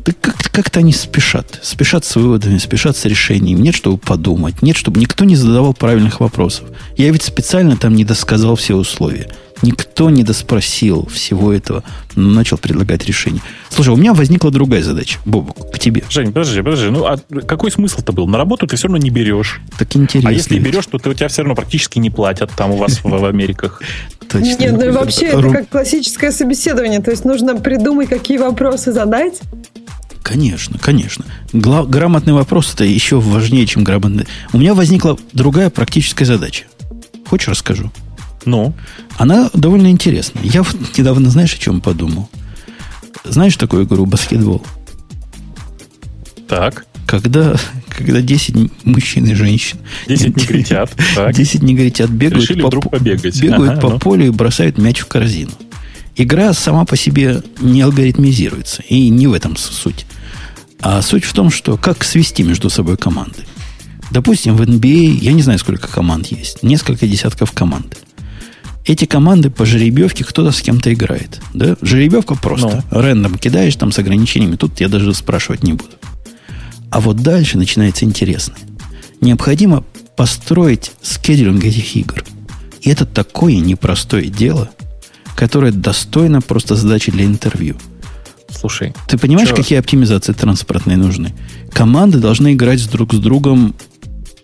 [0.06, 1.60] Да как, как-то они спешат.
[1.62, 3.62] Спешат с выводами, спешат с решением.
[3.62, 4.62] Нет, чтобы подумать.
[4.62, 6.68] Нет, чтобы никто не задавал правильных вопросов.
[6.98, 9.30] Я ведь специально там не досказал все условия.
[9.64, 11.86] Никто не доспросил всего этого,
[12.16, 13.42] но начал предлагать решение.
[13.70, 16.04] Слушай, у меня возникла другая задача, Бобок, к тебе.
[16.10, 16.90] Жень, подожди, подожди.
[16.90, 17.18] Ну, а
[17.48, 18.28] какой смысл-то был?
[18.28, 19.62] На работу ты все равно не берешь.
[19.78, 20.30] Так интересно.
[20.30, 23.00] А если берешь, то ты, у тебя все равно практически не платят там у вас
[23.04, 23.82] в Америках.
[24.30, 24.46] Точно.
[24.46, 27.00] Нет, ну вообще это как классическое собеседование.
[27.00, 29.40] То есть нужно придумать, какие вопросы задать.
[30.24, 31.24] Конечно, конечно.
[31.54, 34.26] Гла- грамотный вопрос это еще важнее, чем грамотный.
[34.52, 36.66] У меня возникла другая практическая задача.
[37.26, 37.92] Хочешь расскажу?
[38.46, 38.74] Ну?
[39.18, 40.44] Она довольно интересная.
[40.44, 42.30] Я вот недавно, знаешь, о чем подумал?
[43.24, 44.66] Знаешь такую игру баскетбол?
[46.48, 46.86] Так.
[47.06, 47.56] Когда,
[47.90, 51.36] когда 10 мужчин и женщин 10 негритят, так.
[51.36, 53.40] 10 негритят бегают, Решили по, вдруг побегать.
[53.42, 54.00] бегают ага, по ну.
[54.00, 55.52] полю и бросают мяч в корзину.
[56.16, 58.84] Игра сама по себе не алгоритмизируется.
[58.84, 60.06] И не в этом суть.
[60.80, 63.46] А суть в том, что как свести между собой команды.
[64.12, 67.98] Допустим, в NBA, я не знаю, сколько команд есть, несколько десятков команд.
[68.86, 71.42] Эти команды по жеребьевке кто-то с кем-то играет.
[71.54, 71.78] Да?
[71.82, 72.84] Жеребьевка просто.
[72.92, 73.02] Ну.
[73.02, 74.58] Рэндом кидаешь там с ограничениями.
[74.58, 75.92] Тут я даже спрашивать не буду.
[76.90, 78.58] А вот дальше начинается интересное.
[79.22, 79.84] Необходимо
[80.18, 82.24] построить скедулинг этих игр.
[82.82, 84.70] И это такое непростое дело,
[85.36, 87.78] которое достойно просто задачи для интервью.
[88.50, 88.94] слушай.
[89.08, 89.56] Ты понимаешь, Чё?
[89.56, 91.34] какие оптимизации транспортные нужны?
[91.72, 93.74] Команды должны играть друг с другом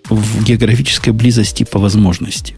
[0.09, 2.55] в географической близости по возможности.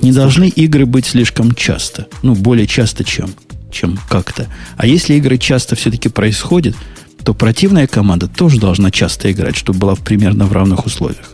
[0.00, 2.06] Не должны игры быть слишком часто.
[2.22, 3.30] Ну, более часто, чем,
[3.70, 4.46] чем как-то.
[4.76, 6.74] А если игры часто все-таки происходят,
[7.24, 11.30] то противная команда тоже должна часто играть, чтобы была примерно в равных условиях.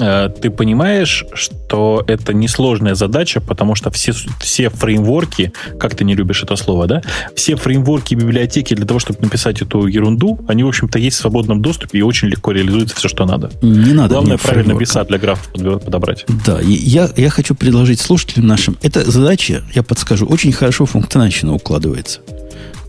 [0.00, 6.14] Э, Ты понимаешь, что это несложная задача, потому что все, все фреймворки, как ты не
[6.14, 7.02] любишь это слово, да?
[7.34, 11.20] Все фреймворки и библиотеки для того, чтобы написать эту ерунду, они, в общем-то, есть в
[11.20, 13.50] свободном доступе и очень легко реализуется все, что надо.
[13.62, 14.84] Не надо Главное, правильно фреймворка.
[14.86, 16.24] писать для графов подбер- подобрать.
[16.46, 18.76] Да, и я, я хочу предложить слушателям нашим.
[18.82, 22.20] Эта задача, я подскажу, очень хорошо функционально укладывается.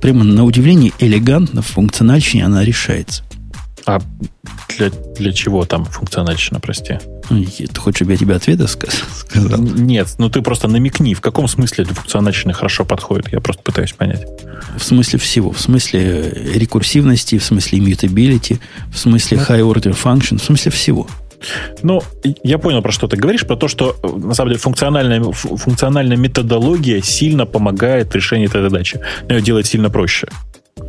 [0.01, 3.23] Прямо на удивление элегантно в функциональщине она решается.
[3.89, 3.99] А
[4.77, 6.99] для, для чего там функциональщина, прости?
[7.31, 9.59] Ну, Ты хочешь, чтобы я тебе ответы ска- сказал?
[9.59, 13.31] Нет, ну ты просто намекни, в каком смысле для функциональщины хорошо подходит.
[13.33, 14.27] Я просто пытаюсь понять.
[14.77, 15.51] В смысле всего.
[15.51, 18.59] В смысле э, рекурсивности, в смысле immutability,
[18.93, 21.07] в смысле high order function, в смысле всего.
[21.81, 22.03] Ну,
[22.43, 25.57] я понял, про что ты говоришь, про то, что э, на самом деле функциональная, фу-
[25.57, 28.99] функциональная методология сильно помогает в решении этой задачи.
[29.27, 30.27] Ее делает сильно проще.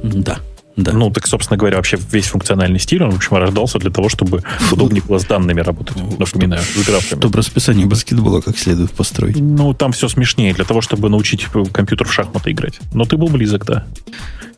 [0.03, 0.39] Да,
[0.83, 0.93] да.
[0.93, 4.43] Ну, так, собственно говоря, вообще весь функциональный стиль, он, в общем, рождался для того, чтобы
[4.73, 5.97] удобнее было с данными работать.
[6.19, 7.21] Напоминаю, с графами.
[7.21, 9.39] чтобы расписание баскетбола как следует построить.
[9.39, 12.81] Ну, там все смешнее, для того, чтобы научить компьютер в шахматы играть.
[12.93, 13.87] Но ты был близок, да.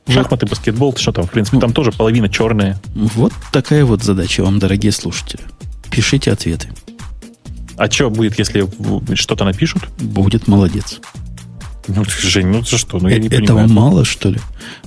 [0.08, 2.80] Шахматы, баскетбол, что там, в принципе, там тоже половина черная.
[2.94, 5.42] Вот такая вот задача вам, дорогие слушатели.
[5.90, 6.68] Пишите ответы.
[7.76, 8.68] А что будет, если
[9.14, 9.88] что-то напишут?
[10.00, 11.00] Будет молодец.
[11.88, 13.68] Ну, Жень, ну ты что, ну я не Э, Этого понимаю.
[13.70, 14.38] мало, что ли?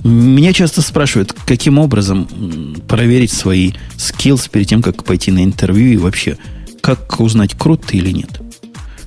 [0.02, 5.96] Меня часто спрашивают, каким образом проверить свои skills перед тем, как пойти на интервью и
[5.98, 6.38] вообще,
[6.80, 8.40] как узнать, крут ты или нет.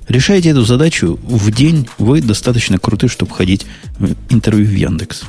[0.08, 3.66] Решаете эту задачу в день, вы достаточно круты, чтобы ходить
[3.98, 5.24] в интервью в Яндекс.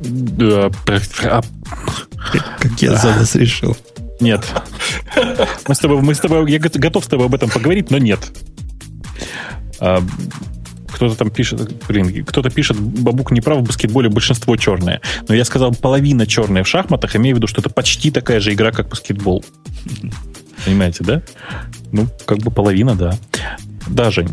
[0.00, 0.70] Да,
[1.24, 1.42] а,
[2.60, 3.76] Как я за вас решил.
[4.20, 4.44] Нет.
[5.68, 7.98] Мы с тобой, мы с тобой, я го- готов с тобой об этом поговорить, но
[7.98, 8.20] нет.
[10.96, 15.02] Кто-то там пишет, блин, кто-то пишет, бабук не прав, в баскетболе большинство черное.
[15.28, 18.54] Но я сказал половина черная в шахматах, имею в виду, что это почти такая же
[18.54, 19.44] игра, как баскетбол.
[20.64, 21.22] Понимаете, да?
[21.92, 23.18] Ну, как бы половина, да.
[23.86, 24.30] Да, Жень.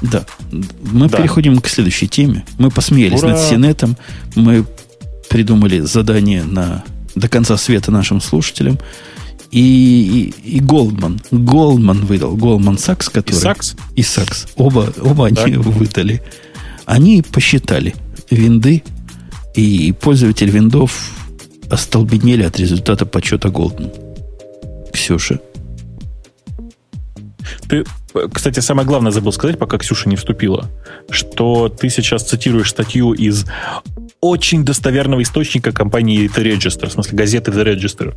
[0.00, 0.24] Да.
[0.50, 1.18] Мы Да.
[1.18, 2.46] переходим к следующей теме.
[2.58, 3.32] Мы посмеялись Ура!
[3.32, 3.96] над Синетом.
[4.34, 4.64] Мы
[5.28, 6.82] придумали задание на
[7.14, 8.78] до конца света нашим слушателям.
[9.50, 11.20] И, и, и Голдман.
[11.30, 12.36] Голдман выдал.
[12.36, 13.36] Голдман Сакс, И который...
[13.36, 13.76] Сакс?
[13.94, 14.46] И Сакс.
[14.56, 15.48] Оба, оба они Так.
[15.56, 16.22] выдали.
[16.84, 17.94] Они посчитали
[18.30, 18.82] винды,
[19.54, 21.12] и пользователи виндов
[21.70, 23.90] остолбенели от результата подсчета Голдман.
[24.92, 25.40] Ксюша.
[27.68, 27.84] Ты,
[28.32, 30.70] кстати, самое главное забыл сказать, пока Ксюша не вступила,
[31.10, 33.44] что ты сейчас цитируешь статью из
[34.20, 38.14] очень достоверного источника компании The Register, в смысле газеты The Register.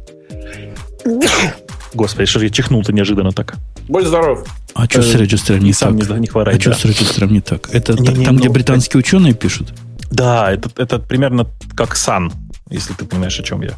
[1.93, 3.55] Господи, что же я чихнул-то неожиданно так.
[3.87, 4.45] Будь здоров.
[4.75, 6.09] А что с Э, регистром не сам так?
[6.09, 6.59] не, не А хворай.
[6.59, 6.75] что да.
[6.75, 7.69] с регистром не так?
[7.73, 9.73] Это Не, не, там, где ну, британские ученые пишут?
[10.11, 12.31] Да, это, это примерно как сан,
[12.69, 13.73] если ты понимаешь, о чем я.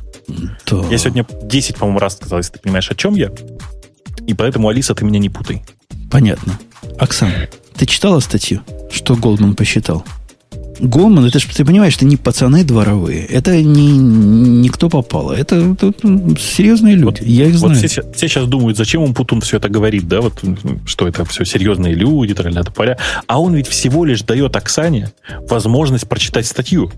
[0.65, 0.85] То...
[0.89, 3.31] Я сегодня 10, по-моему, раз сказал, если ты понимаешь, о чем я.
[4.27, 5.63] И поэтому, Алиса, ты меня не путай.
[6.09, 6.59] Понятно.
[6.99, 7.31] Оксан,
[7.75, 8.61] ты читала статью,
[8.91, 10.05] что Голдман посчитал?
[10.81, 13.23] Голдман, это ж, ты понимаешь, это не пацаны дворовые.
[13.25, 15.31] Это не, не кто попало.
[15.33, 15.93] Это, это,
[16.39, 17.05] серьезные люди.
[17.05, 17.87] Вот- Я их Вот знаю.
[17.87, 20.41] все, все сейчас думают, зачем он Путун все это говорит, да, вот
[20.85, 22.97] что это все серьезные люди, тролля поля.
[23.27, 25.11] А он ведь всего лишь дает Оксане
[25.47, 26.91] возможность прочитать статью.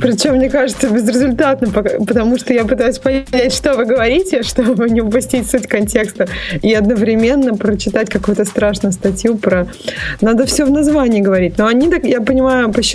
[0.00, 5.50] Причем, мне кажется, безрезультатно, потому что я пытаюсь понять, что вы говорите, чтобы не упустить
[5.50, 6.28] суть контекста,
[6.60, 9.66] и одновременно прочитать какую-то страшную статью про...
[10.20, 11.58] Надо все в названии говорить.
[11.58, 12.91] Но они, так, я понимаю, посчитали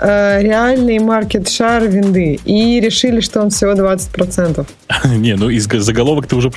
[0.00, 4.66] э, реальный маркет-шар винды и решили, что он всего 20%.
[5.16, 6.50] Не, ну из заголовок ты уже.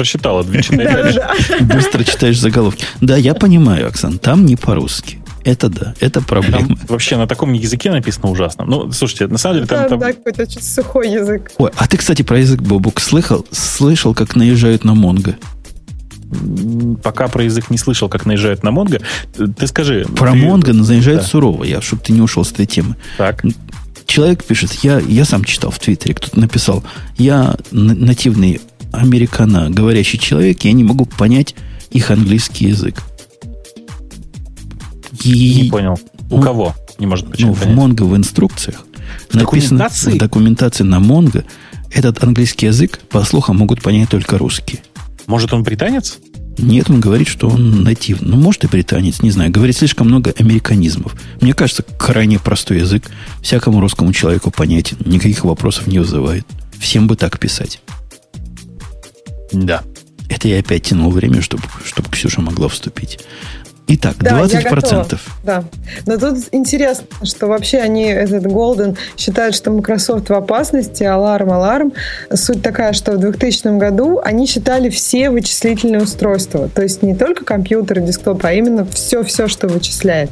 [0.77, 1.31] Да-да-да.
[1.75, 2.85] Быстро читаешь заголовки.
[3.01, 5.19] Да, я понимаю, Оксан, там не по-русски.
[5.43, 6.77] Это да, это Там проблема.
[6.87, 8.63] вообще на таком языке написано ужасно.
[8.65, 9.83] Ну, слушайте, на самом деле там...
[9.83, 11.51] Да, там- да, какой-то чуть сухой язык.
[11.57, 13.45] Ой, а ты, кстати, про язык Бобук слышал?
[13.51, 15.35] Слышал, как наезжают на Монго?
[17.03, 18.99] Пока про язык не слышал, как наезжают на Монго.
[19.35, 20.05] Ты скажи...
[20.15, 21.27] Про ты- Монго наезжают Да.
[21.27, 22.95] сурово, я, чтобы ты не ушел с этой темы.
[23.17, 23.43] Так.
[24.05, 26.83] Человек пишет, я, я сам читал в Твиттере, кто-то написал,
[27.17, 28.61] я нативный
[28.91, 31.55] американо говорящий человек, я не могу понять
[31.89, 33.01] их английский язык.
[35.23, 35.99] И, Не понял.
[36.29, 36.75] У ну, кого?
[36.99, 37.75] Не может ну, почему в понять.
[37.75, 38.85] Монго в инструкциях
[39.29, 40.11] В написано документации?
[40.11, 41.43] в документации на Монго
[41.91, 44.81] этот английский язык, по слухам, могут понять только русские.
[45.27, 46.19] Может, он британец?
[46.57, 48.29] Нет, он говорит, что он нативный.
[48.29, 49.51] Ну, может, и британец, не знаю.
[49.51, 51.15] Говорит слишком много американизмов.
[51.41, 53.09] Мне кажется, крайне простой язык.
[53.41, 54.97] Всякому русскому человеку понятен.
[55.05, 56.45] Никаких вопросов не вызывает.
[56.79, 57.81] Всем бы так писать.
[59.51, 59.83] Да.
[60.29, 63.19] Это я опять тянул время, чтобы, чтобы Ксюша могла вступить.
[63.85, 64.61] Итак, Да, 20%.
[64.63, 65.07] я готова.
[65.43, 65.63] Да.
[66.05, 71.93] Но тут интересно, что вообще они, этот Golden, считают, что Microsoft в опасности, аларм, аларм.
[72.33, 76.69] Суть такая, что в 2000 году они считали все вычислительные устройства.
[76.73, 80.29] То есть не только компьютеры, десктопы, а именно все-все, что вычисляет.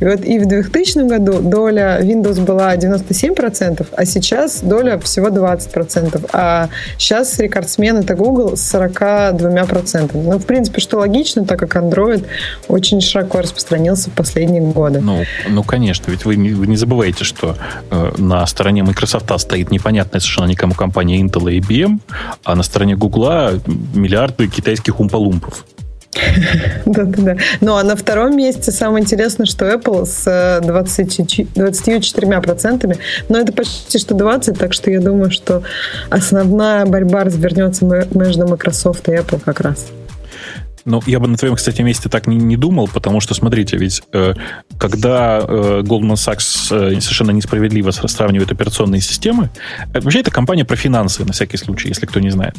[0.00, 6.30] И вот и в 2000 году доля Windows была 97%, а сейчас доля всего 20%.
[6.32, 10.10] А сейчас рекордсмен это Google с 42%.
[10.14, 12.24] Ну, в принципе, что логично, так как Android
[12.68, 15.00] очень широко распространился в последние годы.
[15.00, 17.56] Ну, ну конечно, ведь вы не, вы не забываете, что
[17.90, 22.00] э, на стороне Microsoft стоит непонятная совершенно никому компания Intel и IBM,
[22.44, 23.60] а на стороне Google
[23.94, 25.64] миллиарды китайских умпалумпов.
[26.86, 27.36] Да-да-да.
[27.60, 32.98] Ну, а на втором месте самое интересное, что Apple с 20, 24%,
[33.28, 35.62] но это почти что 20, так что я думаю, что
[36.10, 39.86] основная борьба развернется между Microsoft и Apple как раз.
[40.84, 44.02] Ну, я бы на твоем, кстати, месте так не, не думал, потому что, смотрите, ведь
[44.12, 44.34] э,
[44.78, 49.50] когда э, Goldman Sachs э, совершенно несправедливо сравнивает операционные системы,
[49.94, 52.56] э, вообще это компания про финансы, на всякий случай, если кто не знает.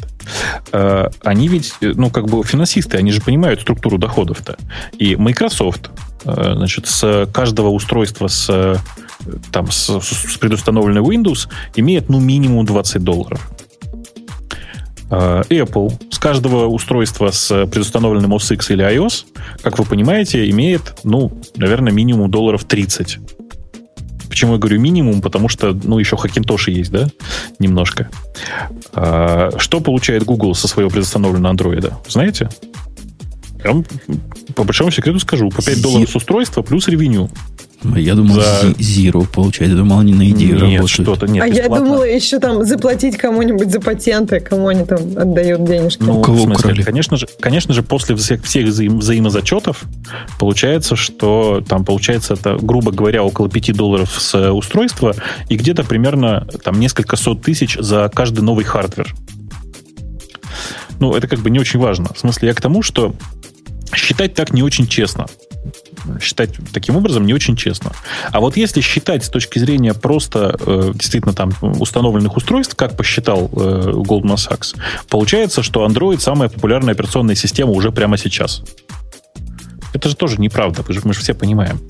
[0.72, 4.56] Э, они ведь, э, ну, как бы финансисты, они же понимают структуру доходов-то.
[4.98, 5.90] И Microsoft,
[6.24, 8.76] э, значит, с каждого устройства с, э,
[9.52, 13.48] там, с, с предустановленной Windows имеет, ну, минимум 20 долларов.
[15.10, 19.26] Э, Apple с каждого устройства с предустановленным OS X или iOS,
[19.62, 23.18] как вы понимаете, имеет, ну, наверное, минимум долларов 30.
[24.28, 25.22] Почему я говорю минимум?
[25.22, 27.08] Потому что, ну, еще Хакинтоши есть, да?
[27.58, 28.10] Немножко.
[28.94, 31.98] Э, что получает Google со своего предустановленного андроида?
[32.08, 32.48] Знаете?
[33.66, 33.84] Я вам
[34.54, 35.50] по большому секрету скажу.
[35.50, 37.28] По 5 долларов с устройства плюс revenue.
[37.96, 38.74] Я думал, за...
[38.78, 39.72] Zero получает.
[39.72, 40.90] Я думал, они на идею нет, работают.
[40.90, 41.42] что-то нет.
[41.44, 41.74] А бесплатно.
[41.74, 46.02] я думала еще там заплатить кому-нибудь за патенты, кому они там отдают денежки.
[46.02, 46.82] Ну, кого в смысле, украли?
[46.82, 49.84] Конечно же, конечно же, после всех, всех взаим, взаимозачетов
[50.38, 55.14] получается, что там получается, это, грубо говоря, около 5 долларов с устройства
[55.48, 59.14] и где-то примерно там несколько сот тысяч за каждый новый hardware.
[60.98, 62.12] Ну, это как бы не очень важно.
[62.14, 63.14] В смысле, я к тому, что
[63.94, 65.26] считать так не очень честно
[66.20, 67.92] считать таким образом не очень честно.
[68.30, 73.50] А вот если считать с точки зрения просто э, действительно там установленных устройств, как посчитал
[73.52, 74.76] э, Goldman Sachs,
[75.08, 78.62] получается, что Android самая популярная операционная система уже прямо сейчас.
[79.92, 81.80] Это же тоже неправда, мы же, мы же все понимаем.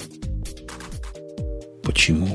[1.83, 2.27] Почему?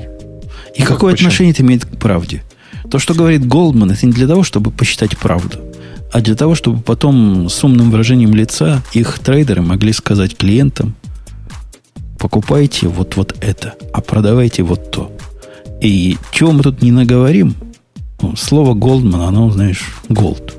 [0.74, 1.28] И ну, какое почему?
[1.28, 2.42] отношение это имеет к правде?
[2.90, 5.58] То, что говорит Голдман, это не для того, чтобы посчитать правду,
[6.12, 10.94] а для того, чтобы потом с умным выражением лица их трейдеры могли сказать клиентам,
[12.18, 15.10] покупайте вот, вот это, а продавайте вот то.
[15.80, 17.54] И чего мы тут не наговорим,
[18.20, 20.54] ну, слово Голдман, оно, знаешь, голд.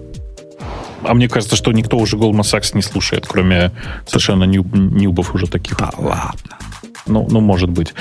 [1.06, 3.72] А мне кажется, что никто уже Goldman Sachs не слушает, кроме
[4.06, 5.78] совершенно нюб, нюбов уже таких.
[5.78, 6.58] Да ладно.
[7.06, 7.94] Ну, ну, может быть.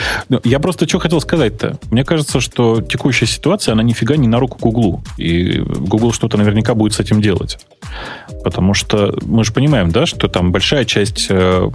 [0.45, 1.79] Я просто что хотел сказать-то.
[1.91, 5.03] Мне кажется, что текущая ситуация, она нифига не на руку Гуглу.
[5.19, 7.59] И Google что-то наверняка будет с этим делать.
[8.45, 11.71] Потому что мы же понимаем, да, что там большая часть э,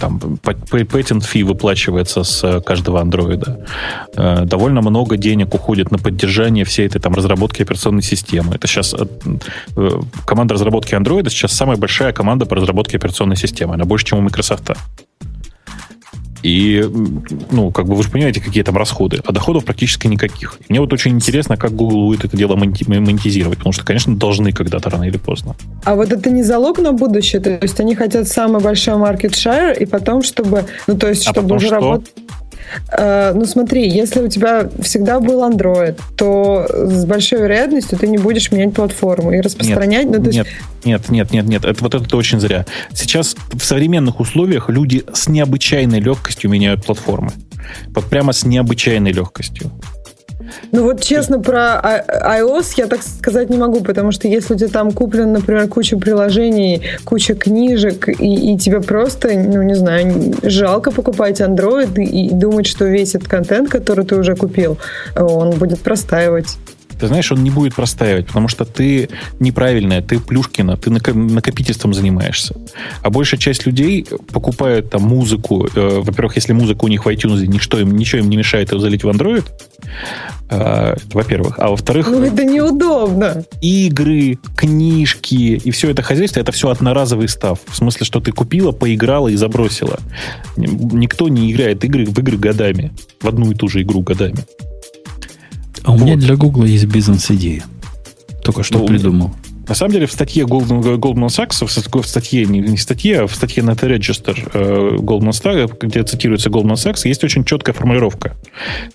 [0.00, 3.66] там, patent фи выплачивается с каждого андроида.
[4.14, 8.54] Э, довольно много денег уходит на поддержание всей этой там разработки операционной системы.
[8.54, 9.90] Это сейчас э,
[10.24, 13.74] команда разработки андроида сейчас самая большая команда по разработке операционной системы.
[13.74, 14.70] Она больше, чем у Microsoft.
[16.42, 16.84] И,
[17.50, 19.20] ну, как бы вы же понимаете, какие там расходы.
[19.24, 20.58] А доходов практически никаких.
[20.68, 23.58] И мне вот очень интересно, как Google будет это дело монетизировать.
[23.58, 25.54] Потому что, конечно, должны когда-то рано или поздно.
[25.84, 27.40] А вот это не залог на будущее?
[27.40, 30.64] То есть они хотят самый большой market share, и потом, чтобы...
[30.86, 32.12] Ну, то есть, а чтобы уже работать...
[32.92, 38.18] Uh, ну смотри, если у тебя всегда был Android, то с большой вероятностью ты не
[38.18, 40.06] будешь менять платформу и распространять.
[40.06, 40.50] Нет, ну, нет, есть...
[40.84, 41.64] нет, нет, нет, нет.
[41.64, 42.66] Это, вот это очень зря.
[42.92, 47.32] Сейчас в современных условиях люди с необычайной легкостью меняют платформы.
[47.88, 49.70] Вот прямо с необычайной легкостью.
[50.72, 54.68] Ну вот честно, про iOS я так сказать не могу, потому что если у тебя
[54.68, 60.90] там куплен, например, куча приложений, куча книжек, и, и тебе просто, ну не знаю, жалко
[60.90, 64.78] покупать Android и, и думать, что весь этот контент, который ты уже купил,
[65.16, 66.58] он будет простаивать.
[66.98, 69.08] Ты знаешь, он не будет простаивать, потому что ты
[69.40, 72.54] неправильная, ты плюшкина, ты накопительством занимаешься.
[73.02, 75.68] А большая часть людей покупают там музыку.
[75.74, 78.80] Э, во-первых, если музыка у них в iTunes, ничто им, ничего им не мешает ее
[78.80, 79.44] залить в Android.
[80.48, 81.58] Э, во-первых.
[81.58, 82.08] А во-вторых...
[82.08, 83.44] Ну, это неудобно.
[83.60, 87.58] Игры, книжки и все это хозяйство, это все одноразовый став.
[87.66, 89.98] В смысле, что ты купила, поиграла и забросила.
[90.56, 92.92] Никто не играет игры в игры годами.
[93.20, 94.46] В одну и ту же игру годами.
[95.86, 96.04] А у вот.
[96.04, 97.64] меня для Гугла есть бизнес-идея.
[98.42, 99.30] Только что ну, придумал.
[99.68, 103.34] На самом деле в статье Goldman, Goldman Sachs, в статье, не, не статье, а в
[103.34, 108.36] статье Net Register э, Goldman Sachs, где цитируется Goldman Sachs, есть очень четкая формулировка.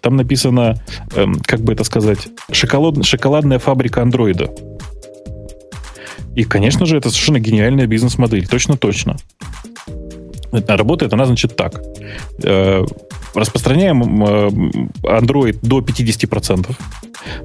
[0.01, 0.81] Там написано,
[1.15, 4.49] э, как бы это сказать, шоколад, шоколадная фабрика андроида.
[6.35, 8.47] И, конечно же, это совершенно гениальная бизнес-модель.
[8.47, 9.15] Точно-точно.
[10.51, 11.81] Работает она, значит, так.
[12.43, 12.83] Э,
[13.33, 14.49] распространяем э,
[15.03, 16.75] Android до 50%.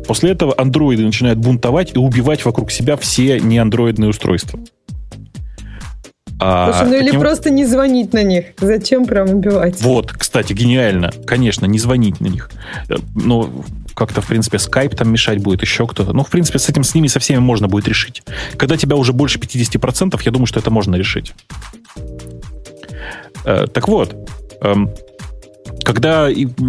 [0.06, 4.58] После этого андроиды начинают бунтовать и убивать вокруг себя все неандроидные устройства.
[6.38, 7.08] А Слушай, ну таким...
[7.08, 8.46] или просто не звонить на них.
[8.60, 9.80] Зачем прям убивать?
[9.80, 11.10] Вот, кстати, гениально.
[11.26, 12.50] Конечно, не звонить на них.
[12.88, 13.64] Э, ну,
[13.94, 16.12] как-то, в принципе, скайп там мешать будет, еще кто-то.
[16.12, 18.22] Ну, в принципе, с этим, с ними со всеми можно будет решить.
[18.58, 21.32] Когда тебя уже больше 50%, я думаю, что это можно решить.
[23.44, 24.14] Э, так вот,
[24.60, 24.90] эм,
[25.82, 26.28] когда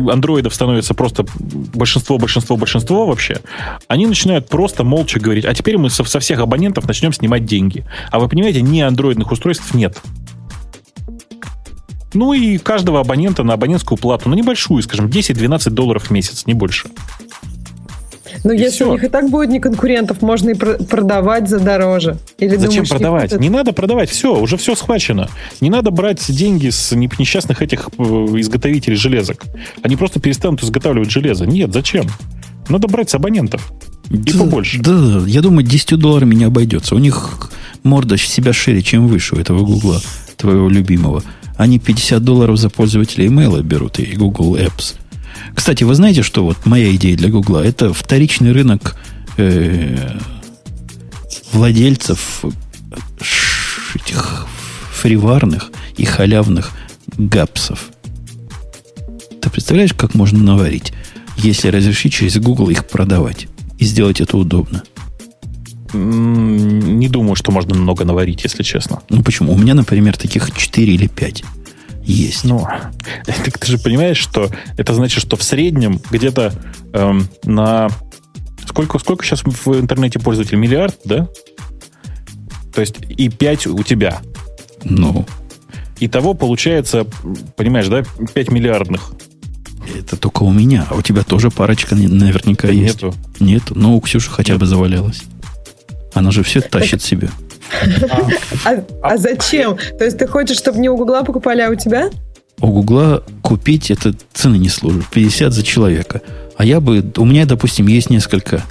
[0.10, 1.26] андроидов становится просто
[1.74, 3.42] большинство, большинство, большинство вообще,
[3.88, 7.86] они начинают просто молча говорить, а теперь мы со, всех абонентов начнем снимать деньги.
[8.12, 9.98] А вы понимаете, не андроидных устройств нет.
[12.14, 16.54] Ну и каждого абонента на абонентскую плату, на небольшую, скажем, 10-12 долларов в месяц, не
[16.54, 16.90] больше.
[18.44, 18.90] Но и если все.
[18.90, 22.18] у них и так будет не конкурентов, можно и продавать за дороже.
[22.38, 23.32] Или Зачем думаешь, продавать?
[23.34, 25.30] Не, не надо продавать, все, уже все схвачено.
[25.62, 29.46] Не надо брать деньги с несчастных этих э, изготовителей железок.
[29.82, 31.46] Они просто перестанут изготавливать железо.
[31.46, 32.06] Нет, зачем?
[32.70, 33.72] Надо брать с абонентов.
[34.10, 34.80] И да, побольше.
[34.82, 36.96] Да, да, я думаю, 10 долларами не обойдется.
[36.96, 37.50] У них
[37.84, 40.02] морда себя шире, чем выше у этого Гугла,
[40.38, 41.24] твоего любимого.
[41.58, 44.96] Они 50 долларов за пользователя имейла берут и Google Apps.
[45.58, 47.66] Кстати, вы знаете, что вот моя идея для Гугла?
[47.66, 48.96] Это вторичный рынок
[49.38, 50.16] э,
[51.52, 52.46] владельцев
[53.96, 54.46] этих
[54.94, 56.72] фриварных и халявных
[57.18, 57.90] гапсов.
[59.42, 60.94] Ты представляешь, как можно наварить,
[61.38, 63.48] если разрешить через Google их продавать
[63.80, 64.84] и сделать это удобно?
[65.92, 69.02] Не думаю, что можно много наварить, если честно.
[69.10, 69.54] Ну почему?
[69.54, 71.44] У меня, например, таких 4 или 5
[72.08, 72.44] есть.
[72.44, 72.66] Ну,
[73.26, 76.54] так ты же понимаешь, что это значит, что в среднем где-то
[76.94, 77.90] эм, на...
[78.66, 80.58] Сколько, сколько сейчас в интернете пользователей?
[80.58, 81.28] Миллиард, да?
[82.74, 84.22] То есть и 5 у тебя.
[84.84, 85.26] Ну.
[86.00, 87.06] Итого получается,
[87.56, 88.04] понимаешь, да,
[88.34, 89.12] 5 миллиардных.
[89.98, 92.96] Это только у меня, а у тебя тоже парочка наверняка да есть.
[93.02, 93.16] Нету.
[93.40, 94.60] Нету, но у Ксюши хотя Нет.
[94.60, 95.24] бы завалялась.
[96.14, 97.30] Она же все тащит себе.
[98.66, 99.78] А, а зачем?
[99.98, 102.10] То есть ты хочешь, чтобы не у Гугла покупали, а у тебя?
[102.60, 105.06] У Гугла купить это цены не служит.
[105.08, 106.22] 50 за человека.
[106.58, 107.04] А я бы...
[107.18, 108.64] У меня, допустим, есть несколько...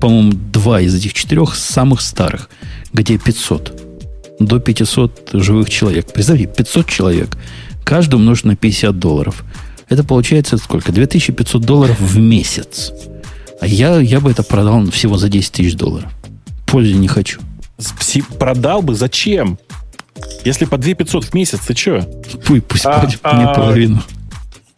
[0.00, 2.48] По-моему, два из этих четырех самых старых,
[2.92, 3.82] где 500.
[4.38, 6.06] До 500 живых человек.
[6.12, 7.28] Представьте, 500 человек.
[7.84, 9.44] Каждый умножить на 50 долларов.
[9.88, 10.92] Это получается сколько?
[10.92, 12.92] 2500 долларов в месяц.
[13.60, 16.10] А я, я бы это продал всего за 10 тысяч долларов.
[16.66, 17.40] Пользы не хочу.
[18.38, 19.58] Продал бы, зачем?
[20.44, 22.00] Если по 2 500 в месяц, ты что?
[22.46, 24.02] Пусть, пусть а, мне а, половину.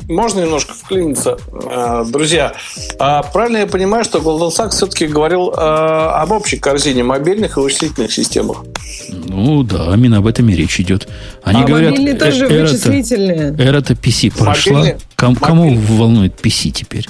[0.09, 1.39] Можно немножко вклиниться?
[1.53, 2.53] А, друзья,
[2.99, 7.61] а правильно я понимаю, что Goldman Sachs все-таки говорил а, об общей корзине мобильных и
[7.61, 8.65] вычислительных системах?
[9.09, 11.09] Ну да, именно об этом и речь идет.
[11.45, 13.55] Они а говорят, мобильные тоже э, вычислительные.
[13.59, 14.79] Эра-то PC прошла.
[14.79, 17.07] Мобильные, Ком, кому волнует PC теперь?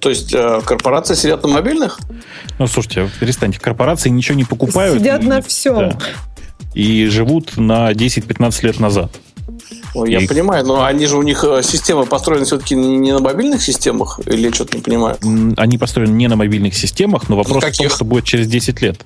[0.00, 1.98] То есть э, корпорации сидят на мобильных?
[2.58, 3.58] Ну, слушайте, перестаньте.
[3.58, 4.98] Корпорации ничего не покупают.
[4.98, 5.90] Сидят и, на всем.
[5.90, 5.98] Да,
[6.74, 9.10] и живут на 10-15 лет назад.
[9.94, 10.26] Ну, я и...
[10.26, 14.46] понимаю, но они же у них э, системы построены все-таки не на мобильных системах, или
[14.46, 15.16] я что-то не понимаю?
[15.56, 19.04] Они построены не на мобильных системах, но вопрос в том, что будет через 10 лет.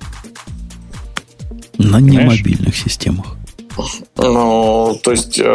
[1.77, 3.37] На немобильных системах.
[4.17, 5.53] Ну, то есть э,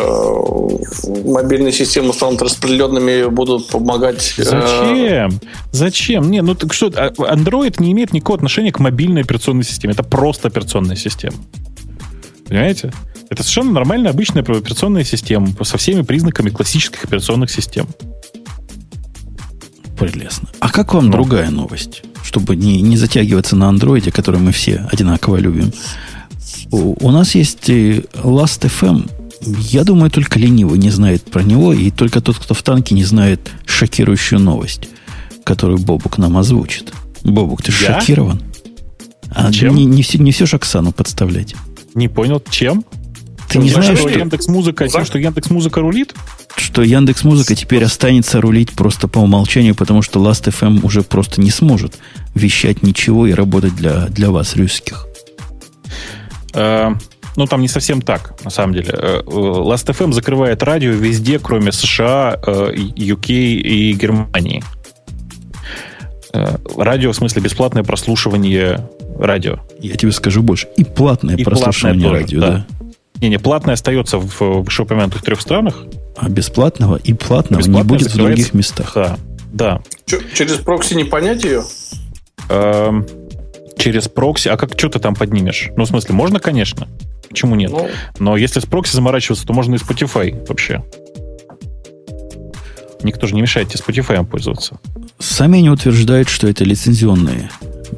[1.24, 4.34] мобильные системы станут распределенными, будут помогать.
[4.38, 4.42] Э...
[4.42, 5.40] Зачем?
[5.72, 6.30] Зачем?
[6.30, 9.94] Не, ну так что, а, Android не имеет никакого отношения к мобильной операционной системе.
[9.94, 11.36] Это просто операционная система.
[12.48, 12.92] Понимаете?
[13.30, 17.86] Это совершенно нормальная, обычная операционная система со всеми признаками классических операционных систем.
[19.98, 20.48] Прелестно.
[20.60, 21.12] А как вам ну.
[21.12, 22.02] другая новость?
[22.22, 25.72] Чтобы не, не затягиваться на андроиде, который мы все одинаково любим.
[26.70, 29.10] У, нас есть Last.fm.
[29.70, 33.04] Я думаю, только ленивый не знает про него, и только тот, кто в танке, не
[33.04, 34.88] знает шокирующую новость.
[35.44, 36.92] которую Бобук нам озвучит.
[37.24, 38.00] Бобук, ты Я?
[38.00, 38.42] шокирован?
[39.30, 39.74] А Чем?
[39.74, 41.54] Не, не, все, не все же Оксану подставлять.
[41.94, 42.84] Не понял, чем?
[43.48, 46.14] Ты не Тем, знаешь, что что, Яндекс Музыка, тем, что Яндекс Музыка рулит?
[46.56, 51.50] что Яндекс Музыка теперь останется рулить просто по умолчанию, потому что Last.fm уже просто не
[51.50, 51.98] сможет
[52.34, 55.06] вещать ничего и работать для, для вас, русских.
[56.54, 56.90] Э,
[57.36, 58.90] ну, там не совсем так, на самом деле.
[58.92, 64.62] Э, э, Last.fm закрывает радио везде, кроме США, UK и Германии.
[66.32, 68.88] Радио, в смысле, бесплатное прослушивание
[69.18, 69.60] радио.
[69.80, 70.68] Я тебе скажу больше.
[70.76, 72.66] И платное И прослушивание платное тоже, радио, да.
[72.80, 72.90] да.
[73.20, 75.84] Не-не, платное остается в вышеупомянутых трех странах.
[76.16, 78.92] А бесплатного и платного не Бесплатное будет в других местах.
[78.94, 79.18] Да,
[79.52, 79.80] да.
[80.06, 81.62] Чё, через прокси не понять ее?
[82.48, 83.06] Эм,
[83.78, 84.48] через прокси.
[84.48, 85.70] А как что ты там поднимешь?
[85.76, 86.88] Ну, в смысле, можно, конечно.
[87.28, 87.70] Почему нет?
[87.70, 87.88] Ну,
[88.18, 90.82] Но если с прокси заморачиваться, то можно и Spotify вообще.
[93.02, 94.78] Никто же не мешает тебе Spotify пользоваться.
[95.18, 97.50] Сами они утверждают, что это лицензионные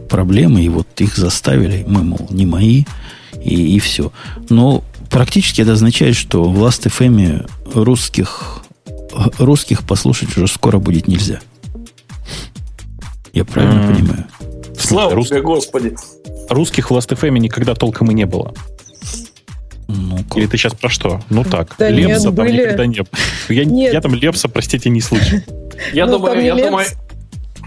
[0.09, 2.85] проблемы, и вот их заставили, мы, мол, не мои,
[3.43, 4.13] и, и все.
[4.51, 8.63] Но практически это означает, что в Last.fm русских,
[9.39, 11.41] русских послушать уже скоро будет нельзя.
[13.33, 13.95] Я правильно М.
[13.95, 14.27] понимаю?
[14.81, 15.95] Слава рус- тебе, Господи.
[16.49, 18.53] русских в Last.fm никогда толком и не было.
[19.89, 21.21] Ну, Или ты сейчас про что?
[21.31, 21.75] Ну так.
[21.79, 23.09] Да Лепса нет, там были- никогда не было.
[23.49, 23.93] Я, Нет.
[23.93, 25.39] я там Лепса, простите, не слышал.
[25.93, 26.87] Я Ну, думаю, я думаю,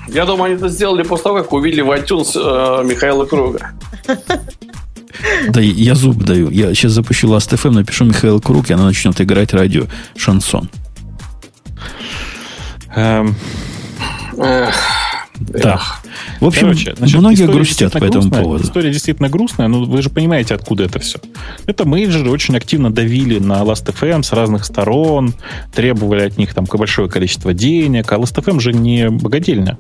[0.08, 3.72] я думаю, они это сделали после того, как увидели в iTunes э, Михаила Круга.
[5.50, 6.50] Да я зуб даю.
[6.50, 9.84] Я сейчас запущу Last.fm, напишу Михаил Круг, и она начнет играть радио
[10.16, 10.70] шансон.
[12.96, 13.36] Эм,
[14.38, 14.76] Эх,
[15.50, 15.82] Да.
[16.40, 18.42] В общем, Короче, значит, многие грустят по этому грустная.
[18.44, 18.64] поводу.
[18.64, 21.20] История действительно грустная, но вы же понимаете, откуда это все.
[21.66, 25.34] Это менеджеры очень активно давили на Last.fm с разных сторон,
[25.74, 29.78] требовали от них там большое количество денег, а Last.fm же не богадельня.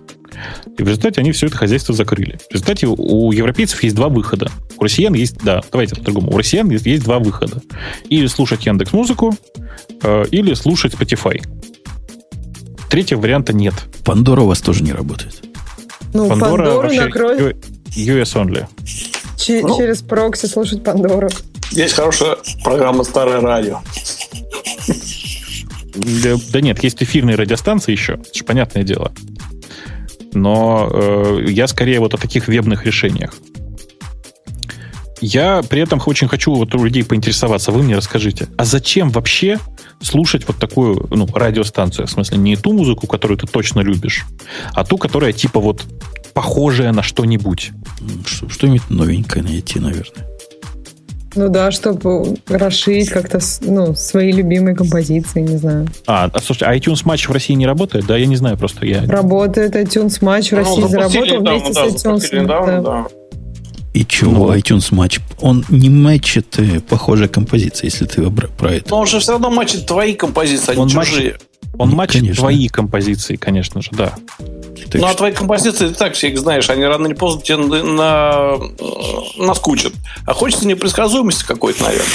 [0.78, 2.40] И в результате они все это хозяйство закрыли.
[2.50, 4.50] В результате у европейцев есть два выхода.
[4.78, 6.32] У россиян есть, да, давайте по-другому.
[6.32, 7.62] У россиян есть, есть два выхода.
[8.10, 9.36] Или слушать Яндекс Музыку,
[10.02, 11.42] э, или слушать Spotify.
[12.90, 13.74] Третьего варианта нет.
[14.06, 15.44] Пандора у вас тоже не работает.
[16.14, 17.40] Ну, Пандора Пандору вообще накрой
[17.96, 18.68] ю- US only.
[19.38, 19.78] че- Ну.
[19.78, 21.30] через прокси слушать Пандору.
[21.72, 23.82] Есть хорошая программа «Старое радио».
[25.96, 29.12] Да, да нет, есть эфирные радиостанции еще, это же понятное дело.
[30.34, 33.34] Но э, я скорее вот о таких вебных решениях.
[35.22, 37.72] Я при этом очень хочу вот у людей поинтересоваться.
[37.72, 39.60] Вы мне расскажите, а зачем вообще
[40.04, 42.08] слушать вот такую ну, радиостанцию?
[42.08, 44.26] В смысле, не ту музыку, которую ты точно любишь,
[44.74, 45.84] а ту, которая типа вот
[46.34, 47.72] похожая на что-нибудь.
[48.26, 50.28] Что- Что-нибудь новенькое найти, наверное.
[51.36, 55.88] Ну да, чтобы расширить как-то ну, свои любимые композиции, не знаю.
[56.06, 58.06] А, а слушайте, а iTunes Match в России не работает?
[58.06, 58.86] Да, я не знаю просто.
[58.86, 59.04] Я...
[59.08, 62.42] Работает iTunes Match в Ну, России, заработал недавно, вместе да, с iTunes.
[62.42, 62.82] недавно, да.
[62.82, 63.08] да.
[63.94, 64.54] И чего Ну.
[64.56, 65.20] iTunes матч?
[65.40, 68.90] Он не матчит э, похожая композиция, если ты про это.
[68.90, 71.38] Но он же все равно матчит твои композиции, а не Он чужие.
[71.78, 72.42] Он Ну, матчит конечно.
[72.42, 74.14] твои композиции, конечно же, да.
[74.92, 77.42] Так ну, а что- твои композиции ты так все их знаешь, они рано или поздно
[77.42, 78.58] тебе на, на,
[79.38, 79.94] наскучат.
[80.26, 82.08] А хочется непредсказуемости какой-то, наверное.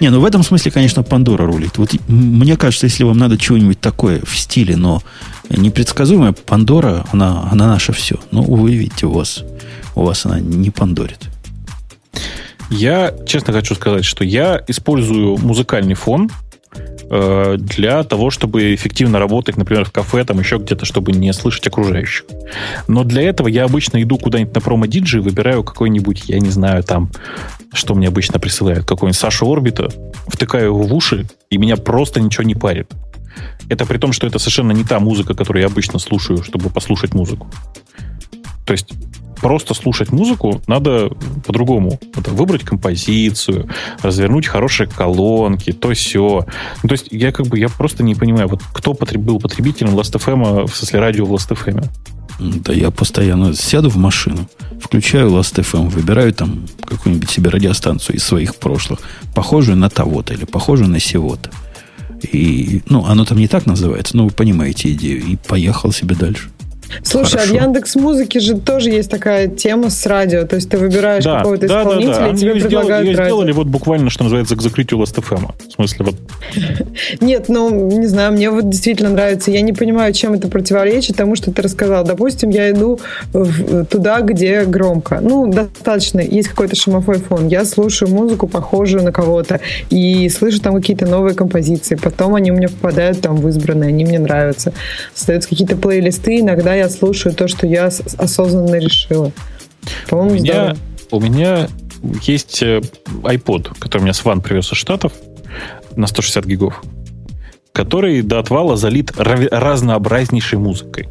[0.00, 1.76] Не, ну в этом смысле, конечно, Пандора рулит.
[1.78, 5.02] Вот мне кажется, если вам надо чего-нибудь такое в стиле, но
[5.50, 8.16] непредсказуемое, Пандора, она, она наше все.
[8.30, 9.42] Но, увы, видите, у вас,
[9.94, 11.30] у вас она не пандорит.
[12.70, 16.30] Я честно хочу сказать, что я использую музыкальный фон
[17.10, 21.66] э, для того, чтобы эффективно работать, например, в кафе, там еще где-то, чтобы не слышать
[21.66, 22.24] окружающих.
[22.88, 27.10] Но для этого я обычно иду куда-нибудь на промо-диджей, выбираю какой-нибудь, я не знаю, там,
[27.72, 29.90] что мне обычно присылают, какой-нибудь Сашу Орбита,
[30.26, 32.90] втыкаю его в уши, и меня просто ничего не парит.
[33.68, 37.14] Это при том, что это совершенно не та музыка, которую я обычно слушаю, чтобы послушать
[37.14, 37.46] музыку.
[38.64, 38.94] То есть
[39.44, 41.10] просто слушать музыку надо
[41.44, 42.00] по-другому.
[42.16, 43.68] Надо выбрать композицию,
[44.00, 46.46] развернуть хорошие колонки, то все.
[46.82, 49.94] Ну, то есть я как бы я просто не понимаю, вот кто потреб- был потребителем
[49.98, 51.84] Last.fm, в смысле радио в Last.fm?
[52.40, 54.48] Да я постоянно сяду в машину,
[54.80, 59.00] включаю Last.fm, выбираю там какую-нибудь себе радиостанцию из своих прошлых,
[59.34, 61.50] похожую на того-то или похожую на сего-то.
[62.22, 65.22] И, ну, оно там не так называется, но вы понимаете идею.
[65.22, 66.48] И поехал себе дальше.
[67.02, 67.54] Слушай, Хорошо.
[67.54, 70.44] а в Яндекс Музыке же тоже есть такая тема с радио.
[70.46, 72.26] То есть ты выбираешь Да, какого-то да, да, исполнителя, да.
[72.26, 73.34] и Они тебе ее предлагают ее радио.
[73.34, 75.52] сделали вот буквально, что называется, к закрытию Last.fm.
[75.68, 76.14] В смысле, вот
[77.20, 79.50] Нет, ну, не знаю, мне вот действительно нравится.
[79.50, 82.04] Я не понимаю, чем это противоречит тому, что ты рассказал.
[82.04, 83.00] Допустим, я иду
[83.32, 85.18] в- туда, где громко.
[85.20, 87.48] Ну, достаточно, есть какой-то шумовой фон.
[87.48, 89.60] Я слушаю музыку, похожую на кого-то,
[89.90, 91.94] и слышу там какие-то новые композиции.
[91.96, 94.72] Потом они у меня попадают там в избранные, они мне нравятся.
[95.16, 99.32] Остаются какие-то плейлисты, иногда я слушаю то, что я осознанно решила.
[100.06, 100.78] у По-моему, меня, здорово.
[101.10, 101.68] у меня
[102.22, 102.80] есть э,
[103.22, 105.12] iPod, который меня Сван привез из Штатов
[105.96, 106.82] на 160 гигов,
[107.72, 111.08] который до отвала залит разнообразнейшей музыкой.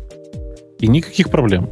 [0.80, 1.70] И никаких проблем.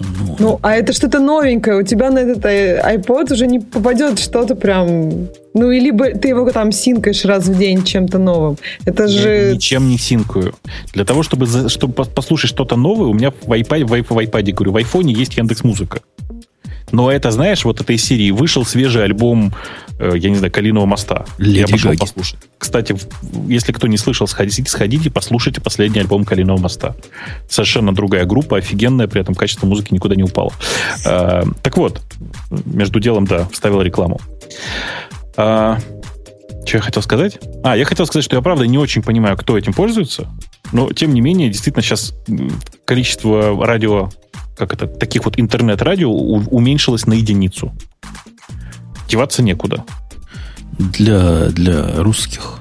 [0.00, 1.76] Ну, Ну, а это что-то новенькое.
[1.78, 5.28] У тебя на этот iPod уже не попадет что-то прям...
[5.54, 8.56] Ну, и либо ты его там синкаешь раз в день чем-то новым.
[8.86, 9.52] Это Я же...
[9.54, 10.54] ничем не синкаю.
[10.94, 14.18] Для того, чтобы, за- чтобы пос- послушать что-то новое, у меня в iPad, в, в
[14.18, 16.00] iPad, говорю, в айфоне есть Яндекс Музыка.
[16.92, 19.52] Но это, знаешь, вот этой серии вышел свежий альбом,
[19.98, 21.24] э, я не знаю, Калиного моста.
[21.38, 22.00] Леди я пошел Гаги.
[22.00, 22.38] послушать.
[22.58, 22.96] Кстати,
[23.48, 26.94] если кто не слышал, сходите, сходите, послушайте последний альбом Калиного моста.
[27.48, 30.52] Совершенно другая группа, офигенная, при этом качество музыки никуда не упало.
[31.04, 32.00] Э, так вот,
[32.66, 34.20] между делом, да, вставил рекламу.
[35.36, 35.78] А,
[36.66, 37.38] что я хотел сказать?
[37.64, 40.28] А, я хотел сказать, что я правда не очень понимаю, кто этим пользуется,
[40.72, 42.14] но тем не менее, действительно, сейчас
[42.84, 44.10] количество радио,
[44.56, 47.72] как это, таких вот интернет-радио уменьшилось на единицу.
[49.08, 49.84] Деваться некуда.
[50.78, 52.54] для, для русских.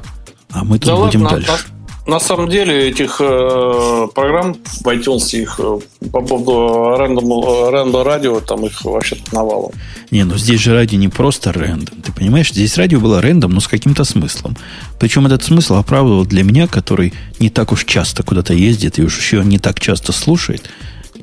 [0.52, 1.66] А мы тут Да будем ладно, дальше.
[2.06, 5.80] на, на самом деле этих э, программ в iTunes, их э,
[6.12, 9.72] по поводу рандом, рандом радио, там их вообще навалом.
[10.12, 12.02] Не, ну здесь же радио не просто рендом.
[12.02, 14.58] Ты понимаешь, здесь радио было рендом, но с каким-то смыслом.
[15.00, 19.18] Причем этот смысл оправдывал для меня, который не так уж часто куда-то ездит и уж
[19.18, 20.70] еще не так часто слушает,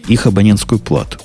[0.08, 1.18] их абонентскую плату.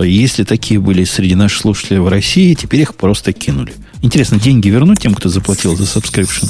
[0.00, 3.74] Если такие были среди наших слушателей в России, теперь их просто кинули.
[4.00, 6.48] Интересно, деньги вернуть тем, кто заплатил за subscription?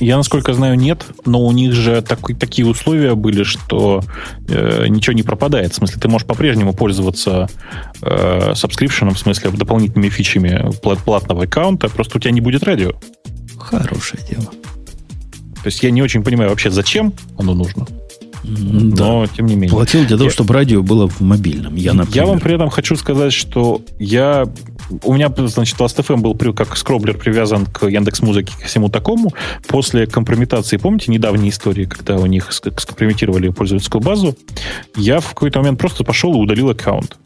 [0.00, 4.02] Я, насколько знаю, нет, но у них же такой- такие условия были, что
[4.48, 5.72] э, ничего не пропадает.
[5.72, 7.48] В смысле, ты можешь по-прежнему пользоваться
[8.02, 12.92] э, subscription, в смысле, дополнительными фичами пла- платного аккаунта, просто у тебя не будет радио.
[13.58, 14.44] Хорошее дело.
[15.62, 17.86] То есть я не очень понимаю вообще, зачем оно нужно,
[18.44, 19.04] Да.
[19.04, 19.70] но тем не менее.
[19.70, 21.74] Платил для того, Я- чтобы радио было в мобильном.
[21.74, 22.16] Я, например.
[22.24, 24.44] Я вам при этом хочу сказать, что я...
[25.02, 29.32] У меня, значит, Last.fm был как скроблер привязан к Яндекс Музыке, ко всему такому.
[29.66, 34.34] После компрометации, помните, недавние истории, когда у них ск- скомпрометировали пользовательскую базу,
[34.96, 37.18] я в какой-то момент просто пошел и удалил аккаунт.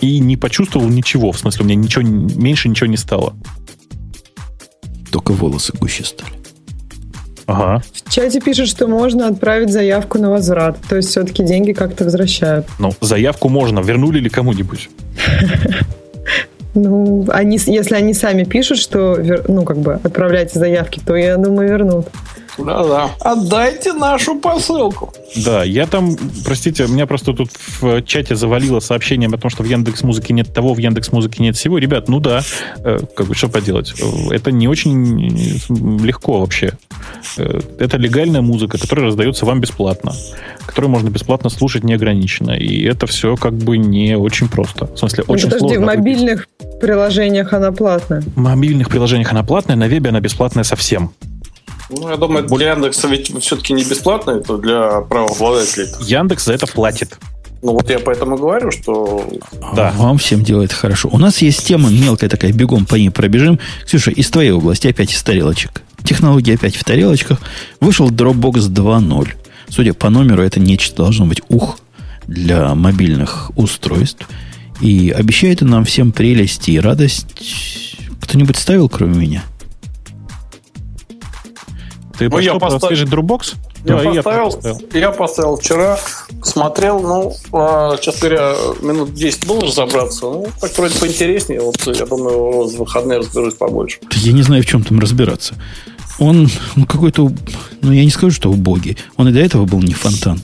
[0.00, 1.32] И не почувствовал ничего.
[1.32, 3.34] В смысле, у меня ничего, меньше ничего не стало.
[5.10, 6.32] Только волосы гуще стали.
[7.46, 7.82] Ага.
[7.92, 10.76] В чате пишут, что можно отправить заявку на возврат.
[10.88, 12.66] То есть все-таки деньги как-то возвращают.
[12.78, 13.80] Ну, заявку можно.
[13.80, 14.90] Вернули ли кому-нибудь?
[16.74, 21.68] Ну, они, если они сами пишут, что, ну, как бы, отправляйте заявки, то, я думаю,
[21.68, 22.06] вернут.
[22.58, 23.10] Да-да.
[23.20, 25.12] Отдайте нашу посылку.
[25.44, 27.50] Да, я там, простите, меня просто тут
[27.80, 31.42] в чате завалило сообщением о том, что в Яндекс Музыке нет того, в Яндекс Музыке
[31.42, 31.78] нет всего.
[31.78, 32.42] Ребят, ну да,
[32.84, 33.94] э, как бы что поделать?
[34.00, 35.28] Э, Это не очень
[36.04, 36.72] легко вообще.
[37.38, 40.12] Э, Это легальная музыка, которая раздается вам бесплатно,
[40.66, 42.52] которую можно бесплатно слушать неограниченно.
[42.52, 44.86] И это все как бы не очень просто.
[44.86, 45.86] В смысле, Ну, очень подожди, в сложно.
[45.86, 45.98] выбить.
[45.98, 46.48] мобильных
[46.80, 48.20] приложениях она платная.
[48.20, 51.12] В мобильных приложениях она платная, на вебе она бесплатная совсем.
[51.92, 55.88] Ну, я думаю, для Яндекса ведь все-таки не бесплатно, это для правообладателей.
[56.00, 57.18] Яндекс за это платит.
[57.62, 59.24] Ну, вот я поэтому говорю, что
[59.76, 59.92] Да.
[59.96, 61.08] Вам всем делает хорошо.
[61.12, 63.60] У нас есть тема мелкая такая, бегом по ней пробежим.
[63.84, 65.82] Ксюша, из твоей области опять из тарелочек.
[66.02, 67.40] Технологии опять в тарелочках.
[67.80, 69.28] Вышел Dropbox 2.0.
[69.68, 71.78] Судя по номеру, это нечто должно быть ух
[72.26, 74.28] для мобильных устройств.
[74.80, 77.26] И обещает он нам всем прелесть и радость.
[78.20, 79.44] Кто-нибудь ставил, кроме меня?
[82.28, 83.54] Ты Ну, я поставил- свежий Dropbox?
[83.84, 84.80] Я, Да, и поставил, поставил.
[84.94, 85.98] я поставил вчера,
[86.42, 90.22] смотрел, ну, а, честно говоря, минут 10 было разобраться.
[90.26, 91.60] Ну, так вроде поинтереснее.
[91.60, 93.98] Вот я думаю, в выходные разберусь побольше.
[94.02, 95.54] Да Я не знаю, в чем там разбираться.
[96.18, 97.32] Он ну, какой-то,
[97.80, 98.96] ну, я не скажу, что убогий.
[99.16, 100.40] Он и до этого был не фонтан.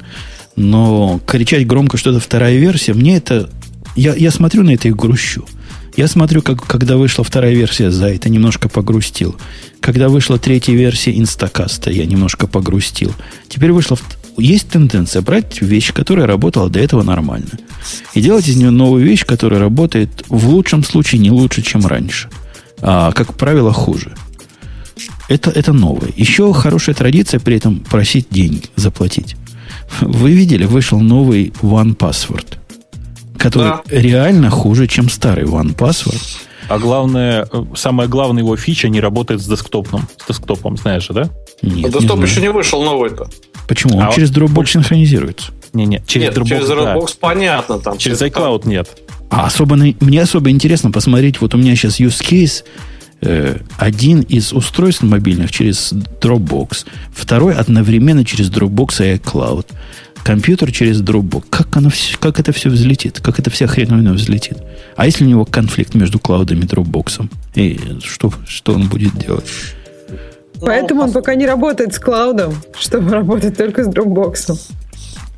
[0.57, 3.49] Но кричать громко, что это вторая версия, мне это...
[3.95, 5.45] Я, я смотрю на это и грущу.
[5.99, 9.35] Я смотрю, как, когда вышла вторая версия Зайта, немножко погрустил.
[9.81, 13.13] Когда вышла третья версия Инстакаста, я немножко погрустил.
[13.49, 13.99] Теперь вышла...
[14.37, 17.51] Есть тенденция брать вещь, которая работала до этого нормально.
[18.15, 22.31] И делать из нее новую вещь, которая работает в лучшем случае не лучше, чем раньше.
[22.81, 24.15] А, как правило, хуже.
[25.29, 26.11] Это, это новое.
[26.15, 29.35] Еще хорошая традиция при этом просить деньги, заплатить.
[30.01, 32.58] Вы видели, вышел новый One Password,
[33.39, 33.83] который Да.
[33.89, 36.21] реально хуже, чем старый One Password.
[36.69, 40.07] А главное, самая главная его фича не работает с десктопом.
[40.23, 41.23] С десктопом, знаешь же, да?
[41.23, 41.33] Нет,
[41.63, 42.23] А не Десктоп знаю.
[42.23, 43.27] еще не вышел новый-то.
[43.67, 43.97] Почему?
[43.99, 45.53] Он А через Dropbox синхронизируется.
[45.73, 46.75] Не-не, через Нет, Dropbox, через да.
[46.75, 47.79] Dropbox понятно.
[47.79, 48.89] Там, Через iCloud нет.
[49.31, 52.65] А особо, мне особо интересно посмотреть, вот у меня сейчас use case,
[53.21, 59.67] э, один из устройств мобильных через Dropbox, второй одновременно через Dropbox и iCloud,
[60.29, 61.45] компьютер через Dropbox.
[61.49, 61.89] Как, оно,
[62.21, 63.19] как это все взлетит?
[63.19, 64.59] Как это вся хреновина взлетит?
[64.95, 67.31] А если у него конфликт между клаудом и Dropbox?
[67.55, 69.47] И что, что он будет делать?
[70.61, 74.61] Поэтому он пока не работает с клаудом, чтобы работать только с Dropbox.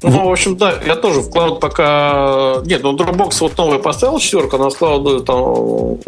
[0.03, 2.63] Ну, в общем, да, я тоже в клауд пока...
[2.65, 5.99] Нет, ну, Dropbox вот новый поставил четверку, на клауду там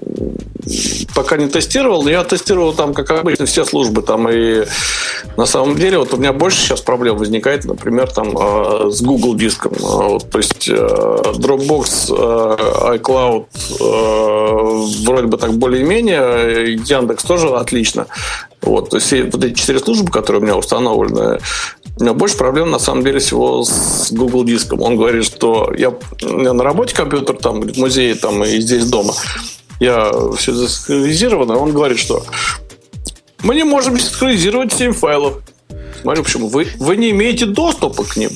[1.14, 4.64] пока не тестировал, но я тестировал там, как обычно, все службы там, и
[5.36, 9.35] на самом деле вот у меня больше сейчас проблем возникает, например, там э, с Google
[9.35, 9.73] диском.
[9.82, 13.47] А, вот, то есть э, Dropbox, э, iCloud
[13.81, 18.06] э, вроде бы так более-менее, Яндекс тоже отлично.
[18.62, 21.40] Вот, то есть вот эти четыре службы, которые у меня установлены,
[21.98, 24.80] у меня больше проблем, на самом деле, всего с Google диском.
[24.80, 28.86] Он говорит, что я, у меня на работе компьютер, там, в музее, там, и здесь
[28.86, 29.14] дома.
[29.80, 31.56] Я все засинхронизировано.
[31.56, 32.24] Он говорит, что
[33.43, 35.43] мы не можем синхронизировать 7 файлов.
[36.01, 36.48] Смотрю, почему?
[36.48, 38.30] Вы, вы не имеете доступа к ним.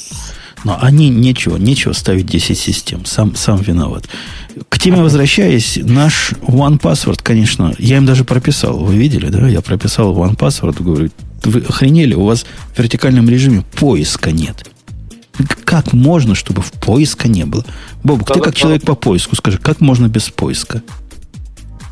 [0.66, 3.04] Но они нечего, нечего ставить 10 систем.
[3.04, 4.08] Сам, сам виноват.
[4.68, 8.76] К теме возвращаясь, наш One Password, конечно, я им даже прописал.
[8.76, 9.46] Вы видели, да?
[9.46, 11.10] Я прописал One Password, говорю,
[11.44, 14.68] вы охренели, у вас в вертикальном режиме поиска нет.
[15.62, 17.64] Как можно, чтобы в поиска не было?
[18.02, 18.60] Бобук, ты Да-да, как да.
[18.60, 20.82] человек по поиску, скажи, как можно без поиска?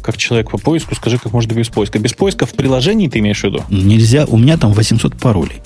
[0.03, 2.01] Как человек по поиску, скажи, как можно без поиска.
[2.01, 3.63] Без поиска в приложении ты имеешь в виду?
[3.71, 5.63] Нельзя, у меня там 800 паролей.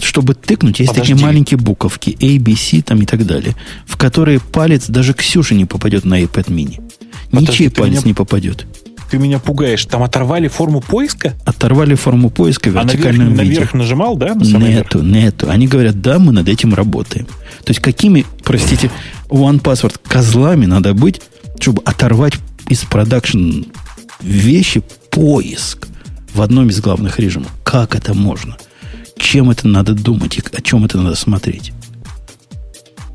[0.00, 1.12] Чтобы тыкнуть, есть Подожди.
[1.14, 3.54] такие маленькие буковки, A, B, C там и так далее,
[3.86, 6.80] в которые палец даже Ксюши не попадет на iPad mini.
[7.30, 8.66] Подожди, Ничей палец меня- не попадет.
[9.10, 9.84] Ты меня пугаешь.
[9.86, 11.34] Там оторвали форму поиска?
[11.44, 13.42] Оторвали форму поиска в А наверх, вертикальном виде.
[13.44, 14.34] наверх нажимал, да?
[14.34, 14.86] На самый верх?
[14.94, 15.50] Нету, нету.
[15.50, 17.26] Они говорят, да, мы над этим работаем.
[17.26, 18.90] То есть какими, простите,
[19.28, 21.20] One Password козлами надо быть,
[21.60, 22.34] чтобы оторвать
[22.68, 23.64] из продакшн
[24.20, 25.86] вещи поиск
[26.32, 27.52] в одном из главных режимов.
[27.62, 28.56] Как это можно?
[29.34, 31.72] Чем это надо думать и о чем это надо смотреть?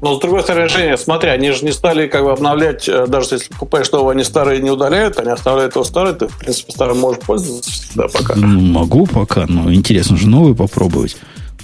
[0.02, 3.36] Но с другой стороны, Женя, смотри, они же не стали как бы обновлять, э, даже
[3.36, 7.00] если покупаешь нового, они старые не удаляют, они оставляют его старый, ты, в принципе, старым
[7.00, 8.36] можешь пользоваться всегда пока.
[8.36, 11.16] Ну, могу пока, но интересно же новый попробовать.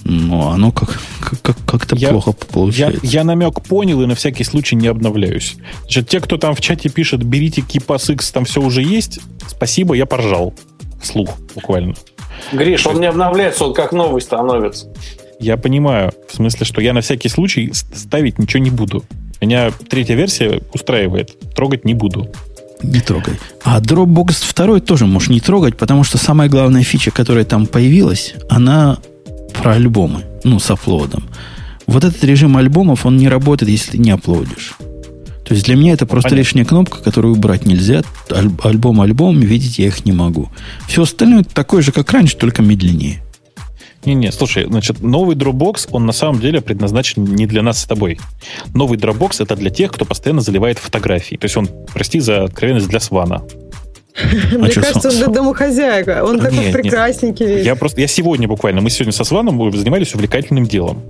[0.06, 3.00] Но оно как, как, как- как-то Я- плохо Я, получается.
[3.04, 5.56] я намек понял и на всякий случай не обновляюсь.
[5.82, 9.96] Значит, те, кто там в чате пишет, берите KeePass X, там все уже есть, спасибо,
[9.96, 10.54] я поржал.
[11.02, 11.94] Вслух, буквально.
[12.52, 14.88] Гриш, он не обновляется, он как новый становится.
[15.40, 19.04] Я понимаю, в смысле, что я на всякий случай ставить ничего не буду.
[19.42, 21.38] Меня третья версия устраивает.
[21.54, 22.30] Трогать не буду.
[22.82, 23.36] Не трогай.
[23.64, 28.36] А Dropbox 2 тоже можешь не трогать, потому что самая главная фича, которая там появилась,
[28.50, 28.98] она
[29.54, 31.24] про альбомы, ну, с аплодом.
[31.88, 34.76] Вот этот режим альбомов, он не работает, если ты не аплодишь.
[35.46, 36.40] То есть для меня это просто Понятно.
[36.40, 38.02] лишняя кнопка, которую убрать нельзя.
[38.32, 40.50] Аль- альбом альбом, видеть я их не могу.
[40.88, 43.22] Все остальное такое же, как раньше, только медленнее.
[44.06, 48.20] Не-не, слушай, значит, новый Dropbox, он на самом деле предназначен не для нас с тобой.
[48.74, 51.36] Новый Dropbox это для тех, кто постоянно заливает фотографии.
[51.36, 53.42] То есть он, прости за откровенность, для свана.
[54.58, 56.24] Мне чё, кажется, он домохозяйка.
[56.24, 56.72] Он такой не.
[56.72, 57.64] прекрасненький.
[57.64, 61.04] Я просто, я сегодня буквально, мы сегодня со Сваном занимались увлекательным делом.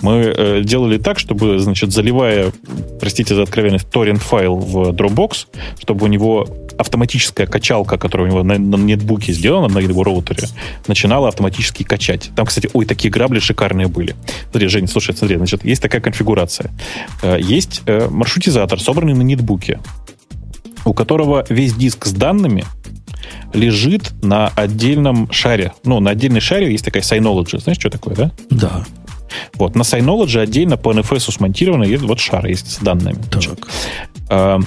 [0.00, 2.52] Мы э, делали так, чтобы, значит, заливая,
[3.00, 5.46] простите за откровенность, торрент-файл в Dropbox,
[5.80, 6.48] чтобы у него
[6.78, 10.48] автоматическая качалка, которая у него на, на нетбуке сделана, на его роутере,
[10.86, 12.30] начинала автоматически качать.
[12.36, 14.14] Там, кстати, ой, такие грабли шикарные были.
[14.50, 16.70] Смотри, Женя, слушай, смотри, значит, есть такая конфигурация.
[17.22, 19.80] Э, Есть э, маршрутизатор, собранный на нетбуке,
[20.88, 22.64] у которого весь диск с данными
[23.52, 25.72] лежит на отдельном шаре.
[25.84, 27.60] Ну, на отдельной шаре есть такая Synology.
[27.60, 28.30] Знаешь, что такое, да?
[28.50, 28.84] Да,
[29.54, 33.18] Вот, на Synology отдельно по NFS смонтировано есть вот шар есть с данными.
[33.30, 33.68] так.
[34.30, 34.60] А,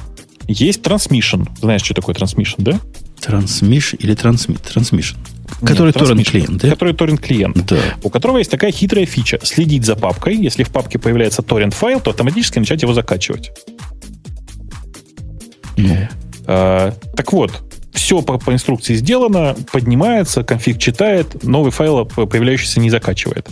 [0.48, 1.48] есть Transmission.
[1.60, 2.80] Знаешь, что такое Transmission, да?
[3.20, 4.62] Трансмиш или трансмит?
[4.62, 5.16] Трансмишн.
[5.62, 6.32] Который торрент Transmission.
[6.32, 6.70] клиент, да?
[6.70, 7.66] Который торрент-клиент.
[7.66, 7.78] Да.
[8.04, 9.40] У которого есть такая хитрая фича.
[9.44, 10.36] Следить за папкой.
[10.36, 13.52] Если в папке появляется торрент-файл, то автоматически начать его закачивать.
[15.88, 16.08] Ну,
[16.48, 17.62] А, так вот,
[17.94, 23.48] все по, по инструкции сделано, поднимается, конфиг читает, новый файл появляющийся не закачивает.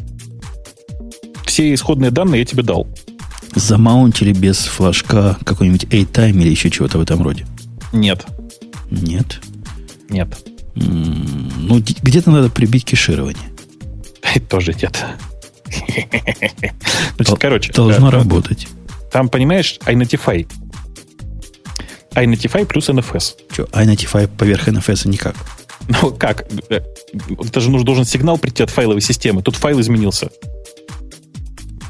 [1.46, 2.88] Все исходные данные я тебе дал.
[3.56, 7.46] замаунтили без флажка какой-нибудь A-Time или еще чего-то в этом роде?
[7.92, 8.26] Нет,
[8.92, 9.40] Нет.
[10.10, 10.30] нет.
[10.76, 13.50] Ну, где-то надо прибить кеширование.
[14.50, 15.04] Тоже нет.
[17.16, 17.74] Значит, короче.
[17.74, 18.68] Должно работать.
[19.12, 20.48] Там, понимаешь, iNotify.
[22.16, 23.36] iNotify плюс NFS.
[23.52, 25.36] Что, iNotify поверх NFS никак?
[25.88, 26.46] Ну, как?
[26.70, 26.82] Э,
[27.40, 29.42] это же нужно, должен сигнал прийти от файловой системы.
[29.42, 30.30] Тут файл изменился.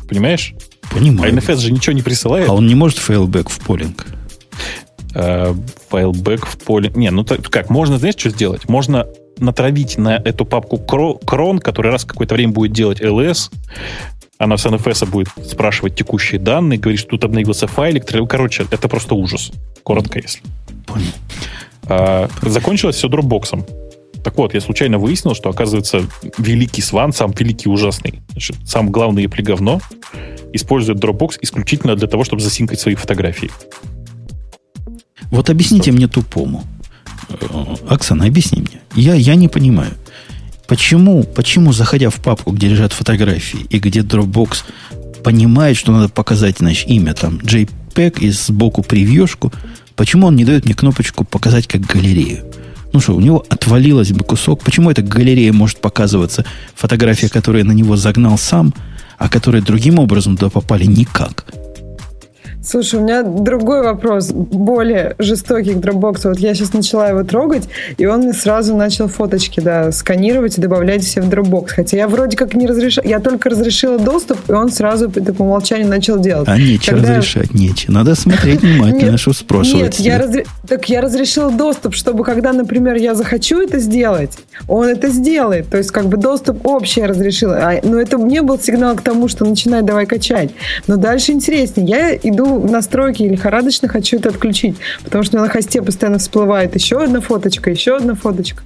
[0.07, 0.53] Понимаешь?
[0.91, 1.33] Понимаю.
[1.33, 2.49] А NFS же ничего не присылает.
[2.49, 4.05] А он не может fallback в polling?
[5.13, 6.91] Fallback в polling.
[6.95, 8.69] Не, ну так, как, можно, знаешь, что сделать?
[8.69, 13.51] Можно натравить на эту папку крон, который раз какое-то время будет делать LS,
[14.39, 18.05] она с NFS будет спрашивать текущие данные, говорит, что тут обновился файлик.
[18.27, 19.51] Короче, это просто ужас.
[19.83, 20.41] Коротко, если.
[20.87, 21.11] Понял.
[21.83, 23.65] А, закончилось все дропбоксом.
[24.23, 26.05] Так вот, я случайно выяснил, что, оказывается,
[26.37, 29.81] великий сван, сам великий ужасный, значит, сам главный Apple говно,
[30.53, 33.51] использует Dropbox исключительно для того, чтобы засинкать свои фотографии.
[35.31, 36.63] Вот объясните мне тупому.
[37.29, 38.81] Э, Оксана, объясни мне.
[38.95, 39.91] Я, я не понимаю.
[40.69, 44.63] Почему, почему, заходя в папку, где лежат фотографии, и где Dropbox
[45.23, 49.51] понимает, что надо показать, значит, имя там JPEG и сбоку превьюшку,
[49.95, 52.45] почему он не дает мне кнопочку показать как галерею?
[52.93, 54.61] Ну что, у него отвалилось бы кусок.
[54.61, 58.71] Почему эта галерея может показываться фотография, которую я на него загнал сам,
[59.17, 61.45] а которые другим образом туда попали никак?
[62.61, 66.27] Слушай, у меня другой вопрос, более жестокий к Dropbox.
[66.27, 70.61] Вот я сейчас начала его трогать, и он мне сразу начал фоточки, да, сканировать и
[70.61, 71.69] добавлять все в Dropbox.
[71.69, 75.87] Хотя я вроде как не разрешила, я только разрешила доступ, и он сразу по умолчанию
[75.87, 76.49] начал делать.
[76.49, 77.11] А нечего Когда...
[77.11, 77.93] разрешать, нечего.
[77.93, 79.99] Надо смотреть внимательно, что спрашивать.
[79.99, 80.45] Нет, я разре...
[80.67, 84.37] так я разрешила доступ, чтобы когда, например, я захочу это сделать,
[84.67, 85.69] он это сделает.
[85.69, 87.55] То есть как бы доступ общий я разрешила.
[87.55, 90.51] А, но это мне был сигнал к тому, что начинай давай качать.
[90.87, 91.87] Но дальше интереснее.
[91.87, 96.75] Я иду в настройки и лихорадочно хочу это отключить, потому что на хосте постоянно всплывает
[96.75, 98.63] еще одна фоточка, еще одна фоточка.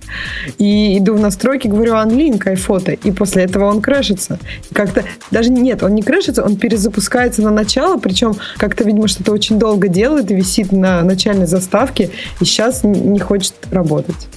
[0.57, 4.39] И иду в настройки, говорю unlink iPhoto, и после этого он крэшится.
[4.73, 9.59] Как-то, даже нет, он не крэшится, он перезапускается на начало, причем как-то, видимо, что-то очень
[9.59, 14.27] долго делает и висит на начальной заставке, и сейчас не хочет работать.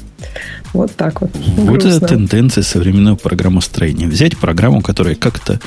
[0.73, 1.31] Вот так вот.
[1.35, 1.89] Вот Грустно.
[1.89, 4.07] это тенденция современного программостроения.
[4.07, 5.61] Взять программу, которая как-то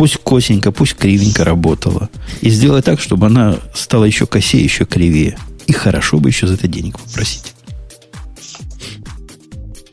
[0.00, 2.08] пусть косенько, пусть кривенько работала.
[2.40, 5.36] И сделать так, чтобы она стала еще косее, еще кривее.
[5.66, 7.52] И хорошо бы еще за это денег попросить.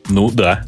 [0.08, 0.66] Ну да.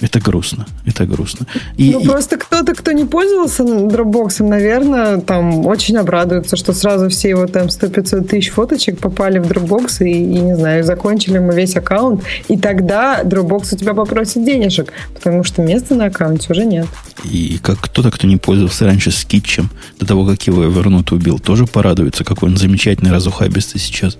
[0.00, 0.66] Это грустно.
[0.86, 1.46] Это грустно.
[1.76, 2.06] И, ну, и...
[2.06, 7.66] просто кто-то, кто не пользовался Dropbox, наверное, там очень обрадуется, что сразу все его там
[7.66, 12.22] 100-500 тысяч фоточек попали в Dropbox и, и, не знаю, закончили мы весь аккаунт.
[12.48, 16.86] И тогда Dropbox у тебя попросит денежек, потому что места на аккаунте уже нет.
[17.24, 19.68] И как кто-то, кто не пользовался раньше скетчем,
[19.98, 24.16] до того, как его Evernote убил, тоже порадуется, какой он замечательный разухабистый сейчас.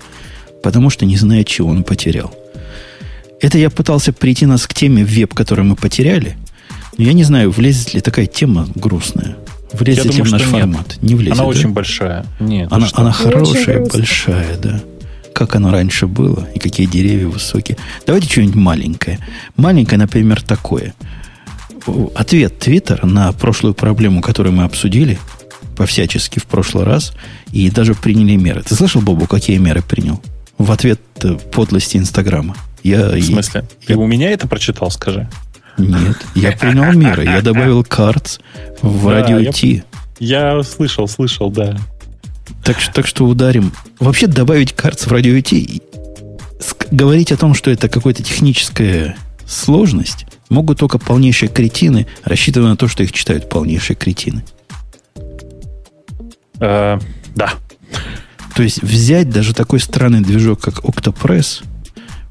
[0.63, 2.35] Потому что не знает, чего он потерял.
[3.41, 6.37] Это я пытался прийти нас к теме веб, которую мы потеряли.
[6.97, 9.37] Но я не знаю, влезет ли такая тема грустная.
[9.73, 10.51] Влезет я ли в наш нет.
[10.51, 10.99] формат?
[11.03, 11.35] Не влезет.
[11.35, 11.49] Она да?
[11.49, 12.27] очень большая.
[12.41, 14.81] Нет, она, она хорошая, большая, да.
[15.35, 17.79] Как оно раньше было и какие деревья высокие.
[18.07, 19.21] Давайте что-нибудь маленькое.
[19.57, 20.95] Маленькое, например, такое.
[22.17, 25.19] Ответ Твиттера на прошлую проблему, которую мы обсудили
[25.77, 27.13] по-всячески в прошлый раз,
[27.53, 28.63] и даже приняли меры.
[28.63, 30.21] Ты слышал, Бобу, какие меры принял?
[30.59, 32.57] В ответ э, подлости Инстаграма.
[32.83, 33.65] Я, в смысле?
[33.81, 33.99] Я, Ты я...
[33.99, 35.29] у меня это прочитал, скажи?
[35.77, 37.25] Нет, я принял меры.
[37.25, 38.39] Я добавил картс
[38.83, 39.39] в да, радио.
[39.39, 39.83] Я,
[40.19, 41.77] я слышал, слышал, да.
[42.65, 43.73] Так, так что ударим.
[44.01, 45.83] Вообще добавить картс в радио Ти,
[46.91, 52.89] говорить о том, что это какая-то техническая сложность, могут только полнейшие кретины, рассчитывая на то,
[52.89, 54.45] что их читают полнейшие кретины.
[56.61, 56.99] Э,
[57.37, 57.53] да.
[58.57, 61.63] То есть взять даже такой странный движок, как Octopress–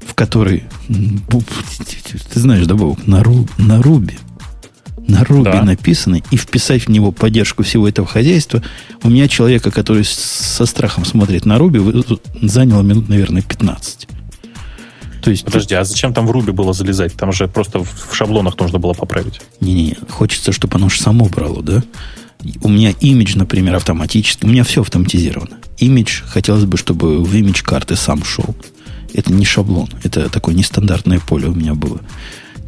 [0.08, 4.18] в который, ты знаешь, да, Бог, на, Ру, на Руби,
[5.06, 5.62] на Руби да.
[5.62, 8.62] написано, и вписать в него поддержку всего этого хозяйства,
[9.02, 11.80] у меня человека, который со страхом смотрит на Руби,
[12.40, 14.08] заняло минут, наверное, 15.
[15.22, 17.14] То есть, Подожди, а зачем там в Руби было залезать?
[17.14, 19.40] Там же просто в шаблонах нужно было поправить.
[19.60, 21.82] Не-не, хочется, чтобы оно же само брало, да?
[22.62, 24.44] У меня имидж, например, автоматически.
[24.46, 25.58] У меня все автоматизировано.
[25.78, 28.54] Имидж, хотелось бы, чтобы в имидж карты сам шел.
[29.14, 29.88] Это не шаблон.
[30.02, 32.00] Это такое нестандартное поле у меня было.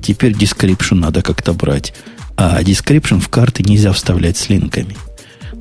[0.03, 1.95] Теперь description надо как-то брать.
[2.37, 4.97] А description в карты нельзя вставлять с линками.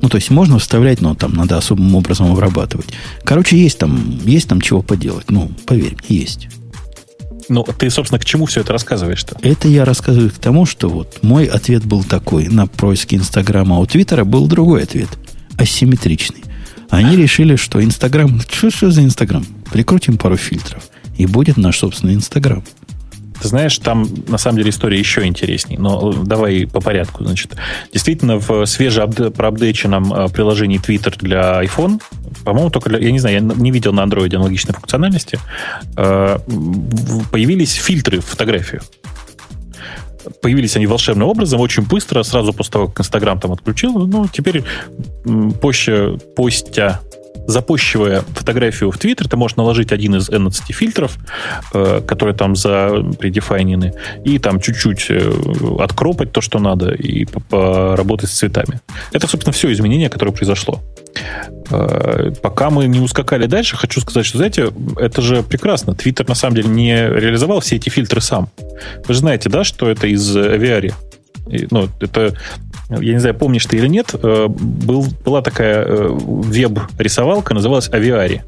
[0.02, 2.88] Ну, то есть можно вставлять, но там надо особым образом обрабатывать.
[3.24, 5.30] Короче, есть там, есть там чего поделать.
[5.30, 6.48] Ну, поверь мне, есть.
[7.50, 9.36] Ну, ты, собственно, к чему все это рассказываешь-то?
[9.42, 13.80] Это я рассказываю к тому, что вот мой ответ был такой на поиске Инстаграма, а
[13.80, 15.08] у Твиттера был другой ответ,
[15.58, 16.44] асимметричный.
[16.90, 18.40] Они решили, что Инстаграм...
[18.40, 19.46] Что, что за Инстаграм?
[19.72, 20.84] Прикрутим пару фильтров.
[21.16, 22.64] И будет наш собственный Инстаграм.
[23.40, 25.78] Ты знаешь, там на самом деле история еще интересней.
[25.78, 27.24] Но давай по порядку.
[27.24, 27.56] Значит,
[27.92, 32.02] действительно, в свежепроапдейченном э, приложении Twitter для iPhone,
[32.44, 35.38] по-моему, только для, я не знаю, я не видел на Android аналогичной функциональности,
[35.96, 36.38] э,
[37.30, 38.82] появились фильтры в фотографиях.
[40.40, 43.92] Появились они волшебным образом, очень быстро, сразу после того, как Инстаграм там отключил.
[44.06, 44.64] Ну, теперь
[45.60, 47.00] позже, постя
[47.46, 51.16] запущивая фотографию в Твиттер, ты можешь наложить один из 11 фильтров,
[51.74, 53.94] э, которые там за предефайнены,
[54.24, 55.32] и там чуть-чуть э,
[55.78, 58.80] откропать то, что надо, и поработать с цветами.
[59.12, 60.80] Это, собственно, все изменение, которое произошло.
[61.70, 65.94] Э, пока мы не ускакали дальше, хочу сказать, что, знаете, это же прекрасно.
[65.94, 68.48] Твиттер, на самом деле, не реализовал все эти фильтры сам.
[69.06, 70.94] Вы же знаете, да, что это из Aviary?
[71.70, 72.34] ну, это
[72.90, 78.42] я не знаю, помнишь ты или нет, э, был, была такая э, веб-рисовалка, называлась Авиари.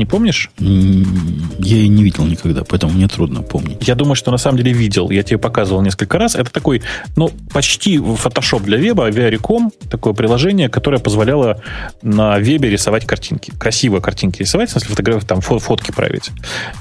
[0.00, 0.50] Не помнишь?
[0.58, 3.86] Я ее не видел никогда, поэтому мне трудно помнить.
[3.86, 5.10] Я думаю, что на самом деле видел.
[5.10, 6.36] Я тебе показывал несколько раз.
[6.36, 6.80] Это такой,
[7.16, 11.62] ну, почти фотошоп для веба, Aviary.com, такое приложение, которое позволяло
[12.00, 13.52] на вебе рисовать картинки.
[13.58, 16.30] Красиво картинки рисовать, в смысле фотографии, там фотки править.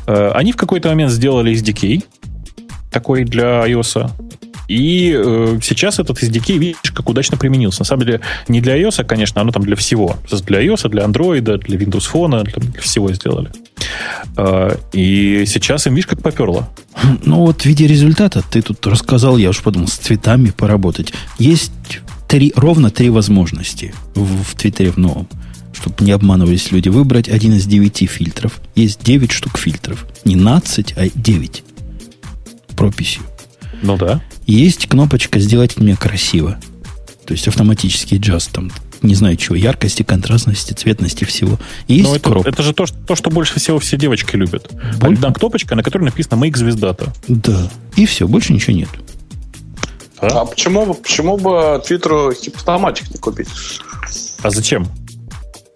[0.08, 2.06] Э, они в какой-то момент сделали SDK,
[2.90, 4.10] такой для iOS.
[4.70, 7.82] И э, сейчас этот SDK, видишь, как удачно применился.
[7.82, 10.16] На самом деле, не для iOS, конечно, оно там для всего.
[10.46, 13.50] Для iOS, для Android, для Windows Phone, для всего сделали.
[14.38, 16.70] Э, и сейчас им, видишь, как поперло.
[17.26, 21.14] Ну вот в виде результата ты тут рассказал, я уж подумал, с цветами поработать.
[21.40, 21.72] Есть
[22.28, 25.28] три, ровно три возможности в, в Твиттере в новом
[25.72, 28.60] чтобы не обманывались люди, выбрать один из девяти фильтров.
[28.76, 30.06] Есть девять штук фильтров.
[30.26, 31.64] Не 12, а 9
[32.76, 33.24] прописью.
[33.82, 34.22] Ну да.
[34.50, 36.60] Есть кнопочка «Сделать мне красиво».
[37.28, 38.72] То есть автоматический джаз там,
[39.04, 41.60] не знаю чего, яркости, контрастности, цветности всего.
[41.88, 42.48] И есть Но это, кроп.
[42.48, 44.72] это же то, то, что больше всего все девочки любят.
[45.00, 45.14] Боль...
[45.14, 47.14] Одна кнопочка, на которой написано «Make звездата».
[47.28, 47.70] Да.
[47.96, 48.90] И все, больше ничего нет.
[50.18, 53.50] А, а почему, почему бы Твиттеру хипстоматик не купить?
[54.42, 54.88] А зачем?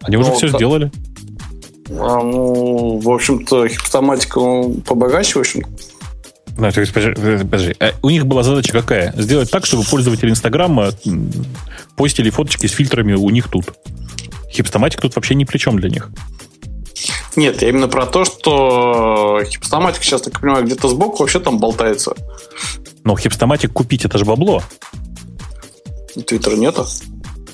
[0.02, 0.58] Они ну, уже все да.
[0.58, 0.92] сделали.
[1.92, 4.40] А, ну, в общем-то, хипстоматика
[4.84, 5.62] побогаче, в общем
[6.58, 7.76] ну, то есть, подожди, подожди.
[7.80, 9.14] А у них была задача какая?
[9.18, 10.92] Сделать так, чтобы пользователи Инстаграма
[11.96, 13.74] постили фоточки с фильтрами у них тут.
[14.52, 16.10] Хипстоматик тут вообще ни при чем для них.
[17.36, 22.14] Нет, я именно про то, что хипстоматик сейчас, так понимаю, где-то сбоку вообще там болтается.
[23.04, 24.62] Но хипстоматик купить это же бабло.
[26.28, 26.86] Твиттера нету.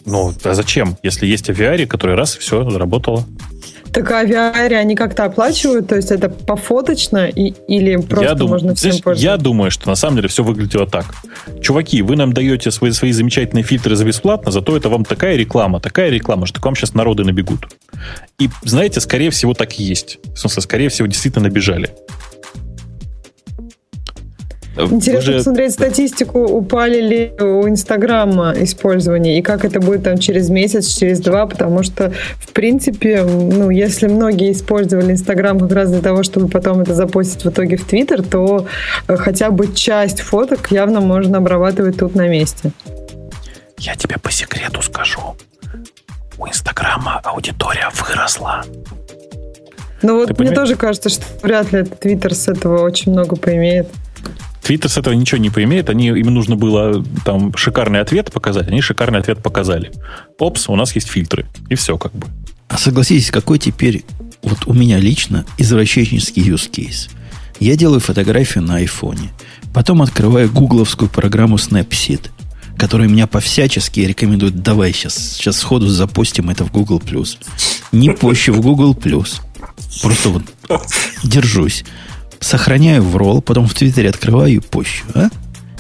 [0.06, 0.98] Ну, а зачем?
[1.04, 3.26] Если есть авиари, который раз, все, заработало.
[3.92, 5.88] Так а авиари они как-то оплачивают?
[5.88, 8.52] То есть это пофоточно и, или просто я дум...
[8.52, 9.26] можно всем Знаешь, пользоваться?
[9.26, 11.06] Я думаю, что на самом деле все выглядело так.
[11.62, 15.80] Чуваки, вы нам даете свои, свои замечательные фильтры за бесплатно, зато это вам такая реклама,
[15.80, 17.68] такая реклама, что к вам сейчас народы набегут.
[18.38, 20.20] И знаете, скорее всего так и есть.
[20.34, 21.90] В смысле, скорее всего действительно набежали.
[24.86, 25.38] Интересно же...
[25.38, 31.20] посмотреть статистику, упали ли у Инстаграма использование, и как это будет там через месяц, через
[31.20, 36.48] два, потому что, в принципе, ну, если многие использовали Инстаграм как раз для того, чтобы
[36.48, 38.66] потом это запустить в итоге в Твиттер, то
[39.08, 42.72] э, хотя бы часть фоток явно можно обрабатывать тут на месте.
[43.78, 45.36] Я тебе по секрету скажу.
[46.38, 48.64] У Инстаграма аудитория выросла.
[50.02, 50.58] Ну вот Ты мне понимаешь?
[50.58, 53.90] тоже кажется, что вряд ли Твиттер с этого очень много поимеет.
[54.70, 55.90] Твиттер с этого ничего не поимеет.
[55.90, 58.68] Они, им нужно было там шикарный ответ показать.
[58.68, 59.92] Они шикарный ответ показали.
[60.38, 61.48] Опс, у нас есть фильтры.
[61.70, 62.28] И все как бы.
[62.68, 64.06] А согласитесь, какой теперь
[64.44, 67.10] вот у меня лично извращенческий use case?
[67.60, 69.32] Я делаю фотографию на айфоне.
[69.74, 72.30] Потом открываю гугловскую программу Snapseed,
[72.78, 77.02] которая меня повсячески рекомендует, давай сейчас, сейчас сходу запустим это в Google+.
[77.92, 78.94] Не позже в Google+.
[78.94, 80.44] Просто вот
[81.24, 81.84] держусь
[82.40, 85.06] сохраняю в ролл, потом в Твиттере открываю и пощу.
[85.14, 85.30] А?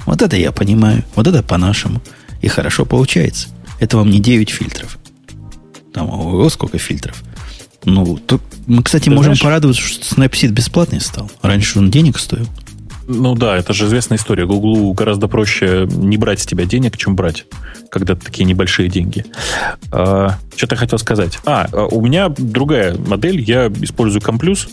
[0.05, 1.03] Вот это я понимаю.
[1.15, 2.01] Вот это по-нашему.
[2.41, 3.49] И хорошо получается.
[3.79, 4.97] Это вам не 9 фильтров.
[5.93, 7.23] Там, ого, сколько фильтров.
[7.85, 11.31] Ну, тут мы, кстати, Ты можем знаешь, порадоваться, что Snapseed бесплатный стал.
[11.41, 12.47] Раньше он денег стоил.
[13.07, 14.45] Ну да, это же известная история.
[14.45, 17.45] Гуглу гораздо проще не брать с тебя денег, чем брать,
[17.89, 19.25] когда такие небольшие деньги.
[19.91, 21.39] А, что-то хотел сказать.
[21.45, 23.41] А, а, у меня другая модель.
[23.41, 24.67] Я использую Комплюс.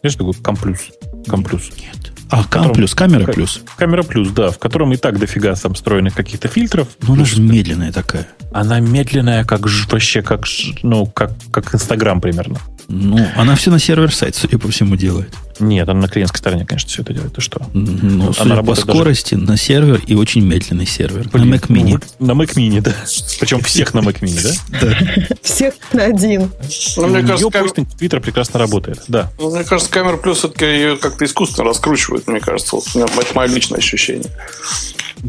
[0.00, 0.90] Знаешь, такой Комплюс?
[1.26, 1.70] Комплюс.
[1.78, 2.12] Нет.
[2.30, 3.60] А, Кам плюс, камера плюс.
[3.76, 6.88] Камера плюс, да, в котором и так дофига там встроенных каких-то фильтров.
[7.02, 8.26] Ну, она же медленная такая.
[8.52, 10.46] Она медленная, как вообще, как,
[10.82, 12.58] ну, как, как Инстаграм примерно.
[12.88, 15.32] Ну, она все на сервер-сайт, судя по всему, делает.
[15.60, 17.32] Нет, она на клиентской стороне, конечно, все это делает.
[17.34, 17.62] Ты что?
[17.72, 21.28] Ну, Она судя по работает даже- скорости, на сервер и очень медленный сервер.
[21.32, 22.02] Блин, на Mac Mini.
[22.18, 22.92] ну, На Mac Mini, да.
[23.40, 25.36] Причем всех на Mac Mini, да?
[25.42, 26.50] Всех на один.
[26.96, 29.02] Ну, мне кажется, постинг в Twitter прекрасно работает.
[29.08, 29.30] Да.
[29.38, 32.76] ну, мне кажется, камера плюс все-таки ее как-то искусственно раскручивают, мне кажется.
[32.76, 34.30] Вот, у меня- это мое личное ощущение.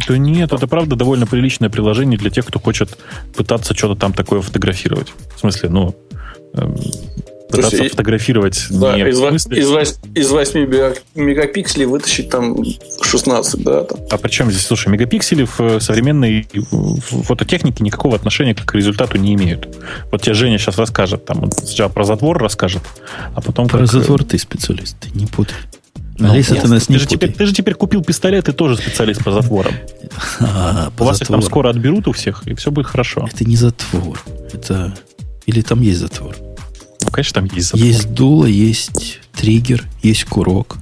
[0.07, 2.97] Да нет, это правда довольно приличное приложение для тех, кто хочет
[3.35, 5.13] пытаться что-то там такое фотографировать.
[5.35, 5.95] В смысле, ну,
[6.55, 6.75] эм,
[7.57, 12.57] пытаться есть фотографировать Да, не из, смысле- из, вось- из 8 мега- мегапикселей вытащить там
[13.01, 13.99] 16, да, там.
[14.09, 19.34] А причем здесь, слушай, мегапиксели в э, современной в- фототехнике никакого отношения к результату не
[19.35, 19.67] имеют.
[20.11, 22.84] Вот тебе Женя сейчас расскажет, там, он сначала про затвор расскажет,
[23.35, 25.55] а потом Про как, э, затвор ты специалист, ты не путай.
[26.17, 27.34] ну, Алиса, ты нас ты не же, теперь, путай.
[27.39, 29.73] ты же теперь купил пистолет, ты тоже специалист по затворам.
[30.39, 33.27] А, по У вас их там скоро отберут у всех, и все будет хорошо.
[33.34, 34.21] Это не затвор.
[34.53, 34.93] Это...
[35.45, 36.35] Или там есть затвор.
[37.03, 37.88] Ну, конечно, там есть затвор.
[37.88, 40.77] Есть дуло, есть триггер, есть курок,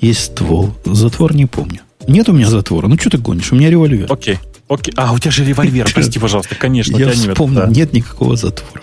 [0.00, 0.74] есть ствол.
[0.84, 1.80] Затвор не помню.
[2.06, 2.88] Нет у меня затвора.
[2.88, 3.52] Ну, что ты гонишь?
[3.52, 4.12] У меня револьвер.
[4.12, 4.38] Окей.
[4.68, 4.92] Окей.
[4.96, 6.96] А, у тебя же револьвер, прости, пожалуйста, конечно.
[6.96, 7.66] Я вспомнил, да.
[7.66, 8.82] нет никакого затвора.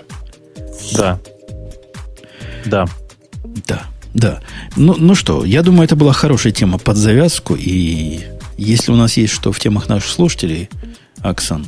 [0.95, 1.19] Да.
[2.65, 2.85] Да.
[3.67, 3.83] Да,
[4.13, 4.39] да.
[4.75, 7.55] Ну, ну что, я думаю, это была хорошая тема под завязку.
[7.55, 8.21] И
[8.57, 10.69] если у нас есть что в темах наших слушателей,
[11.21, 11.65] Оксан,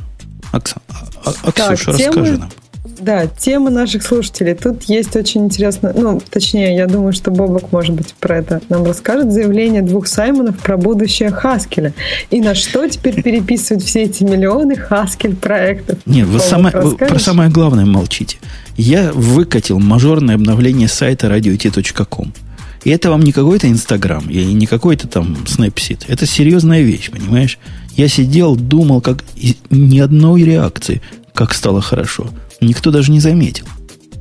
[0.52, 2.50] Оксан, а, а- Оксюша, темы- расскажи нам.
[2.84, 4.54] Да, тема наших слушателей.
[4.54, 8.84] Тут есть очень интересно, ну, точнее, я думаю, что Бобок, может быть, про это нам
[8.84, 9.32] расскажет.
[9.32, 11.94] Заявление двух Саймонов про будущее Хаскеля.
[12.30, 15.98] И на что теперь переписывать все эти миллионы Хаскель проектов.
[16.04, 18.36] Нет, вы, самое, вы про самое главное молчите.
[18.76, 22.32] Я выкатил мажорное обновление сайта radio.t.com.
[22.84, 26.04] И это вам не какой-то Инстаграм и не какой-то там Снэпсит.
[26.08, 27.58] Это серьезная вещь, понимаешь?
[27.96, 31.00] Я сидел, думал, как и ни одной реакции,
[31.32, 32.28] как стало хорошо.
[32.60, 33.66] Никто даже не заметил.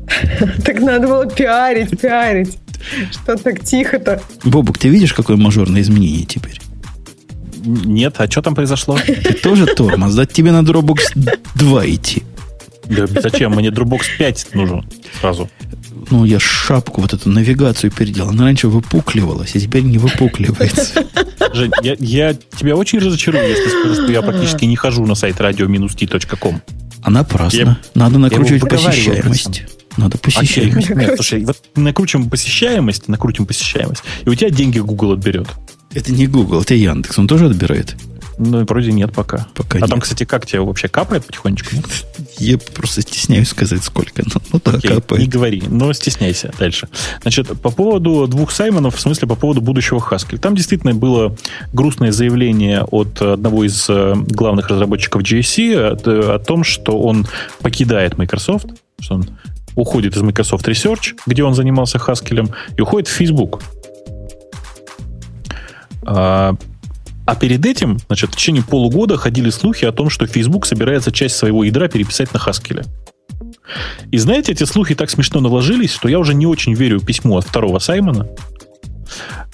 [0.63, 2.57] Так надо было пиарить, пиарить.
[3.11, 4.21] Что так тихо-то?
[4.43, 6.59] Бобук, ты видишь, какое мажорное изменение теперь?
[7.65, 8.97] Нет, а что там произошло?
[8.97, 10.25] Ты тоже тормоз, да?
[10.25, 12.23] Тебе на Dropbox 2 идти.
[12.85, 13.53] Да зачем?
[13.53, 14.85] Мне Dropbox 5 нужен
[15.19, 15.49] сразу.
[16.11, 18.29] Ну, я шапку, вот эту навигацию переделал.
[18.29, 21.05] Она раньше выпукливалась, а теперь не выпукливается.
[21.53, 25.39] Жень, я, я тебя очень разочарую, если скажу, что я практически не хожу на сайт
[25.39, 26.61] radio-t.com.
[27.03, 27.57] А напрасно.
[27.57, 29.63] Я- Надо накручивать выговариваю посещаемость.
[29.97, 30.89] Надо посещаемость.
[30.89, 35.47] Нет, слушай, вот накрутим посещаемость, накрутим посещаемость, и у тебя деньги Google отберет.
[35.93, 37.19] Это не Google, это Яндекс.
[37.19, 37.95] Он тоже отбирает?
[38.37, 39.47] Ну, вроде нет пока.
[39.53, 39.89] Пока а нет.
[39.89, 41.75] там, кстати, как тебе вообще капает потихонечку?
[41.75, 41.85] нет?
[42.37, 44.23] Я просто стесняюсь сказать, сколько.
[44.25, 45.29] Ну, ну да, Окей, не капает.
[45.29, 46.87] говори, но стесняйся дальше.
[47.21, 50.37] Значит, по поводу двух Саймонов, в смысле по поводу будущего Haskell.
[50.37, 51.35] Там действительно было
[51.73, 57.27] грустное заявление от одного из э, главных разработчиков GSC от, э, о том, что он
[57.61, 58.67] покидает Microsoft,
[58.99, 59.29] что он
[59.75, 63.61] уходит из Microsoft Research, где он занимался Haskell, и уходит в Facebook.
[67.25, 71.35] А, перед этим, значит, в течение полугода ходили слухи о том, что Facebook собирается часть
[71.37, 72.85] своего ядра переписать на Haskell.
[74.11, 77.45] И знаете, эти слухи так смешно наложились, что я уже не очень верю письму от
[77.47, 78.27] второго Саймона.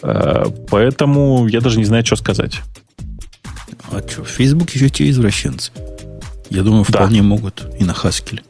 [0.02, 2.62] Э, Поэтому я даже не знаю, что сказать.
[3.91, 5.72] А что, в Facebook еще те извращенцы.
[6.50, 7.00] Я думаю, Да.
[7.00, 8.41] вполне могут и на Хаскеле.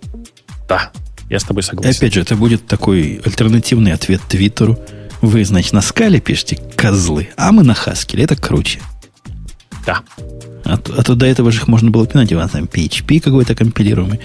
[0.68, 0.92] Да,
[1.30, 1.98] я с тобой И согласен.
[1.98, 4.80] опять же, это будет такой альтернативный ответ Твиттеру.
[5.22, 8.24] Вы, значит, на скале пишете козлы, а мы на Хаскеле.
[8.24, 8.80] Это круче.
[9.90, 10.04] Да.
[10.66, 14.20] А, а то до этого же их можно было пинать, а там PHP какой-то компилируемый.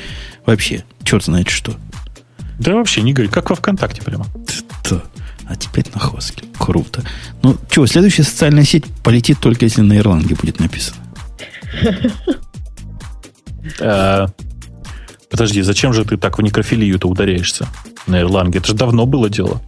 [0.44, 1.74] Вообще, черт знает что.
[2.58, 4.26] Да вообще не говори, как во ВКонтакте прямо.
[4.82, 5.00] Т-
[5.46, 6.48] А теперь на Хаскеле.
[6.58, 7.02] Круто.
[7.42, 10.98] Ну, что, следующая социальная сеть полетит только если на Ирландии будет написано.
[13.80, 14.26] Э,
[15.30, 17.66] Подожди, зачем же ты так в некрофилию-то ударяешься
[18.06, 18.58] на Ирланге?
[18.58, 19.60] Это же давно было дело.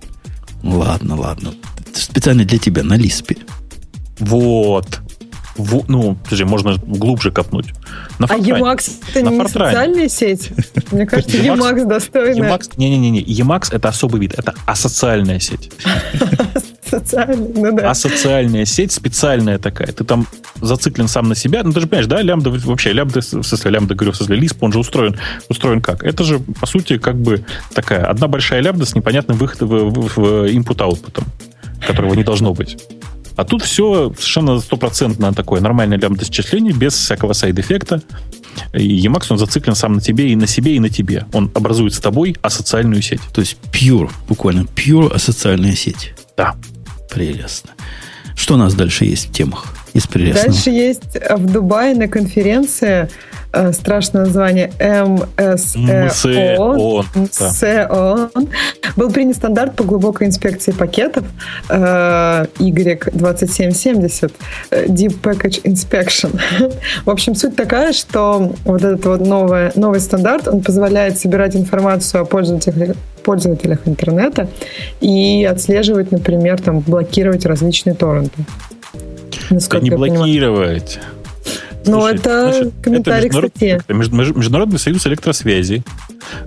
[0.63, 1.55] Ладно, ладно.
[1.95, 3.37] Специально для тебя на Лиспе.
[4.21, 5.01] Вот.
[5.59, 7.67] Во- ну, подожди, можно глубже копнуть.
[8.19, 8.37] На А.
[8.37, 9.71] Emacs это На не Фортране.
[9.73, 10.51] социальная сеть?
[10.93, 12.51] Мне кажется, Emacs- Emacs достойная.
[12.51, 15.71] Emacs, не-не-не, Emacs это особый вид, это асоциальная сеть.
[16.89, 17.91] Социальная, ну да.
[17.91, 19.89] Асоциальная сеть специальная такая.
[19.89, 20.27] Ты там
[20.61, 21.63] зациклен сам на себя.
[21.65, 24.59] Ну, ты же понимаешь, да, лямбда вообще, лямбда, в смысле, лямбда, говорю, в смысле, Lisp,
[24.61, 25.17] он же устроен,
[25.49, 26.05] устроен как?
[26.05, 30.17] Это же, по сути, как бы такая одна большая лямбда с непонятным выходом в, в-
[30.17, 31.25] в input-output,
[31.85, 32.79] которого не должно быть.
[33.37, 38.03] А тут все совершенно стопроцентно такое нормальное лямбда-счисление, без всякого сайд-эффекта.
[38.73, 41.27] И Emacs, он зациклен сам на тебе, и на себе, и на тебе.
[41.33, 43.21] Он образует с тобой асоциальную сеть.
[43.35, 46.15] То есть pure, буквально pure асоциальная сеть.
[46.37, 46.57] Да.
[47.11, 47.71] Прелестно.
[48.35, 49.67] Что у нас дальше есть в темах
[49.97, 50.49] из прелестного?
[50.49, 53.09] Дальше есть э, в Дубае на конференции
[53.53, 54.71] э, страшное название
[57.17, 58.31] МСЭО,
[58.97, 61.25] был принят стандарт по глубокой инспекции пакетов
[61.69, 64.33] э, Y2770
[64.71, 66.41] э, Deep Package Inspection.
[67.05, 72.23] В общем, суть такая, что вот этот вот новый, новый стандарт, он позволяет собирать информацию
[72.23, 72.97] о пользователях
[73.27, 74.49] пользователях интернета
[75.01, 78.45] и отслеживать, например, там, блокировать различные торренты.
[79.71, 80.99] Да не блокировать.
[81.87, 85.85] Но ну, это значит, комментарий это к Международный союз электросвязи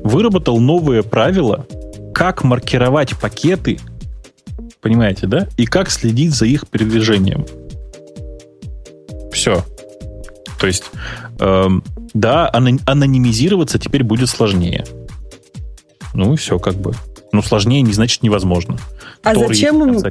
[0.04, 1.66] выработал новые правила,
[2.14, 3.80] как маркировать пакеты,
[4.82, 5.48] понимаете, да?
[5.56, 7.46] И как следить за их передвижением.
[9.32, 9.64] Все.
[10.60, 10.84] То есть,
[11.40, 14.86] эм, да, анонимизироваться теперь будет сложнее.
[16.14, 16.94] Ну и все как бы.
[17.32, 18.78] Ну, сложнее не значит невозможно.
[19.24, 20.02] А зачем им,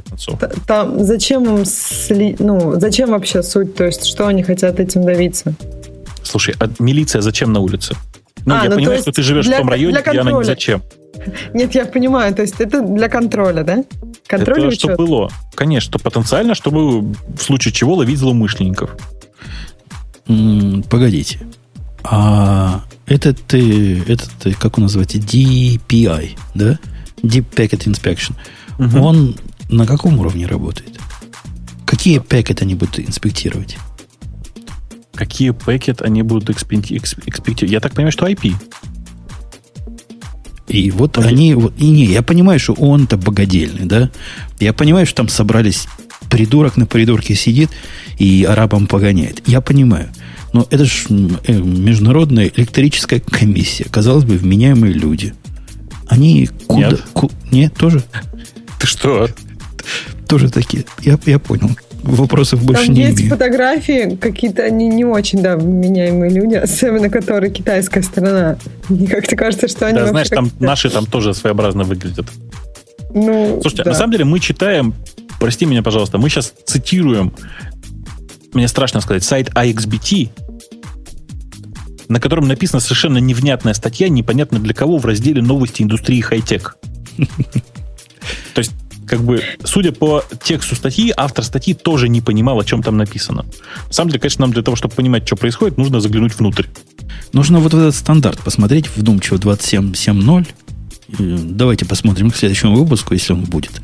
[0.67, 3.75] там, зачем им, сли, ну, зачем вообще суть?
[3.75, 5.53] То есть, что они хотят этим добиться?
[6.23, 7.95] Слушай, а милиция зачем на улице?
[8.45, 10.43] Ну, а, я ну, понимаю, что ты живешь для, в том районе, где она не
[10.43, 10.83] зачем.
[11.53, 13.83] Нет, я понимаю, то есть это для контроля, да?
[14.27, 15.31] Контроль это что было.
[15.55, 18.91] Конечно, потенциально, чтобы в случае чего ловить злоумышленников.
[20.89, 21.39] погодите.
[22.03, 26.79] А этот, этот, как он называется, DPI, да?
[27.23, 28.35] Deep Packet Inspection.
[28.79, 28.99] Угу.
[28.99, 29.35] Он
[29.69, 30.99] на каком уровне работает?
[31.85, 33.77] Какие пакеты они будут инспектировать?
[35.13, 37.71] Какие пакеты они будут инспектировать?
[37.71, 38.55] Я так понимаю, что IP.
[40.67, 41.27] И вот okay.
[41.27, 41.51] они...
[41.77, 44.11] И не, я понимаю, что он-то богадельный, да?
[44.59, 45.87] Я понимаю, что там собрались
[46.29, 47.71] придурок на придурке сидит
[48.17, 49.41] и арабам погоняет.
[49.47, 50.09] Я понимаю.
[50.53, 50.93] Но это же
[51.47, 53.85] э, международная электрическая комиссия.
[53.85, 55.33] Казалось бы, вменяемые люди.
[56.07, 56.89] Они куда...
[56.89, 58.03] Нет, ку, нет тоже?
[58.79, 59.29] Ты что?
[60.27, 60.85] Тоже такие.
[61.01, 61.69] Я, я понял.
[62.01, 63.31] Вопросов больше Там не есть имею.
[63.31, 68.57] фотографии, какие-то они не очень, да, вменяемые люди, особенно которые китайская сторона.
[68.87, 69.99] Мне как-то кажется, что они...
[69.99, 72.27] Да, знаешь, там наши там тоже своеобразно выглядят.
[73.13, 73.91] Ну, Слушайте, да.
[73.91, 74.93] на самом деле мы читаем,
[75.39, 77.33] прости меня, пожалуйста, мы сейчас цитируем
[78.53, 80.29] мне страшно сказать, сайт IXBT,
[82.07, 86.77] на котором написана совершенно невнятная статья, непонятно для кого, в разделе «Новости индустрии хай-тек».
[89.09, 93.43] Как бы, судя по тексту статьи, автор статьи тоже не понимал, о чем там написано.
[93.87, 96.65] На самом деле, конечно, нам для того, чтобы понимать, что происходит, нужно заглянуть внутрь.
[97.33, 100.47] Нужно вот этот стандарт посмотреть, вдумчиво 27.7.0.
[101.55, 103.81] Давайте посмотрим к следующему выпуску, если он будет.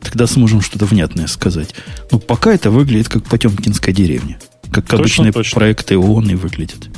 [0.00, 1.74] Тогда сможем что-то внятное сказать.
[2.10, 4.40] Но пока это выглядит как Потемкинская деревня.
[4.72, 5.54] Как точно, обычные точно.
[5.54, 6.88] проекты ООН и выглядят.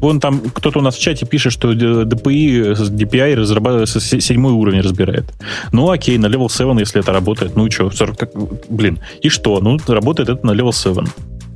[0.00, 5.24] Вон там кто-то у нас в чате пишет, что DPI, DPI разрабатывает седьмой уровень разбирает.
[5.72, 7.56] Ну окей, на level 7, если это работает.
[7.56, 8.30] Ну и что, 40, как,
[8.70, 9.60] блин, и что?
[9.60, 11.04] Ну, работает это на level 7.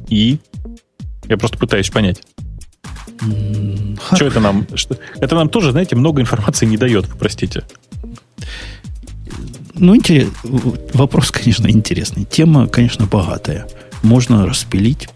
[0.09, 0.39] И?
[1.29, 2.21] Я просто пытаюсь понять.
[4.12, 4.66] Что это нам?
[4.75, 4.99] Что?
[5.21, 7.62] Это нам тоже, знаете, много информации не дает, простите.
[9.75, 10.29] Ну, интерес,
[10.93, 12.25] вопрос, конечно, интересный.
[12.25, 13.66] Тема, конечно, богатая.
[14.03, 15.09] Можно распилить.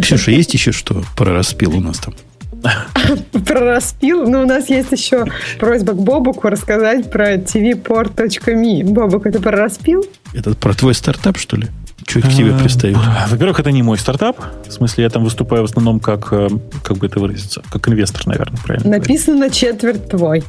[0.00, 2.14] Ксюша, есть еще что про распил у нас там?
[3.46, 4.28] Про распил?
[4.28, 5.24] Ну, у нас есть еще
[5.58, 8.84] просьба к Бобуку рассказать про tvport.me.
[8.84, 10.04] Бобук, это про распил?
[10.34, 11.68] Это про твой стартап, что ли?
[12.06, 12.98] Что к тебе пристают?
[13.28, 14.38] Во-первых, это не мой стартап.
[14.66, 16.48] В смысле, я там выступаю в основном как, э,
[16.82, 18.90] как бы это выразиться, как инвестор, наверное, правильно.
[18.90, 19.54] Написано говорить.
[19.54, 20.44] четверть твой.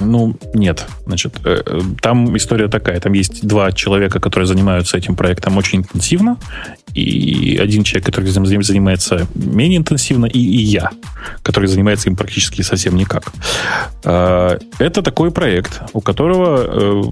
[0.00, 0.86] Ну, нет.
[1.06, 3.00] Значит, э, э, там история такая.
[3.00, 6.36] Там есть два человека, которые занимаются этим проектом очень интенсивно.
[6.94, 10.90] И один человек, который этим занимается менее интенсивно, и, и я,
[11.42, 13.32] который занимается им практически совсем никак.
[14.04, 17.04] Э, это такой проект, у которого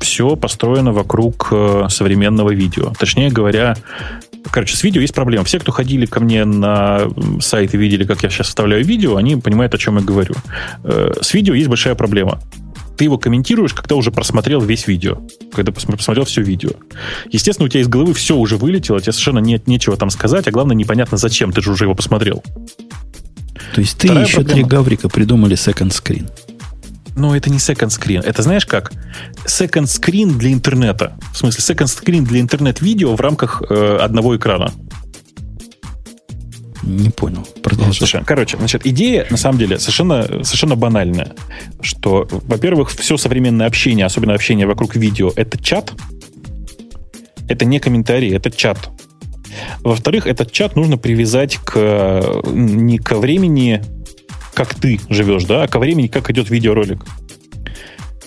[0.00, 1.52] все построено вокруг
[1.88, 2.92] современного видео.
[2.98, 3.76] Точнее говоря,
[4.50, 5.44] Короче, с видео есть проблема.
[5.44, 7.02] Все, кто ходили ко мне на
[7.40, 10.34] сайт и видели, как я сейчас вставляю видео, они понимают, о чем я говорю.
[10.82, 12.40] С видео есть большая проблема.
[12.96, 16.70] Ты его комментируешь, когда уже просмотрел весь видео, когда посмотрел все видео.
[17.30, 20.50] Естественно, у тебя из головы все уже вылетело, тебе совершенно нет нечего там сказать, а
[20.50, 22.42] главное, непонятно зачем, ты же уже его посмотрел.
[23.74, 24.54] То есть ты Вторая еще проблема.
[24.54, 26.30] три гаврика придумали second screen.
[27.14, 28.22] Но это не second screen.
[28.22, 28.92] Это знаешь как?
[29.46, 31.18] Second screen для интернета.
[31.32, 34.72] В смысле, second screen для интернет-видео в рамках э, одного экрана.
[36.82, 37.46] Не понял.
[37.62, 37.94] Продолжай.
[37.94, 41.32] Слушай, короче, значит, идея, на самом деле, совершенно, совершенно банальная.
[41.80, 45.92] Что, во-первых, все современное общение, особенно общение вокруг видео, это чат.
[47.48, 48.90] Это не комментарии, это чат.
[49.82, 53.82] Во-вторых, этот чат нужно привязать к не ко времени,
[54.54, 57.04] как ты живешь, да, а ко времени, как идет видеоролик.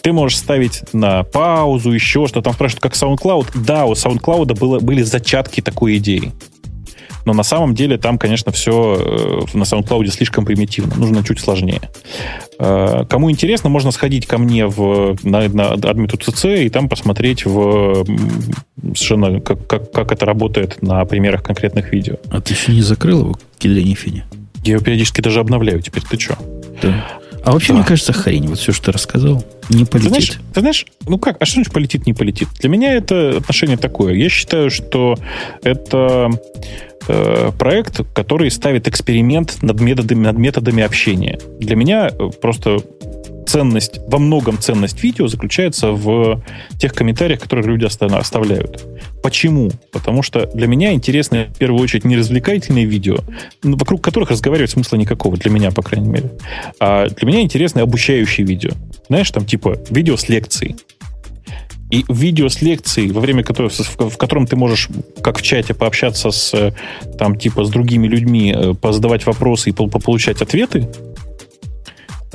[0.01, 2.43] Ты можешь ставить на паузу, еще что-то.
[2.43, 3.57] Там спрашивают, как SoundCloud.
[3.65, 6.31] Да, у SoundCloud было, были зачатки такой идеи.
[7.25, 10.95] Но на самом деле там, конечно, все э, на SoundCloud слишком примитивно.
[10.95, 11.81] Нужно чуть сложнее.
[12.59, 17.45] Э, кому интересно, можно сходить ко мне в, на, на Admit CC и там посмотреть
[17.45, 18.05] в
[18.93, 22.17] совершенно как, как, как это работает на примерах конкретных видео.
[22.29, 24.23] А ты еще не закрыл его, Кедрени Фини?
[24.63, 26.03] Я его периодически даже обновляю теперь.
[26.03, 26.37] Ты что?
[26.81, 27.05] Да.
[27.45, 27.75] А вообще, да.
[27.75, 28.47] мне кажется, хрень.
[28.47, 29.91] Вот все, что ты рассказал, не полетит.
[29.91, 32.49] Ты знаешь, ты знаешь, ну как, а что значит полетит, не полетит?
[32.59, 34.15] Для меня это отношение такое.
[34.15, 35.15] Я считаю, что
[35.63, 36.31] это
[37.07, 41.39] Э, проект, который ставит эксперимент над методами, над методами общения.
[41.59, 42.79] Для меня э, просто
[43.45, 46.43] ценность, во многом ценность видео заключается в
[46.79, 48.83] тех комментариях, которые люди оставляют.
[49.23, 49.71] Почему?
[49.91, 53.17] Потому что для меня интересно в первую очередь не развлекательные видео,
[53.63, 56.31] вокруг которых разговаривать смысла никакого, для меня, по крайней мере.
[56.79, 58.71] А для меня интересны обучающие видео.
[59.07, 60.75] Знаешь, там типа видео с лекцией.
[61.91, 64.89] И видео с лекцией, во время которой, в котором ты можешь,
[65.21, 66.73] как в чате, пообщаться с,
[67.19, 71.15] там, типа, с другими людьми, э, позадавать вопросы и получать ответы, э,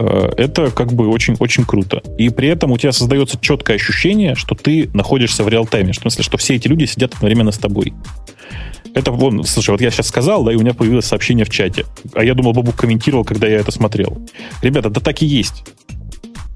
[0.01, 2.03] это как бы очень-очень круто.
[2.19, 5.93] И при этом у тебя создается четкое ощущение, что ты находишься в реал-тайме.
[5.93, 7.93] В смысле, что все эти люди сидят одновременно с тобой.
[8.95, 11.85] Это, вон, слушай, вот я сейчас сказал, да, и у меня появилось сообщение в чате.
[12.15, 14.19] А я думал, Бабук комментировал, когда я это смотрел.
[14.63, 15.65] Ребята, да так и есть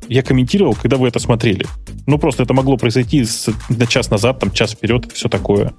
[0.09, 1.66] я комментировал, когда вы это смотрели.
[2.07, 5.73] Ну, просто это могло произойти с, на час назад, там, час вперед, все такое.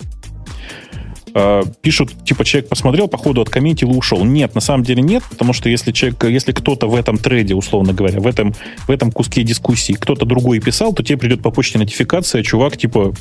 [1.37, 4.23] Э, пишут, типа, человек посмотрел, походу откомментил и ушел.
[4.23, 7.91] Нет, на самом деле нет, потому что если человек, если кто-то в этом трейде, условно
[7.91, 8.55] говоря, в этом,
[8.87, 13.13] в этом куске дискуссии кто-то другой писал, то тебе придет по почте нотификация, чувак, типа,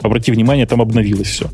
[0.00, 1.50] обрати внимание, там обновилось все.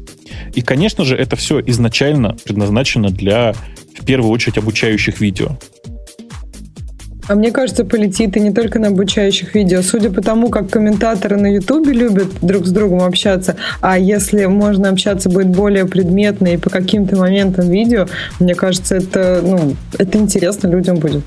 [0.55, 3.55] И, конечно же, это все изначально предназначено для,
[3.99, 5.59] в первую очередь, обучающих видео.
[7.29, 9.83] А мне кажется, полетит и не только на обучающих видео.
[9.83, 14.91] Судя по тому, как комментаторы на Ютубе любят друг с другом общаться, а если можно
[14.91, 18.07] общаться будет более предметно и по каким-то моментам видео,
[18.39, 21.25] мне кажется, это, ну, это интересно людям будет.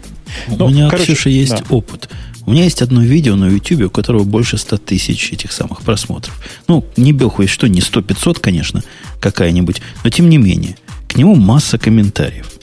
[0.47, 1.63] Ну, у меня, короче, Ксюша, есть да.
[1.69, 2.09] опыт.
[2.45, 6.41] У меня есть одно видео на YouTube, у которого больше 100 тысяч этих самых просмотров.
[6.67, 8.83] Ну, не бехуй, что не 100-500, конечно,
[9.19, 10.75] какая-нибудь, но тем не менее.
[11.07, 12.58] К нему масса комментариев.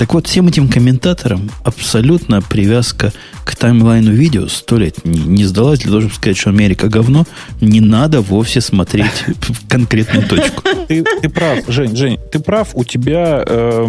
[0.00, 3.12] Так вот, всем этим комментаторам абсолютно привязка
[3.44, 5.80] к таймлайну видео сто лет не, не сдалась.
[5.80, 7.26] Для того, чтобы сказать, что Америка говно,
[7.60, 10.62] не надо вовсе смотреть в конкретную точку.
[10.88, 12.70] Ты, ты прав, Жень, Жень, ты прав.
[12.72, 13.86] У тебя э,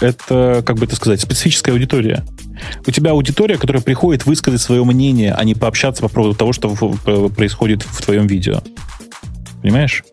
[0.00, 2.24] это, как бы это сказать, специфическая аудитория.
[2.86, 6.70] У тебя аудитория, которая приходит высказать свое мнение, а не пообщаться по поводу того, что
[7.36, 8.62] происходит в твоем видео.
[9.60, 10.04] Понимаешь?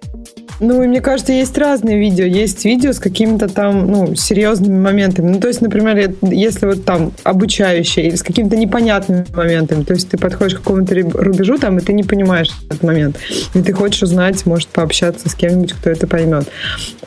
[0.61, 2.25] Ну, и мне кажется, есть разные видео.
[2.25, 5.29] Есть видео с какими-то там, ну, серьезными моментами.
[5.29, 10.09] Ну, то есть, например, если вот там обучающее или с какими-то непонятными моментами, то есть
[10.09, 13.17] ты подходишь к какому-то рубежу там, и ты не понимаешь этот момент.
[13.55, 16.47] И ты хочешь узнать, может, пообщаться с кем-нибудь, кто это поймет.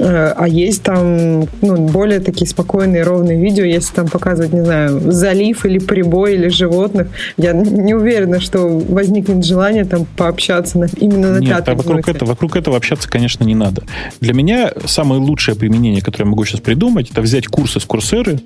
[0.01, 5.13] Э, а есть там, ну, более такие спокойные, ровные видео, если там показывать, не знаю,
[5.13, 7.07] залив или прибой или животных.
[7.37, 12.09] Я не уверена, что возникнет желание там пообщаться на, именно на Нет, пятой а вокруг
[12.09, 13.85] этого, вокруг этого общаться, конечно, не надо.
[14.21, 18.41] Для меня самое лучшее применение, которое я могу сейчас придумать, это взять курсы с курсеры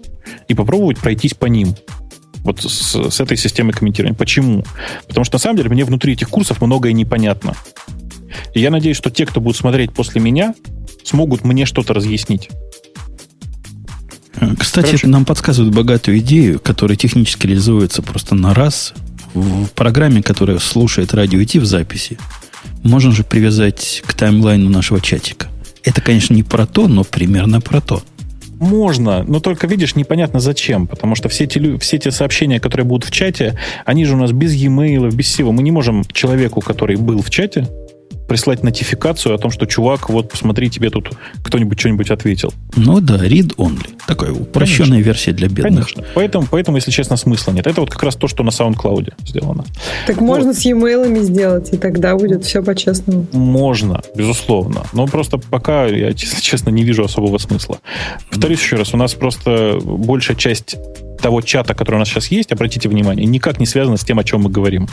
[0.48, 1.74] и попробовать пройтись по ним.
[2.44, 4.16] Вот с, с этой системой комментирования.
[4.16, 4.64] Почему?
[5.06, 7.54] Потому что на самом деле мне внутри этих курсов многое непонятно.
[8.54, 10.54] И я надеюсь, что те, кто будут смотреть после меня,
[11.04, 12.50] смогут мне что-то разъяснить.
[14.58, 18.94] Кстати, Короче, нам подсказывают богатую идею, которая технически реализуется просто на раз
[19.34, 22.18] в программе, которая слушает радио идти в записи
[22.82, 25.48] можно же привязать к таймлайну нашего чатика.
[25.84, 28.02] Это, конечно, не про то, но примерно про то.
[28.60, 33.08] Можно, но только, видишь, непонятно зачем, потому что все эти, все эти сообщения, которые будут
[33.08, 35.52] в чате, они же у нас без e-mail, без всего.
[35.52, 37.68] Мы не можем человеку, который был в чате,
[38.28, 41.10] прислать нотификацию о том, что, чувак, вот посмотри, тебе тут
[41.42, 42.52] кто-нибудь что-нибудь ответил.
[42.76, 43.88] Ну да, read only.
[44.06, 45.06] Такая упрощенная Конечно.
[45.06, 45.86] версия для бедных.
[45.86, 46.04] Конечно.
[46.14, 47.66] Поэтому, поэтому, если честно, смысла нет.
[47.66, 49.64] Это вот как раз то, что на SoundCloud сделано.
[50.06, 50.26] Так вот.
[50.26, 53.26] можно с e-mail сделать, и тогда будет все по-честному.
[53.32, 54.84] Можно, безусловно.
[54.92, 57.78] Но просто пока я, если честно, не вижу особого смысла.
[58.30, 60.76] Повторюсь еще раз, у нас просто большая часть
[61.20, 64.24] того чата, который у нас сейчас есть, обратите внимание, никак не связано с тем, о
[64.24, 64.88] чем мы говорим.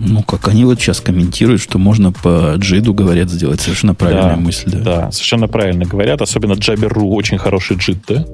[0.00, 4.40] Ну, как они вот сейчас комментируют, что можно по джиду, говорят, сделать совершенно правильная да,
[4.40, 4.70] мысль.
[4.70, 4.78] Да.
[4.78, 6.22] да, совершенно правильно говорят.
[6.22, 8.24] Особенно Jabber.ru очень хороший джид, да?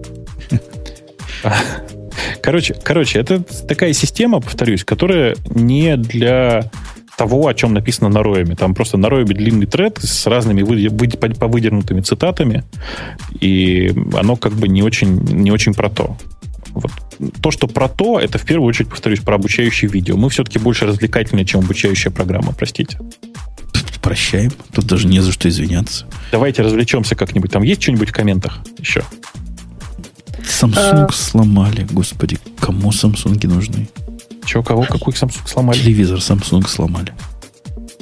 [2.40, 6.70] Короче, короче, это такая система, повторюсь, которая не для
[7.16, 8.56] того, о чем написано на Рояме.
[8.56, 11.48] Там просто на Рояме длинный тред с разными вы, вы, по
[12.00, 12.64] цитатами,
[13.40, 16.16] и оно как бы не очень, не очень про то.
[16.74, 16.92] Вот.
[17.40, 20.16] то, что про то, это в первую очередь, повторюсь, про обучающие видео.
[20.16, 22.98] Мы все-таки больше развлекательные, чем обучающая программа, простите.
[24.02, 24.52] Прощаем.
[24.72, 26.06] Тут даже не за что извиняться.
[26.30, 27.50] Давайте развлечемся как-нибудь.
[27.50, 29.02] Там есть что-нибудь в комментах еще?
[30.42, 31.12] Samsung а...
[31.12, 31.86] сломали.
[31.90, 33.88] Господи, кому Samsung нужны?
[34.44, 34.82] Че, кого?
[34.82, 35.78] Какой Samsung сломали?
[35.78, 37.14] Телевизор Samsung сломали.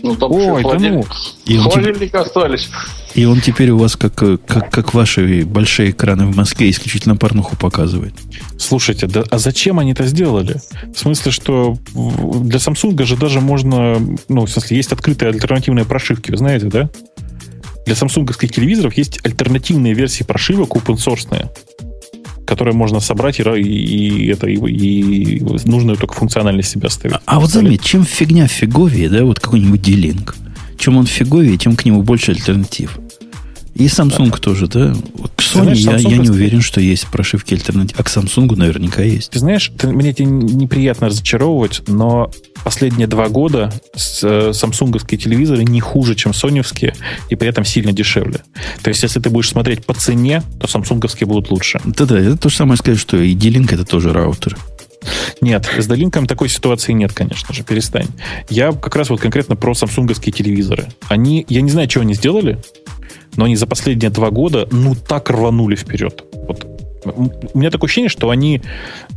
[0.03, 1.05] Ну, там Ой, да ну.
[1.47, 2.69] И холодильник остались.
[3.15, 7.57] И он теперь у вас, как, как, как ваши большие экраны в Москве, исключительно порнуху
[7.57, 8.15] показывает.
[8.59, 10.61] Слушайте, да, а зачем они это сделали?
[10.95, 13.97] В смысле, что для Samsung же даже можно...
[14.29, 16.91] Ну, в смысле, есть открытые альтернативные прошивки, вы знаете, да?
[17.85, 21.29] Для самсунговских телевизоров есть альтернативные версии прошивок open source
[22.47, 27.17] которые можно собрать и, и, это, и, и нужную только функциональность себя ставить.
[27.17, 30.35] А, а вот заметь, чем фигня фиговее, да, вот какой-нибудь D-Link,
[30.77, 32.99] чем он фиговее, тем к нему больше альтернатив.
[33.75, 34.37] И Samsung да.
[34.37, 34.95] тоже, да?
[35.35, 37.99] К Sony знаешь, я, я не уверен, что есть прошивки альтернатив.
[37.99, 39.31] А к Samsung наверняка есть.
[39.31, 42.31] Ты знаешь, ты, мне тебе неприятно разочаровывать, но
[42.65, 43.73] последние два года
[44.23, 46.95] э, самсунговские телевизоры не хуже, чем соневские,
[47.31, 48.43] и при этом сильно дешевле.
[48.83, 51.81] То есть, если ты будешь смотреть по цене, то самсунговские будут лучше.
[51.85, 54.57] Да-да, это то же самое сказать, что и D-Link это тоже раутер.
[55.41, 58.07] Нет, с D-Link такой ситуации нет, конечно же, перестань.
[58.49, 60.89] Я как раз вот конкретно про самсунговские телевизоры.
[61.09, 62.59] Они, я не знаю, что они сделали,
[63.37, 66.25] но они за последние два года, ну, так рванули вперед.
[66.47, 66.67] Вот.
[67.05, 68.63] У меня такое ощущение, что они,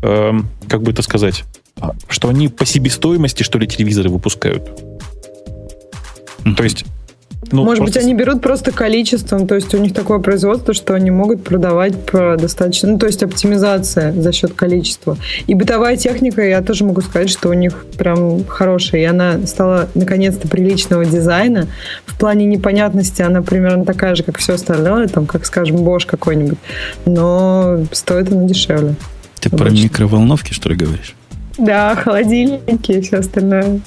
[0.01, 0.33] э,
[0.67, 1.43] как бы это сказать,
[1.77, 4.81] а, что они по себестоимости, что ли, телевизоры выпускают.
[6.57, 6.85] То есть
[7.51, 7.99] ну, Может просто...
[7.99, 12.05] быть, они берут просто количеством, то есть у них такое производство, что они могут продавать
[12.05, 15.17] по достаточно, ну, то есть оптимизация за счет количества.
[15.47, 19.87] И бытовая техника, я тоже могу сказать, что у них прям хорошая, и она стала
[19.95, 21.67] наконец-то приличного дизайна.
[22.05, 26.57] В плане непонятности она примерно такая же, как все остальное, там, как, скажем, Bosch какой-нибудь,
[27.05, 28.95] но стоит она дешевле.
[29.39, 29.57] Ты обычно.
[29.57, 31.15] про микроволновки, что ли, говоришь?
[31.57, 33.81] Да, холодильники и все остальное.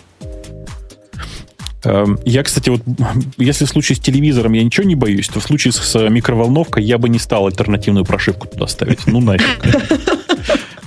[1.84, 2.82] Эм, я, кстати, вот
[3.36, 6.98] если в случае с телевизором я ничего не боюсь, то в случае с микроволновкой я
[6.98, 9.06] бы не стал альтернативную прошивку туда ставить.
[9.06, 9.46] Ну нафиг.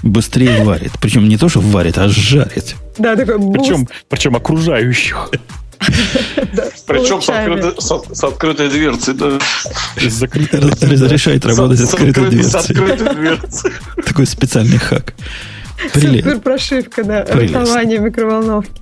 [0.04, 0.94] Быстрее варит.
[1.00, 2.76] Причем не то, что варит, а жарит.
[2.98, 5.30] Да, такой причем, причем окружающих.
[6.88, 7.22] Причем
[8.12, 9.16] с открытой дверцей.
[9.96, 12.76] Разрешает работать с открытой дверцей.
[14.06, 15.14] Такой специальный хак.
[15.94, 17.24] Супер прошивка, да.
[17.24, 18.82] Рисование микроволновки.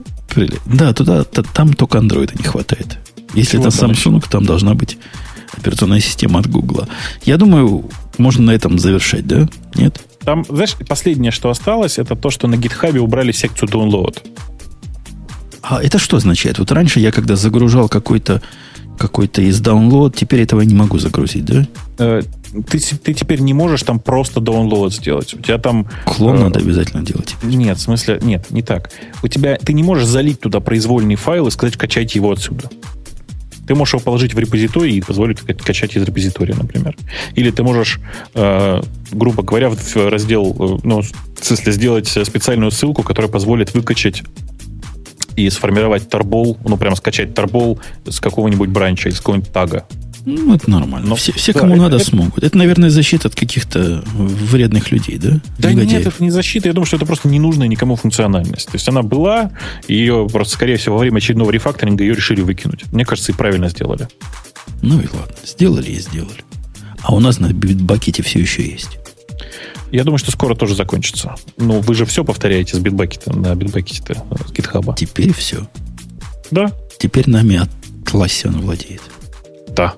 [0.65, 2.97] Да, туда, там только андроида не хватает.
[3.33, 4.97] Если это Samsung, там должна быть
[5.57, 6.87] операционная система от Google.
[7.23, 9.47] Я думаю, можно на этом завершать, да?
[9.75, 10.01] Нет?
[10.23, 14.17] Там, знаешь, последнее, что осталось, это то, что на GitHub убрали секцию download.
[15.61, 16.59] А это что означает?
[16.59, 18.41] Вот раньше я, когда загружал какой-то
[18.99, 21.67] какой-то из download, теперь этого не могу загрузить, да?
[21.97, 22.21] Э,
[22.69, 25.33] ты, ты теперь не можешь там просто download сделать.
[25.33, 25.87] У тебя там...
[26.05, 27.35] Клон э, надо обязательно делать.
[27.41, 28.91] Нет, в смысле, нет, не так.
[29.23, 32.69] У тебя, ты не можешь залить туда произвольный файл и сказать, качайте его отсюда.
[33.65, 36.97] Ты можешь его положить в репозиторий и позволить качать из репозитория, например.
[37.35, 37.99] Или ты можешь,
[38.33, 38.81] э,
[39.11, 44.23] грубо говоря, в раздел, э, ну, в смысле, сделать специальную ссылку, которая позволит выкачать
[45.39, 49.85] и сформировать торбол, ну, прямо скачать торбол с какого-нибудь бранча, из какого-нибудь тага.
[50.25, 51.07] Ну, это нормально.
[51.07, 52.43] Но, все, все да, кому это, надо, это, смогут.
[52.43, 55.39] Это, наверное, защита от каких-то вредных людей, да?
[55.57, 55.91] Да Негодяев.
[55.91, 56.67] нет, это не защита.
[56.67, 58.67] Я думаю, что это просто ненужная никому функциональность.
[58.67, 59.51] То есть она была,
[59.87, 62.83] ее просто, скорее всего, во время очередного рефакторинга ее решили выкинуть.
[62.91, 64.07] Мне кажется, и правильно сделали.
[64.81, 65.35] Ну и ладно.
[65.45, 66.43] Сделали и сделали.
[67.01, 68.99] А у нас на битбакете все еще есть.
[69.91, 71.35] Я думаю, что скоро тоже закончится.
[71.57, 74.03] Ну, вы же все повторяете с битбакета на битбакете
[74.47, 74.95] с гитхаба.
[74.95, 75.67] Теперь все.
[76.51, 76.71] Да.
[76.99, 77.61] Теперь нами
[78.03, 79.01] Atlassian владеет.
[79.69, 79.95] Да.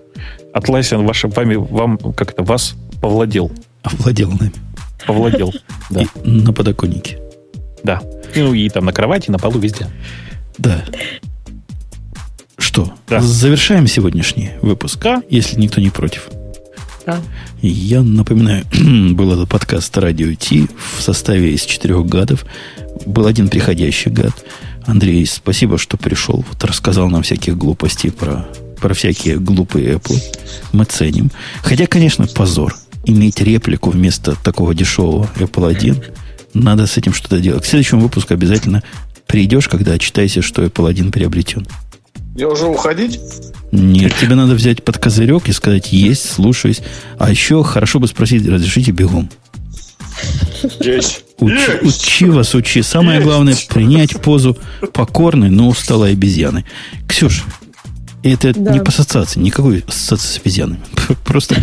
[0.53, 3.51] Atlassian ваше, вами, вам как-то вас повладел.
[3.83, 4.53] Овладел нами.
[5.05, 5.53] Повладел,
[5.89, 6.03] да.
[6.23, 7.19] на подоконнике.
[7.83, 8.01] Да.
[8.35, 9.87] Ну и там на кровати, на полу, везде.
[10.57, 10.85] Да.
[12.57, 13.19] Что, да.
[13.19, 15.23] завершаем сегодняшний выпуск, да.
[15.29, 16.29] если никто не против.
[17.05, 17.21] Да.
[17.61, 18.65] Я напоминаю,
[19.15, 20.67] был этот подкаст «Радио Ти»
[20.97, 22.45] в составе из четырех гадов.
[23.05, 24.33] Был один приходящий гад.
[24.85, 26.45] Андрей, спасибо, что пришел.
[26.47, 28.47] Вот рассказал нам всяких глупостей про,
[28.79, 30.21] про всякие глупые Apple.
[30.73, 31.31] Мы ценим.
[31.61, 32.75] Хотя, конечно, позор.
[33.05, 36.03] Иметь реплику вместо такого дешевого Apple 1.
[36.53, 37.63] Надо с этим что-то делать.
[37.63, 38.83] К следующему выпуску обязательно
[39.25, 41.65] придешь, когда читаете, что Apple 1 приобретен.
[42.35, 43.19] Я уже уходить?
[43.71, 46.81] Нет, тебе надо взять под козырек и сказать, есть, слушаюсь.
[47.17, 49.29] А еще хорошо бы спросить, разрешите бегом.
[50.79, 51.23] Есть.
[51.39, 51.83] Учи, есть.
[51.83, 52.81] учи вас, учи.
[52.81, 53.27] Самое есть.
[53.27, 54.57] главное, принять позу
[54.93, 56.65] покорной, но усталой обезьяны.
[57.07, 57.43] Ксюша,
[58.23, 58.73] это да.
[58.73, 60.79] не по ассоциации, никакой ассоциации с обезьянами.
[61.25, 61.55] Просто,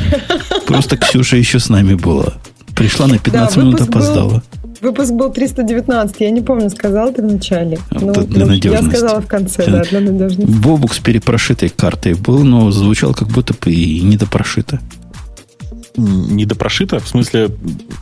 [0.66, 2.35] просто Ксюша еще с нами была.
[2.74, 4.31] Пришла на 15 да, минут, опоздала.
[4.31, 4.43] Был
[4.81, 7.79] Выпуск был 319, я не помню, сказал ты в начале.
[7.91, 8.85] Вот Ну, для ну, надежности.
[8.85, 10.51] Я сказала в конце, Для- да, для надежности.
[10.51, 14.81] Бобук с перепрошитой картой был, но звучал как будто бы и недопрошито.
[15.97, 17.01] Недопрошито?
[17.01, 17.51] В смысле,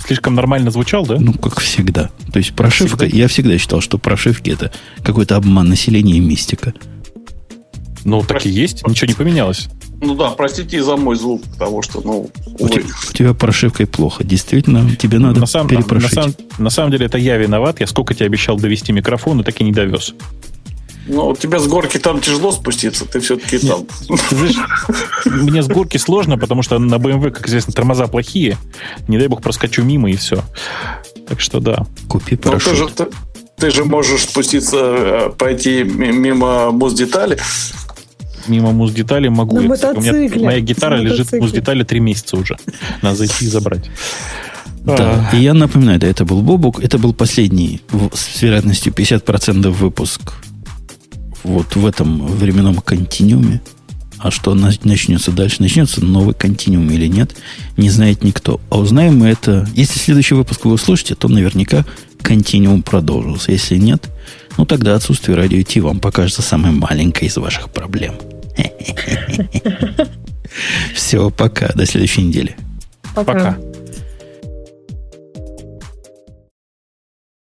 [0.07, 1.17] слишком нормально звучал, да?
[1.19, 2.11] Ну, как всегда.
[2.31, 3.17] То есть прошивка, Всегда.
[3.19, 4.71] я всегда считал, что прошивки это
[5.03, 6.75] какой-то обман населения и мистика.
[8.09, 9.69] Ну, так и есть, ничего не поменялось.
[10.01, 12.71] Ну да, простите за мой звук, потому что, ну, У, увы.
[12.75, 12.81] те-
[13.11, 14.23] у тебя прошивкой плохо.
[14.23, 16.13] Действительно, тебе надо на, самом, на, перепрошить.
[16.13, 17.81] самом, на самом деле это я виноват.
[17.81, 20.15] Я сколько тебе обещал довести микрофон и так и не довез.
[21.09, 23.87] Ну, тебе с горки там тяжело спуститься, ты все-таки там.
[24.31, 24.57] Знаешь,
[25.25, 28.57] мне с горки сложно, потому что на BMW, как известно, тормоза плохие.
[29.09, 30.43] Не дай бог проскочу мимо и все.
[31.29, 31.87] Так что да.
[32.09, 32.95] Купи Ну, ты же, парашют.
[32.95, 33.07] ты,
[33.57, 37.39] ты же можешь спуститься, э, пойти ми- мимо муздетали.
[38.49, 39.61] Мимо муз-деталей могу.
[39.61, 42.57] На Это- у меня моя гитара На лежит в муз-детале три месяца уже.
[43.03, 43.91] Надо зайти и забрать.
[44.85, 49.77] Да, и я напоминаю, да, это был Бобук, это был последний в- с вероятностью 50%
[49.77, 50.21] выпуск
[51.43, 53.61] вот в этом временном континууме.
[54.19, 55.57] А что на- начнется дальше?
[55.61, 57.37] Начнется новый континуум или нет,
[57.77, 58.61] не знает никто.
[58.71, 59.69] А узнаем мы это...
[59.75, 61.85] Если следующий выпуск вы услышите, то наверняка
[62.23, 63.53] континуум продолжился.
[63.53, 64.09] Если нет,
[64.57, 68.15] ну тогда отсутствие радио Ти вам покажется самой маленькой из ваших проблем.
[70.95, 71.69] Все, пока.
[71.75, 72.57] До следующей недели.
[73.15, 73.33] Пока.
[73.33, 73.59] Пока.